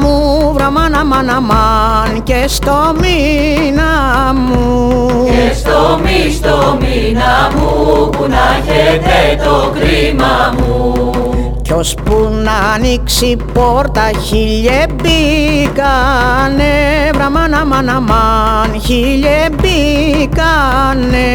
μου 0.00 0.52
Βραμάνα 0.52 1.04
μάνα 1.04 1.40
μαν 1.40 2.22
και 2.22 2.44
στο 2.46 2.94
μήνα 3.00 4.32
μου. 4.34 5.08
Και 5.24 5.54
στο 5.54 6.00
μη 6.02 6.32
στο 6.32 6.78
μήνα 6.80 7.50
μου 7.56 8.08
που 8.10 8.26
να 8.28 8.36
έχετε 8.58 9.44
το 9.44 9.72
κρίμα 9.80 10.54
μου 10.58 11.57
Κι 11.68 11.74
ώσπου 11.74 12.28
να 12.42 12.52
ανοίξει 12.74 13.36
πόρτα 13.52 14.10
χίλιε 14.24 14.86
μπήκανε. 14.94 16.72
Βραμάνα 17.14 17.64
μάνα 17.64 18.00
μαν 18.00 18.80
χίλιε 18.80 19.48
μπήκανε. 19.50 21.28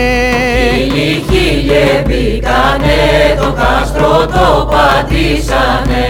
Χίλιοι 0.76 1.24
χίλιε 1.30 2.04
μπήκανε 2.06 3.00
το 3.38 3.52
κάστρο 3.52 4.26
το 4.26 4.70
πατήσανε 4.72 6.08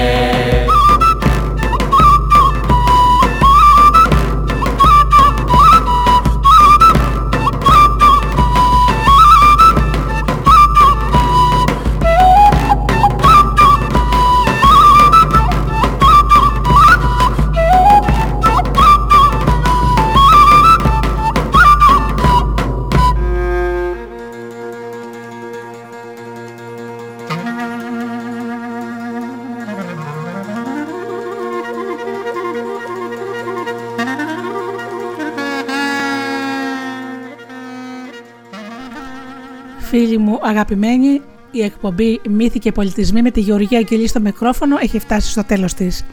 αγαπημένοι, 40.45 41.21
η 41.51 41.63
εκπομπή 41.63 42.21
Μύθοι 42.29 42.59
και 42.59 42.71
Πολιτισμοί 42.71 43.21
με 43.21 43.31
τη 43.31 43.39
Γεωργία 43.39 43.77
Αγγελή 43.77 44.07
στο 44.07 44.19
μικρόφωνο 44.19 44.77
έχει 44.81 44.99
φτάσει 44.99 45.29
στο 45.29 45.43
τέλος 45.43 45.73
της. 45.73 46.05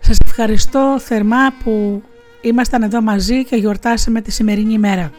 Σας 0.00 0.16
ευχαριστώ 0.24 0.96
θερμά 1.00 1.52
που 1.64 2.02
ήμασταν 2.40 2.82
εδώ 2.82 3.02
μαζί 3.02 3.44
και 3.44 3.56
γιορτάσαμε 3.56 4.20
τη 4.20 4.30
σημερινή 4.30 4.72
ημέρα. 4.72 5.10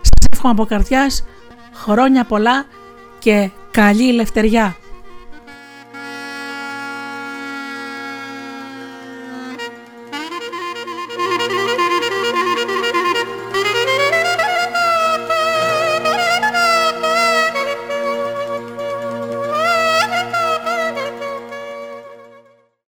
Σας 0.00 0.28
εύχομαι 0.32 0.52
από 0.52 0.64
καρδιάς 0.64 1.24
χρόνια 1.72 2.24
πολλά 2.24 2.64
και 3.18 3.50
καλή 3.70 4.08
ελευθεριά. 4.08 4.76